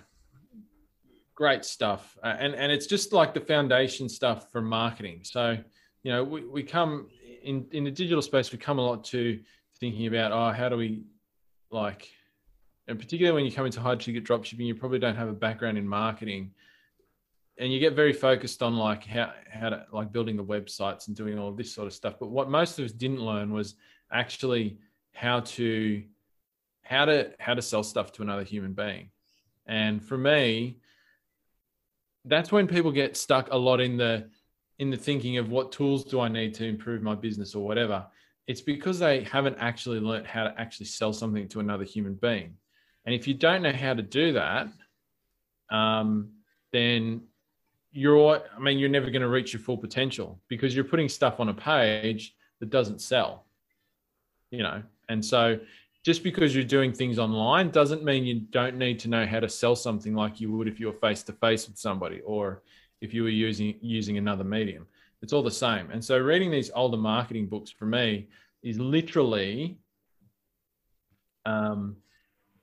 great 1.36 1.64
stuff. 1.66 2.18
Uh, 2.24 2.36
and, 2.40 2.56
and 2.56 2.72
it's 2.72 2.88
just 2.88 3.14
like 3.14 3.34
the 3.34 3.40
foundation 3.40 4.10
stuff 4.10 4.52
for 4.52 4.62
marketing. 4.62 5.22
So, 5.24 5.58
you 6.04 6.12
know, 6.12 6.24
we, 6.24 6.46
we 6.46 6.64
come 6.64 7.08
in, 7.44 7.66
in 7.72 7.84
the 7.84 7.92
digital 7.92 8.22
space, 8.22 8.52
we 8.52 8.58
come 8.58 8.80
a 8.80 8.82
lot 8.82 9.04
to 9.06 9.40
thinking 9.80 10.08
about, 10.08 10.32
oh, 10.32 10.52
how 10.52 10.70
do 10.70 10.78
we 10.78 11.04
like, 11.72 12.10
and 12.88 13.00
particularly 13.00 13.36
when 13.36 13.46
you 13.46 13.56
come 13.56 13.66
into 13.66 13.80
high 13.80 13.96
ticket 13.96 14.24
dropshipping, 14.24 14.66
you 14.66 14.76
probably 14.76 15.00
don't 15.00 15.16
have 15.16 15.30
a 15.30 15.34
background 15.34 15.78
in 15.78 15.88
marketing 15.88 16.52
and 17.58 17.72
you 17.72 17.80
get 17.80 17.94
very 17.94 18.14
focused 18.14 18.64
on 18.64 18.78
like 18.78 19.06
how 19.06 19.32
how 19.52 19.70
to 19.70 19.86
like 19.92 20.12
building 20.12 20.36
the 20.36 20.44
websites 20.44 21.08
and 21.08 21.16
doing 21.16 21.38
all 21.38 21.50
of 21.50 21.58
this 21.58 21.74
sort 21.74 21.88
of 21.88 21.94
stuff. 21.94 22.16
But 22.20 22.30
what 22.30 22.50
most 22.50 22.80
of 22.80 22.86
us 22.86 22.92
didn't 22.92 23.24
learn 23.24 23.54
was 23.54 23.76
actually 24.12 24.78
how 25.14 25.42
to 25.42 26.04
how 26.84 27.06
to 27.06 27.32
how 27.40 27.54
to 27.54 27.62
sell 27.62 27.84
stuff 27.84 28.12
to 28.14 28.22
another 28.22 28.44
human 28.44 28.74
being. 28.74 29.10
And 29.66 30.04
for 30.04 30.18
me 30.18 30.78
that's 32.26 32.52
when 32.52 32.68
people 32.68 32.92
get 32.92 33.18
stuck 33.18 33.52
a 33.52 33.58
lot 33.58 33.82
in 33.82 33.98
the 33.98 34.30
in 34.80 34.90
the 34.90 34.98
thinking 34.98 35.38
of 35.38 35.50
what 35.50 35.74
tools 35.74 36.06
do 36.06 36.22
i 36.22 36.30
need 36.30 36.54
to 36.54 36.66
improve 36.66 37.02
my 37.02 37.16
business 37.16 37.56
or 37.56 37.66
whatever. 37.66 38.06
It's 38.48 38.62
because 38.62 39.00
they 39.00 39.24
haven't 39.24 39.58
actually 39.60 40.00
learned 40.00 40.28
how 40.28 40.44
to 40.44 40.60
actually 40.60 40.88
sell 40.88 41.14
something 41.14 41.48
to 41.50 41.62
another 41.62 41.86
human 41.86 42.16
being. 42.16 42.58
And 43.06 43.16
if 43.16 43.26
you 43.28 43.34
don't 43.34 43.62
know 43.62 43.72
how 43.72 43.94
to 43.94 44.02
do 44.02 44.34
that 44.34 44.68
um, 45.70 46.30
then 46.72 47.22
you're 47.94 48.42
i 48.56 48.60
mean 48.60 48.78
you're 48.78 48.90
never 48.90 49.10
going 49.10 49.22
to 49.22 49.30
reach 49.30 49.54
your 49.54 49.62
full 49.62 49.78
potential 49.78 50.42
because 50.50 50.76
you're 50.76 50.84
putting 50.84 51.08
stuff 51.08 51.40
on 51.40 51.50
a 51.50 51.54
page 51.54 52.36
that 52.60 52.70
doesn't 52.70 53.00
sell 53.00 53.46
you 54.54 54.62
know? 54.62 54.84
And 55.10 55.26
so 55.26 55.60
just 56.06 56.24
because 56.24 56.56
you're 56.56 56.64
doing 56.64 56.94
things 56.94 57.18
online 57.18 57.72
doesn't 57.72 58.04
mean 58.04 58.24
you 58.24 58.42
don't 58.52 58.78
need 58.78 59.00
to 59.00 59.10
know 59.10 59.26
how 59.26 59.40
to 59.40 59.50
sell 59.50 59.76
something 59.76 60.14
like 60.14 60.40
you 60.40 60.52
would 60.52 60.68
if 60.68 60.80
you 60.80 60.88
were 60.88 60.94
face 60.94 61.24
to 61.24 61.34
face 61.34 61.68
with 61.68 61.78
somebody 61.78 62.22
or 62.22 62.62
if 63.02 63.14
you 63.14 63.24
were 63.24 63.30
using 63.30 63.76
using 63.82 64.18
another 64.18 64.44
medium. 64.44 64.86
It's 65.22 65.34
all 65.34 65.44
the 65.44 65.52
same. 65.52 65.90
And 65.92 66.04
so 66.04 66.18
reading 66.20 66.52
these 66.52 66.70
older 66.76 66.98
marketing 66.98 67.48
books 67.48 67.72
for 67.72 67.86
me 67.86 68.28
is 68.62 68.80
literally 68.80 69.78
um 71.46 71.98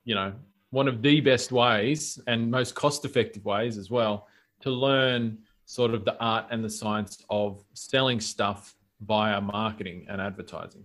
you 0.05 0.15
know 0.15 0.33
one 0.71 0.87
of 0.87 1.01
the 1.01 1.19
best 1.19 1.51
ways 1.51 2.19
and 2.25 2.49
most 2.49 2.73
cost 2.73 3.03
effective 3.05 3.43
ways 3.45 3.77
as 3.77 3.91
well 3.91 4.27
to 4.61 4.69
learn 4.69 5.37
sort 5.65 5.93
of 5.93 6.05
the 6.05 6.17
art 6.19 6.45
and 6.51 6.63
the 6.63 6.69
science 6.69 7.23
of 7.29 7.63
selling 7.73 8.19
stuff 8.19 8.75
via 9.01 9.39
marketing 9.41 10.05
and 10.09 10.21
advertising. 10.21 10.83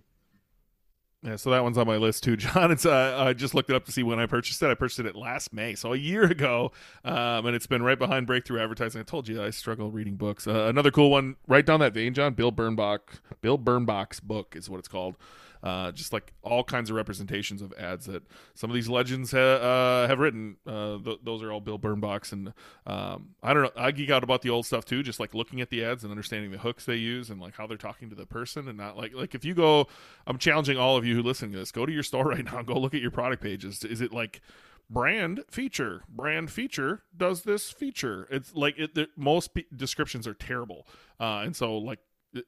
Yeah, 1.23 1.35
so 1.35 1.51
that 1.51 1.65
one's 1.65 1.77
on 1.77 1.89
my 1.89 1.97
list 1.97 2.23
too, 2.23 2.37
John. 2.37 2.71
It's 2.77 2.87
uh, 2.87 3.17
I 3.19 3.33
just 3.33 3.53
looked 3.53 3.69
it 3.69 3.75
up 3.75 3.85
to 3.87 3.93
see 3.93 4.05
when 4.05 4.21
I 4.21 4.27
purchased 4.27 4.63
it. 4.63 4.71
I 4.71 4.75
purchased 4.75 5.01
it 5.01 5.17
last 5.17 5.53
May, 5.53 5.75
so 5.75 5.93
a 5.93 5.97
year 5.97 6.25
ago, 6.25 6.71
um, 7.05 7.47
and 7.47 7.57
it's 7.57 7.67
been 7.67 7.83
right 7.83 7.99
behind 7.99 8.29
Breakthrough 8.29 8.61
Advertising. 8.61 9.01
I 9.01 9.05
told 9.05 9.27
you 9.27 9.43
I 9.43 9.51
struggle 9.51 9.91
reading 9.91 10.15
books. 10.15 10.47
Uh, 10.47 10.67
another 10.67 10.93
cool 10.93 11.11
one, 11.11 11.37
right 11.49 11.67
down 11.67 11.81
that 11.81 11.95
vein, 11.95 12.15
John. 12.15 12.35
Bill 12.35 12.53
Bernbach, 12.53 13.01
Bill 13.41 13.59
Bernbach's 13.59 14.21
book 14.21 14.55
is 14.55 14.71
what 14.71 14.79
it's 14.79 14.89
called 14.89 15.17
uh, 15.63 15.93
just 15.93 16.13
like 16.13 16.33
all 16.43 16.65
kinds 16.65 16.91
of 16.91 16.97
representations 16.97 17.63
of 17.63 17.73
ads 17.79 18.07
that 18.07 18.23
some 18.55 18.71
of 18.71 18.75
these 18.75 18.89
legends 18.89 19.33
ha- 19.33 19.39
uh, 19.39 20.09
have 20.09 20.19
written. 20.19 20.57
Uh, 20.67 20.99
th- 20.99 21.21
those 21.23 21.43
are 21.43 21.53
all 21.53 21.61
Bill 21.61 21.79
Bernbach's, 21.79 22.33
and 22.33 22.53
um, 22.87 23.31
I 23.43 23.55
don't 23.55 23.63
know. 23.65 23.71
I 23.77 23.91
geek 23.91 24.11
out 24.11 24.25
about 24.25 24.43
the 24.43 24.51
old 24.51 24.67
stuff 24.67 24.85
too, 24.85 25.03
just 25.03 25.21
like 25.21 25.35
looking 25.35 25.61
at 25.61 25.71
the 25.71 25.85
ads 25.85 26.05
and 26.05 26.11
understanding 26.11 26.51
the 26.51 26.59
hooks 26.59 26.85
they 26.85 26.97
use 26.97 27.31
and 27.31 27.41
like 27.41 27.57
how 27.57 27.67
they're 27.67 27.77
talking 27.77 28.11
to 28.11 28.17
the 28.17 28.27
person, 28.27 28.69
and 28.69 28.79
not 28.79 28.97
like 28.97 29.15
like 29.15 29.35
if 29.35 29.45
you 29.45 29.55
go, 29.55 29.87
I'm 30.27 30.39
challenging 30.39 30.79
all 30.79 30.97
of 30.97 31.05
you 31.05 31.15
who 31.15 31.23
listen 31.23 31.53
to 31.53 31.59
this, 31.59 31.73
go 31.73 31.87
to 31.87 31.93
your 31.93 32.03
store 32.03 32.25
right 32.29 32.45
now 32.45 32.63
go 32.63 32.79
look 32.79 32.95
at 32.95 33.01
your 33.01 33.11
product 33.11 33.43
pages. 33.43 33.85
Is 33.85 34.01
it 34.01 34.13
like 34.13 34.41
brand 34.89 35.43
feature 35.51 36.03
brand 36.09 36.51
feature 36.51 37.03
does 37.17 37.43
this 37.43 37.71
feature 37.73 38.29
it's 38.31 38.55
like 38.55 38.79
it, 38.79 38.95
the, 38.95 39.09
most 39.17 39.53
p- 39.53 39.67
descriptions 39.75 40.29
are 40.29 40.35
terrible 40.35 40.87
uh, 41.19 41.43
and 41.45 41.57
so 41.57 41.77
like 41.77 41.99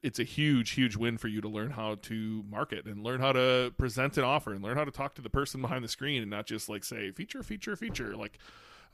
it's 0.03 0.19
a 0.19 0.25
huge 0.25 0.71
huge 0.71 0.97
win 0.97 1.19
for 1.19 1.29
you 1.29 1.41
to 1.41 1.49
learn 1.49 1.71
how 1.71 1.97
to 1.97 2.45
market 2.49 2.87
and 2.87 3.03
learn 3.03 3.21
how 3.21 3.33
to 3.33 3.73
present 3.79 4.17
an 4.17 4.25
offer 4.25 4.53
and 4.53 4.63
learn 4.63 4.77
how 4.77 4.85
to 4.85 4.91
talk 4.91 5.15
to 5.15 5.23
the 5.23 5.31
person 5.31 5.61
behind 5.61 5.85
the 5.85 5.89
screen 5.89 6.23
and 6.23 6.31
not 6.31 6.47
just 6.47 6.69
like 6.69 6.85
say 6.85 7.11
feature 7.11 7.43
feature 7.43 7.77
feature 7.77 8.17
like 8.17 8.39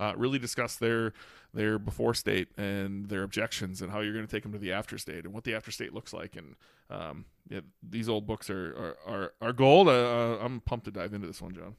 uh, 0.01 0.13
really 0.17 0.39
discuss 0.39 0.77
their 0.77 1.13
their 1.53 1.79
before 1.79 2.15
state 2.15 2.49
and 2.59 3.09
their 3.09 3.23
objections 3.23 3.81
and 3.81 3.93
how 3.93 4.01
you're 4.01 4.13
going 4.13 4.27
to 4.27 4.31
take 4.31 4.43
them 4.43 4.53
to 4.53 4.59
the 4.59 4.73
after 4.73 4.99
state 4.99 5.25
and 5.25 5.33
what 5.33 5.45
the 5.45 5.55
after 5.55 5.71
state 5.71 5.95
looks 5.95 6.13
like 6.13 6.35
and 6.37 6.57
um, 6.91 7.25
yeah, 7.49 7.61
these 7.83 8.09
old 8.09 8.27
books 8.27 8.51
are 8.51 8.75
are 8.77 8.97
are, 9.07 9.33
are 9.41 9.53
gold. 9.53 9.89
Uh, 9.89 9.93
uh 9.93 10.39
I'm 10.43 10.61
pumped 10.61 10.87
to 10.87 10.91
dive 10.91 11.15
into 11.15 11.27
this 11.27 11.41
one, 11.41 11.55
John. 11.55 11.77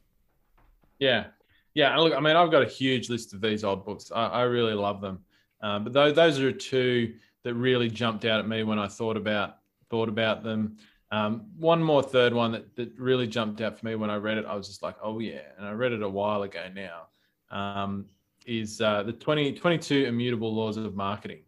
Yeah, 0.99 1.25
yeah. 1.73 1.97
Look, 1.97 2.13
I 2.13 2.19
mean, 2.19 2.35
I've 2.35 2.51
got 2.51 2.63
a 2.63 2.67
huge 2.67 3.09
list 3.09 3.33
of 3.33 3.41
these 3.41 3.63
old 3.63 3.85
books. 3.85 4.11
I, 4.13 4.27
I 4.27 4.41
really 4.43 4.73
love 4.73 5.01
them, 5.01 5.19
uh, 5.61 5.79
but 5.79 5.93
those 5.93 6.15
those 6.15 6.39
are 6.39 6.51
two 6.51 7.13
that 7.45 7.53
really 7.53 7.89
jumped 7.89 8.25
out 8.25 8.39
at 8.39 8.47
me 8.47 8.63
when 8.63 8.79
I 8.79 8.87
thought 8.87 9.15
about 9.15 9.57
thought 9.89 10.09
about 10.09 10.43
them. 10.43 10.77
Um, 11.11 11.45
one 11.57 11.81
more 11.81 12.01
third 12.01 12.33
one 12.33 12.51
that, 12.53 12.75
that 12.75 12.99
really 12.99 13.27
jumped 13.27 13.61
out 13.61 13.77
for 13.77 13.85
me 13.85 13.93
when 13.93 14.09
I 14.09 14.15
read 14.15 14.39
it, 14.39 14.45
I 14.47 14.55
was 14.55 14.67
just 14.67 14.81
like, 14.81 14.95
oh 15.01 15.19
yeah, 15.19 15.41
and 15.57 15.65
I 15.65 15.71
read 15.71 15.91
it 15.91 16.01
a 16.01 16.09
while 16.09 16.41
ago 16.41 16.65
now. 16.73 17.07
Um, 17.51 18.07
is 18.47 18.81
uh, 18.81 19.03
the 19.03 19.13
20, 19.13 19.53
22 19.53 20.05
Immutable 20.05 20.53
Laws 20.53 20.77
of 20.77 20.95
Marketing 20.95 21.43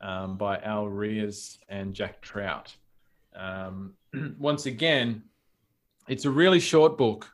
um, 0.00 0.36
by 0.36 0.58
Al 0.58 0.88
Ries 0.88 1.58
and 1.68 1.94
Jack 1.94 2.20
Trout. 2.20 2.74
Um, 3.34 3.94
once 4.38 4.66
again, 4.66 5.22
it's 6.08 6.24
a 6.24 6.30
really 6.30 6.60
short 6.60 6.98
book. 6.98 7.30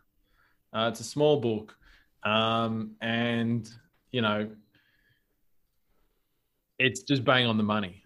Uh, 0.73 0.91
it's 0.91 1.01
a 1.01 1.05
small 1.05 1.41
book, 1.41 1.75
um, 2.25 2.93
and 3.01 3.71
you 4.13 4.21
know 4.21 4.51
it's 6.79 7.03
just 7.03 7.25
bang 7.25 7.47
on 7.47 7.57
the 7.57 7.63
money. 7.63 8.03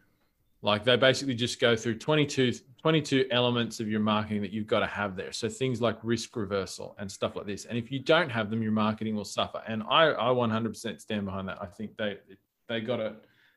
Like 0.62 0.84
they 0.84 0.96
basically 0.96 1.34
just 1.34 1.58
go 1.58 1.74
through 1.74 1.98
22, 1.98 2.52
22 2.82 3.26
elements 3.30 3.80
of 3.80 3.88
your 3.88 4.00
marketing 4.00 4.42
that 4.42 4.52
you've 4.52 4.66
got 4.66 4.80
to 4.80 4.86
have 4.86 5.16
there. 5.16 5.32
So 5.32 5.48
things 5.48 5.80
like 5.80 5.98
risk 6.02 6.36
reversal 6.36 6.94
and 6.98 7.10
stuff 7.10 7.34
like 7.34 7.46
this. 7.46 7.64
And 7.64 7.78
if 7.78 7.90
you 7.90 7.98
don't 7.98 8.28
have 8.30 8.50
them, 8.50 8.62
your 8.62 8.72
marketing 8.72 9.16
will 9.16 9.24
suffer. 9.24 9.62
And 9.66 9.82
I, 9.84 10.10
I 10.10 10.28
100% 10.28 11.00
stand 11.00 11.24
behind 11.24 11.48
that. 11.48 11.58
I 11.60 11.66
think 11.66 11.96
they 11.96 12.18
they 12.68 12.80
got 12.80 13.00
it 13.00 13.14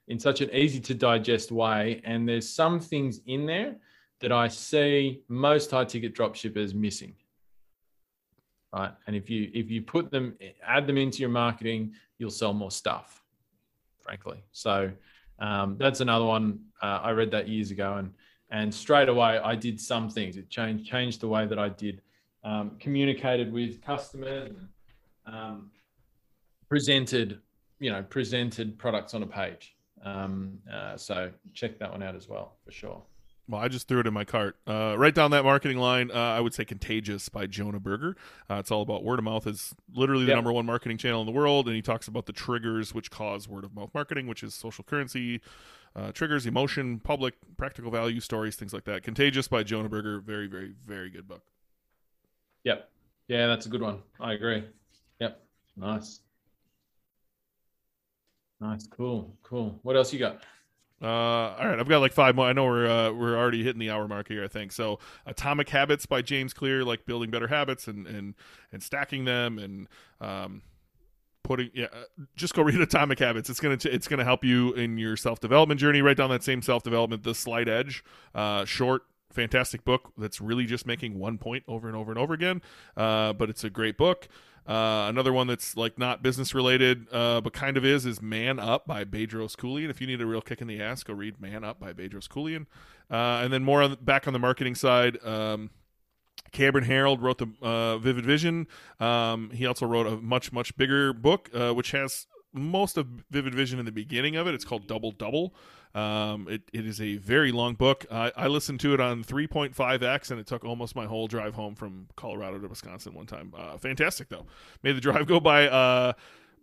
in 0.08 0.20
such 0.20 0.42
an 0.42 0.50
easy 0.54 0.80
to 0.80 0.94
digest 0.94 1.52
way. 1.52 2.02
And 2.04 2.28
there's 2.28 2.50
some 2.50 2.80
things 2.80 3.20
in 3.28 3.46
there 3.46 3.76
that 4.22 4.32
I 4.32 4.48
see 4.48 5.22
most 5.28 5.72
high 5.72 5.86
ticket 5.86 6.16
drop 6.16 6.36
shippers 6.36 6.74
missing. 6.74 7.16
Right. 8.74 8.92
And 9.08 9.16
if 9.16 9.30
you 9.30 9.52
if 9.54 9.70
you 9.70 9.82
put 9.82 10.10
them 10.10 10.38
add 10.66 10.88
them 10.88 10.98
into 10.98 11.20
your 11.20 11.30
marketing, 11.30 11.94
you'll 12.18 12.32
sell 12.32 12.54
more 12.54 12.72
stuff 12.72 13.23
frankly. 14.04 14.44
So 14.52 14.92
um, 15.40 15.78
that's 15.80 16.02
another 16.02 16.26
one. 16.26 16.60
Uh, 16.82 17.00
I 17.04 17.12
read 17.12 17.32
that 17.32 17.48
years 17.48 17.72
ago, 17.72 17.96
and 17.96 18.14
and 18.52 18.74
straight 18.74 19.10
away 19.10 19.40
I 19.40 19.56
did 19.56 19.80
some 19.80 20.10
things. 20.10 20.38
It 20.38 20.50
changed 20.50 20.86
changed 20.86 21.22
the 21.22 21.28
way 21.28 21.46
that 21.46 21.58
I 21.58 21.70
did 21.70 22.02
um, 22.44 22.72
communicated 22.80 23.52
with 23.52 23.82
customers, 23.82 24.52
um, 25.26 25.72
presented 26.70 27.40
you 27.80 27.92
know 27.92 28.04
presented 28.04 28.78
products 28.78 29.14
on 29.14 29.24
a 29.24 29.28
page. 29.28 29.76
Um, 30.04 30.60
uh, 30.72 30.98
so 30.98 31.32
check 31.54 31.80
that 31.80 31.90
one 31.92 32.04
out 32.04 32.16
as 32.16 32.28
well 32.28 32.58
for 32.66 32.72
sure. 32.72 33.02
Well, 33.48 33.62
I 33.62 33.68
just 33.68 33.88
threw 33.88 34.00
it 34.00 34.08
in 34.08 34.14
my 34.14 34.24
cart. 34.24 34.56
Uh, 34.66 34.96
right 34.98 35.14
down 35.14 35.32
that 35.32 35.44
marketing 35.44 35.78
line, 35.78 36.10
uh, 36.12 36.14
I 36.16 36.40
would 36.40 36.54
say 36.54 36.64
"Contagious" 36.66 37.28
by 37.30 37.46
Jonah 37.46 37.80
Berger. 37.80 38.16
Uh, 38.50 38.56
it's 38.56 38.72
all 38.72 38.82
about 38.82 39.04
word 39.04 39.20
of 39.20 39.26
mouth. 39.26 39.46
is 39.48 39.74
literally 39.94 40.24
the 40.26 40.30
Yep. 40.30 40.38
number 40.38 40.54
one 40.54 40.66
marketing 40.66 40.98
channel 40.98 41.20
in 41.22 41.26
the 41.26 41.32
world, 41.34 41.68
and 41.68 41.76
he 41.76 41.82
talks 41.82 42.08
about 42.08 42.26
the 42.26 42.34
triggers 42.34 42.94
which 42.94 43.12
cause 43.12 43.48
word 43.48 43.64
of 43.66 43.74
mouth 43.76 43.92
marketing, 43.94 44.28
which 44.28 44.44
is 44.44 44.54
social 44.54 44.84
currency, 44.84 45.42
uh, 45.96 46.12
triggers, 46.14 46.46
emotion, 46.46 47.00
public, 47.00 47.36
practical 47.58 47.92
value, 47.92 48.20
stories, 48.20 48.56
things 48.56 48.74
like 48.74 48.86
that. 48.86 49.04
"Contagious" 49.04 49.48
by 49.48 49.62
Jonah 49.64 49.90
Berger. 49.90 50.20
Very, 50.20 50.48
very, 50.48 50.74
very 50.86 51.10
good 51.10 51.28
book. 51.28 51.44
Yep. 52.64 52.90
Yeah, 53.28 53.48
that's 53.48 53.66
a 53.66 53.70
good 53.70 53.82
one. 53.82 54.02
I 54.20 54.34
agree. 54.34 54.64
Yep. 55.20 55.42
Nice. 55.76 56.22
Nice. 58.62 58.88
Cool. 58.88 59.36
Cool. 59.44 59.80
What 59.84 59.96
else 59.98 60.14
you 60.14 60.20
got? 60.20 60.42
Uh, 61.04 61.08
all 61.60 61.68
right, 61.68 61.80
I've 61.80 61.90
got 61.90 62.00
like 62.00 62.14
five 62.14 62.34
more. 62.36 62.46
I 62.48 62.54
know 62.54 62.64
we're 62.64 62.88
uh, 62.88 63.12
we're 63.12 63.38
already 63.38 63.62
hitting 63.62 63.80
the 63.80 63.90
hour 63.90 64.08
mark 64.08 64.30
here. 64.30 64.44
I 64.44 64.48
think 64.48 64.72
so. 64.72 65.00
Atomic 65.26 65.68
Habits 65.68 66.06
by 66.06 66.22
James 66.22 66.54
Clear, 66.54 66.86
like 66.86 67.06
building 67.06 67.30
better 67.30 67.48
habits 67.48 67.88
and 67.88 68.08
and 68.08 68.36
and 68.72 68.82
stacking 68.82 69.26
them 69.26 69.60
and 69.60 69.90
um, 70.22 70.62
putting 71.44 71.72
yeah. 71.74 71.88
uh, 71.94 72.04
Just 72.38 72.54
go 72.54 72.62
read 72.64 72.80
Atomic 72.80 73.20
Habits. 73.20 73.50
It's 73.50 73.60
gonna 73.60 73.78
it's 73.84 74.08
gonna 74.08 74.24
help 74.24 74.46
you 74.46 74.72
in 74.74 74.98
your 74.98 75.18
self 75.18 75.42
development 75.42 75.80
journey. 75.80 76.02
Right 76.02 76.16
down 76.16 76.30
that 76.30 76.44
same 76.44 76.62
self 76.62 76.84
development. 76.84 77.24
The 77.24 77.36
Slight 77.36 77.68
Edge, 77.68 78.04
uh, 78.34 78.64
short. 78.66 79.04
Fantastic 79.32 79.84
book 79.84 80.14
that's 80.16 80.40
really 80.40 80.66
just 80.66 80.86
making 80.86 81.18
one 81.18 81.40
point 81.40 81.64
over 81.68 81.88
and 81.88 81.98
over 81.98 82.12
and 82.12 82.20
over 82.20 82.36
again. 82.36 82.62
Uh, 82.96 83.34
but 83.34 83.50
it's 83.50 83.64
a 83.64 83.70
great 83.70 83.98
book. 83.98 84.28
Uh, 84.68 85.08
another 85.10 85.34
one 85.34 85.48
that's 85.48 85.76
like 85.76 86.00
not 86.00 86.24
business 86.24 86.56
related, 86.56 87.08
uh, 87.12 87.42
but 87.42 87.52
kind 87.54 87.76
of 87.76 87.84
is, 87.84 88.06
is 88.06 88.22
Man 88.22 88.60
Up 88.60 88.88
by 88.88 89.04
Bedros 89.04 89.56
Keuilian. 89.56 89.90
If 89.90 90.00
you 90.00 90.08
need 90.08 90.22
a 90.22 90.26
real 90.26 90.42
kick 90.42 90.62
in 90.62 90.68
the 90.68 90.82
ass, 90.82 91.04
go 91.04 91.14
read 91.14 91.42
Man 91.42 91.64
Up 91.64 91.80
by 91.80 91.92
Bedros 91.92 92.28
Keuilian. 92.28 92.66
Uh, 93.12 93.44
and 93.44 93.52
then 93.52 93.64
more 93.64 93.82
on, 93.82 93.98
back 94.02 94.26
on 94.26 94.34
the 94.34 94.40
marketing 94.40 94.76
side, 94.76 95.24
um, 95.26 95.70
Cameron 96.52 96.86
Herold 96.86 97.22
wrote 97.22 97.40
the 97.40 97.52
uh, 97.62 97.98
Vivid 97.98 98.26
Vision. 98.26 98.68
Um, 99.00 99.50
he 99.52 99.66
also 99.66 99.86
wrote 99.86 100.08
a 100.08 100.18
much 100.18 100.54
much 100.54 100.76
bigger 100.78 101.12
book, 101.12 101.50
uh, 101.54 101.74
which 101.74 101.92
has 101.92 102.28
most 102.54 102.98
of 102.98 103.08
Vivid 103.32 103.54
Vision 103.54 103.80
in 103.80 103.86
the 103.86 103.92
beginning 103.92 104.36
of 104.36 104.48
it. 104.48 104.54
It's 104.54 104.64
called 104.66 104.88
Double 104.88 105.12
Double. 105.12 105.54
Um, 105.96 106.48
it, 106.50 106.64
it 106.74 106.88
is 106.88 107.00
a 107.00 107.18
very 107.18 107.52
long 107.52 107.76
book. 107.76 108.06
I 108.12 108.32
I 108.36 108.48
listened 108.48 108.80
to 108.82 108.94
it 108.94 109.00
on 109.00 109.24
3.5x, 109.24 110.32
and 110.32 110.40
it 110.40 110.48
took 110.48 110.66
almost 110.66 110.96
my 110.96 111.06
whole 111.06 111.28
drive 111.28 111.54
home 111.54 111.76
from 111.76 112.08
Colorado 112.16 112.60
to 112.60 112.68
Wisconsin 112.68 113.14
one 113.14 113.28
time. 113.28 113.54
Uh, 113.56 113.78
fantastic 113.78 114.30
though, 114.30 114.46
made 114.82 114.96
the 114.96 115.02
drive 115.02 115.28
go 115.28 115.40
by 115.40 115.68
uh, 115.68 116.14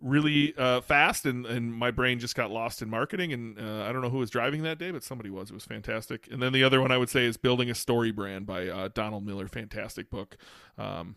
really 0.01 0.53
uh, 0.57 0.81
fast, 0.81 1.25
and 1.25 1.45
and 1.45 1.73
my 1.73 1.91
brain 1.91 2.19
just 2.19 2.35
got 2.35 2.51
lost 2.51 2.81
in 2.81 2.89
marketing. 2.89 3.31
And 3.31 3.57
uh, 3.57 3.83
I 3.83 3.93
don't 3.93 4.01
know 4.01 4.09
who 4.09 4.17
was 4.17 4.29
driving 4.29 4.63
that 4.63 4.77
day, 4.77 4.91
but 4.91 5.03
somebody 5.03 5.29
was. 5.29 5.49
It 5.49 5.53
was 5.53 5.65
fantastic. 5.65 6.27
And 6.29 6.41
then 6.41 6.51
the 6.51 6.63
other 6.63 6.81
one 6.81 6.91
I 6.91 6.97
would 6.97 7.09
say 7.09 7.25
is 7.25 7.37
Building 7.37 7.69
a 7.69 7.75
Story 7.75 8.11
Brand 8.11 8.45
by 8.45 8.67
uh, 8.67 8.89
Donald 8.93 9.25
Miller. 9.25 9.47
Fantastic 9.47 10.09
book. 10.09 10.35
Um, 10.77 11.15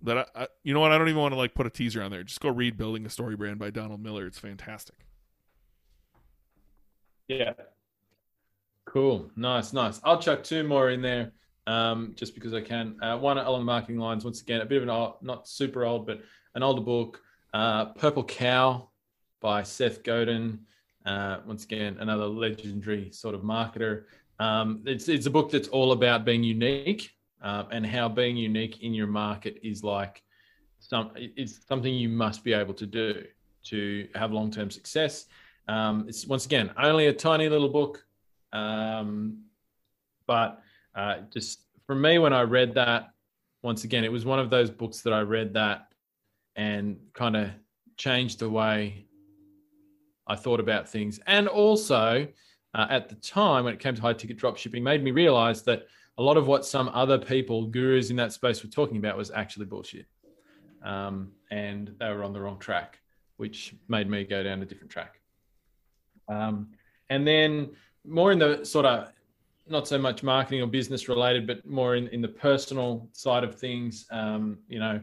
that 0.00 0.18
I, 0.18 0.26
I, 0.34 0.46
you 0.64 0.72
know 0.72 0.80
what 0.80 0.92
I 0.92 0.98
don't 0.98 1.08
even 1.08 1.20
want 1.20 1.32
to 1.32 1.38
like 1.38 1.54
put 1.54 1.66
a 1.66 1.70
teaser 1.70 2.02
on 2.02 2.10
there. 2.10 2.22
Just 2.22 2.40
go 2.40 2.48
read 2.48 2.78
Building 2.78 3.04
a 3.04 3.10
Story 3.10 3.36
Brand 3.36 3.58
by 3.58 3.70
Donald 3.70 4.02
Miller. 4.02 4.26
It's 4.26 4.38
fantastic. 4.38 4.96
Yeah. 7.28 7.52
Cool. 8.84 9.30
Nice, 9.36 9.72
nice. 9.72 10.00
I'll 10.04 10.20
chuck 10.20 10.44
two 10.44 10.64
more 10.64 10.90
in 10.90 11.02
there 11.02 11.32
um, 11.66 12.12
just 12.16 12.34
because 12.34 12.52
I 12.52 12.60
can. 12.60 12.96
Uh, 13.02 13.16
one 13.18 13.38
along 13.38 13.60
the 13.60 13.64
marketing 13.64 13.98
lines, 13.98 14.24
once 14.24 14.42
again, 14.42 14.60
a 14.60 14.66
bit 14.66 14.78
of 14.78 14.82
an 14.82 14.90
old, 14.90 15.14
not 15.22 15.48
super 15.48 15.84
old, 15.84 16.06
but 16.06 16.20
an 16.54 16.62
older 16.62 16.82
book, 16.82 17.20
uh, 17.54 17.86
Purple 17.86 18.24
Cow 18.24 18.90
by 19.40 19.62
Seth 19.62 20.02
Godin. 20.02 20.60
Uh, 21.06 21.38
once 21.46 21.64
again, 21.64 21.96
another 22.00 22.26
legendary 22.26 23.10
sort 23.12 23.34
of 23.34 23.42
marketer. 23.42 24.04
Um, 24.38 24.82
it's, 24.86 25.08
it's 25.08 25.26
a 25.26 25.30
book 25.30 25.50
that's 25.50 25.68
all 25.68 25.92
about 25.92 26.24
being 26.24 26.44
unique 26.44 27.10
uh, 27.42 27.64
and 27.70 27.84
how 27.86 28.08
being 28.08 28.36
unique 28.36 28.82
in 28.82 28.94
your 28.94 29.06
market 29.06 29.58
is 29.62 29.82
like 29.82 30.22
some, 30.78 31.10
it's 31.16 31.66
something 31.66 31.92
you 31.94 32.08
must 32.08 32.44
be 32.44 32.52
able 32.52 32.74
to 32.74 32.86
do 32.86 33.24
to 33.64 34.08
have 34.14 34.32
long 34.32 34.50
term 34.50 34.70
success. 34.70 35.26
Um, 35.68 36.06
it's 36.08 36.26
once 36.26 36.46
again 36.46 36.70
only 36.76 37.06
a 37.06 37.12
tiny 37.12 37.48
little 37.48 37.68
book, 37.68 38.04
um, 38.52 39.44
but 40.26 40.60
uh, 40.94 41.18
just 41.32 41.60
for 41.86 41.94
me, 41.94 42.18
when 42.18 42.32
I 42.32 42.42
read 42.42 42.74
that, 42.74 43.10
once 43.62 43.84
again, 43.84 44.04
it 44.04 44.12
was 44.12 44.24
one 44.24 44.38
of 44.38 44.50
those 44.50 44.70
books 44.70 45.00
that 45.02 45.12
I 45.12 45.20
read 45.20 45.54
that 45.54 45.92
and 46.56 46.98
kind 47.14 47.36
of 47.36 47.50
changed 47.96 48.40
the 48.40 48.50
way 48.50 49.06
I 50.26 50.36
thought 50.36 50.60
about 50.60 50.88
things. 50.88 51.20
And 51.26 51.48
also, 51.48 52.26
uh, 52.74 52.86
at 52.90 53.08
the 53.08 53.14
time 53.16 53.64
when 53.64 53.74
it 53.74 53.80
came 53.80 53.94
to 53.94 54.02
high 54.02 54.12
ticket 54.12 54.36
drop 54.36 54.56
shipping, 54.56 54.82
made 54.82 55.02
me 55.02 55.10
realize 55.10 55.62
that 55.62 55.86
a 56.18 56.22
lot 56.22 56.36
of 56.36 56.46
what 56.46 56.66
some 56.66 56.90
other 56.92 57.18
people, 57.18 57.66
gurus 57.66 58.10
in 58.10 58.16
that 58.16 58.32
space, 58.32 58.62
were 58.62 58.70
talking 58.70 58.96
about 58.96 59.16
was 59.16 59.30
actually 59.30 59.66
bullshit. 59.66 60.06
Um, 60.84 61.32
and 61.50 61.94
they 61.98 62.08
were 62.08 62.24
on 62.24 62.32
the 62.32 62.40
wrong 62.40 62.58
track, 62.58 62.98
which 63.36 63.74
made 63.88 64.10
me 64.10 64.24
go 64.24 64.42
down 64.42 64.60
a 64.62 64.66
different 64.66 64.90
track. 64.90 65.21
Um, 66.28 66.68
and 67.10 67.26
then 67.26 67.70
more 68.04 68.32
in 68.32 68.38
the 68.38 68.64
sort 68.64 68.86
of 68.86 69.12
not 69.68 69.86
so 69.86 69.98
much 69.98 70.22
marketing 70.22 70.62
or 70.62 70.66
business 70.66 71.08
related, 71.08 71.46
but 71.46 71.64
more 71.66 71.96
in, 71.96 72.08
in 72.08 72.20
the 72.20 72.28
personal 72.28 73.08
side 73.12 73.44
of 73.44 73.54
things. 73.54 74.06
Um, 74.10 74.58
you 74.68 74.80
know, 74.80 75.00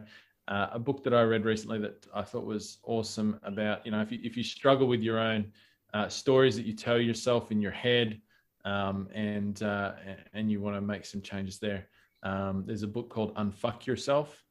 uh, 0.47 0.67
a 0.73 0.79
book 0.79 1.03
that 1.03 1.13
I 1.13 1.21
read 1.21 1.45
recently 1.45 1.79
that 1.79 2.05
I 2.13 2.23
thought 2.23 2.45
was 2.45 2.79
awesome 2.83 3.39
about, 3.43 3.85
you 3.85 3.91
know, 3.91 4.01
if 4.01 4.11
you, 4.11 4.19
if 4.23 4.35
you 4.35 4.43
struggle 4.43 4.87
with 4.87 5.01
your 5.01 5.19
own 5.19 5.51
uh, 5.93 6.07
stories 6.07 6.55
that 6.55 6.65
you 6.65 6.73
tell 6.73 6.99
yourself 6.99 7.51
in 7.51 7.61
your 7.61 7.71
head 7.71 8.19
um, 8.65 9.07
and, 9.13 9.63
uh, 9.63 9.93
and 10.33 10.51
you 10.51 10.59
want 10.59 10.75
to 10.75 10.81
make 10.81 11.05
some 11.05 11.21
changes 11.21 11.59
there, 11.59 11.87
um, 12.23 12.63
there's 12.65 12.83
a 12.83 12.87
book 12.87 13.09
called 13.09 13.33
Unfuck 13.35 13.85
Yourself, 13.85 14.43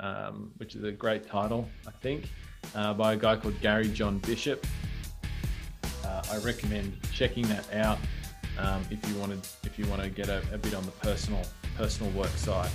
um, 0.00 0.52
which 0.56 0.74
is 0.74 0.84
a 0.84 0.92
great 0.92 1.26
title, 1.26 1.68
I 1.86 1.90
think, 1.90 2.30
uh, 2.74 2.94
by 2.94 3.12
a 3.12 3.16
guy 3.16 3.36
called 3.36 3.60
Gary 3.60 3.88
John 3.88 4.18
Bishop. 4.18 4.66
Uh, 6.14 6.22
I 6.30 6.36
recommend 6.38 6.96
checking 7.12 7.46
that 7.48 7.72
out 7.74 7.98
um, 8.58 8.84
if 8.90 9.08
you 9.08 9.18
wanted 9.18 9.40
if 9.64 9.78
you 9.78 9.86
want 9.86 10.00
to 10.02 10.08
get 10.08 10.28
a, 10.28 10.42
a 10.52 10.58
bit 10.58 10.74
on 10.74 10.84
the 10.84 10.92
personal 10.92 11.42
personal 11.76 12.12
work 12.12 12.30
side. 12.30 12.70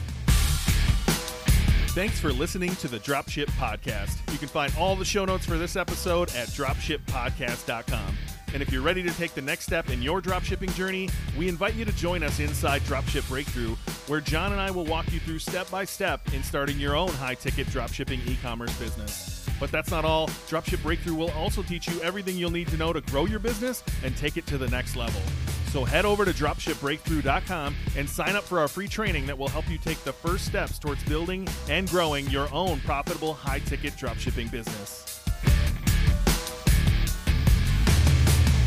Thanks 1.93 2.19
for 2.19 2.31
listening 2.33 2.75
to 2.77 2.87
the 2.87 2.99
Dropship 2.99 3.47
Podcast. 3.51 4.17
You 4.31 4.37
can 4.37 4.47
find 4.47 4.73
all 4.77 4.95
the 4.95 5.05
show 5.05 5.25
notes 5.25 5.45
for 5.45 5.57
this 5.57 5.75
episode 5.75 6.29
at 6.35 6.49
dropshippodcast.com. 6.49 8.17
And 8.53 8.61
if 8.61 8.71
you're 8.71 8.81
ready 8.81 9.03
to 9.03 9.11
take 9.11 9.33
the 9.33 9.41
next 9.41 9.65
step 9.65 9.89
in 9.89 10.01
your 10.01 10.21
dropshipping 10.21 10.73
journey, 10.75 11.09
we 11.37 11.47
invite 11.47 11.75
you 11.75 11.85
to 11.85 11.95
join 11.95 12.23
us 12.23 12.39
inside 12.39 12.81
Dropship 12.83 13.21
Breakthru, 13.23 13.75
where 14.09 14.21
Jon 14.21 14.51
and 14.51 14.61
I 14.61 14.71
will 14.71 14.85
walk 14.85 15.11
you 15.13 15.19
through 15.19 15.39
step 15.39 15.69
by 15.69 15.85
step 15.85 16.33
in 16.33 16.43
starting 16.43 16.79
your 16.79 16.95
own 16.95 17.09
high 17.09 17.35
ticket 17.35 17.67
dropshipping 17.67 18.25
e 18.27 18.37
commerce 18.41 18.77
business. 18.79 19.48
But 19.59 19.71
that's 19.71 19.91
not 19.91 20.05
all. 20.05 20.27
Dropship 20.47 20.77
Breakthru 20.77 21.15
will 21.17 21.31
also 21.31 21.61
teach 21.61 21.87
you 21.87 22.01
everything 22.01 22.37
you'll 22.37 22.51
need 22.51 22.67
to 22.69 22.77
know 22.77 22.93
to 22.93 23.01
grow 23.01 23.25
your 23.25 23.39
business 23.39 23.83
and 24.03 24.15
take 24.15 24.37
it 24.37 24.45
to 24.47 24.57
the 24.57 24.67
next 24.69 24.95
level. 24.95 25.21
So 25.69 25.85
head 25.85 26.05
over 26.05 26.25
to 26.25 26.31
dropshipbreakthru.com 26.31 27.75
and 27.95 28.09
sign 28.09 28.35
up 28.35 28.43
for 28.43 28.59
our 28.59 28.67
free 28.67 28.87
training 28.87 29.27
that 29.27 29.37
will 29.37 29.49
help 29.49 29.69
you 29.69 29.77
take 29.77 29.99
the 30.03 30.13
first 30.13 30.45
steps 30.45 30.79
towards 30.79 31.03
building 31.03 31.47
and 31.69 31.87
growing 31.89 32.27
your 32.29 32.51
own 32.51 32.79
profitable 32.81 33.33
high 33.33 33.59
ticket 33.59 33.93
dropshipping 33.93 34.49
business. 34.49 35.18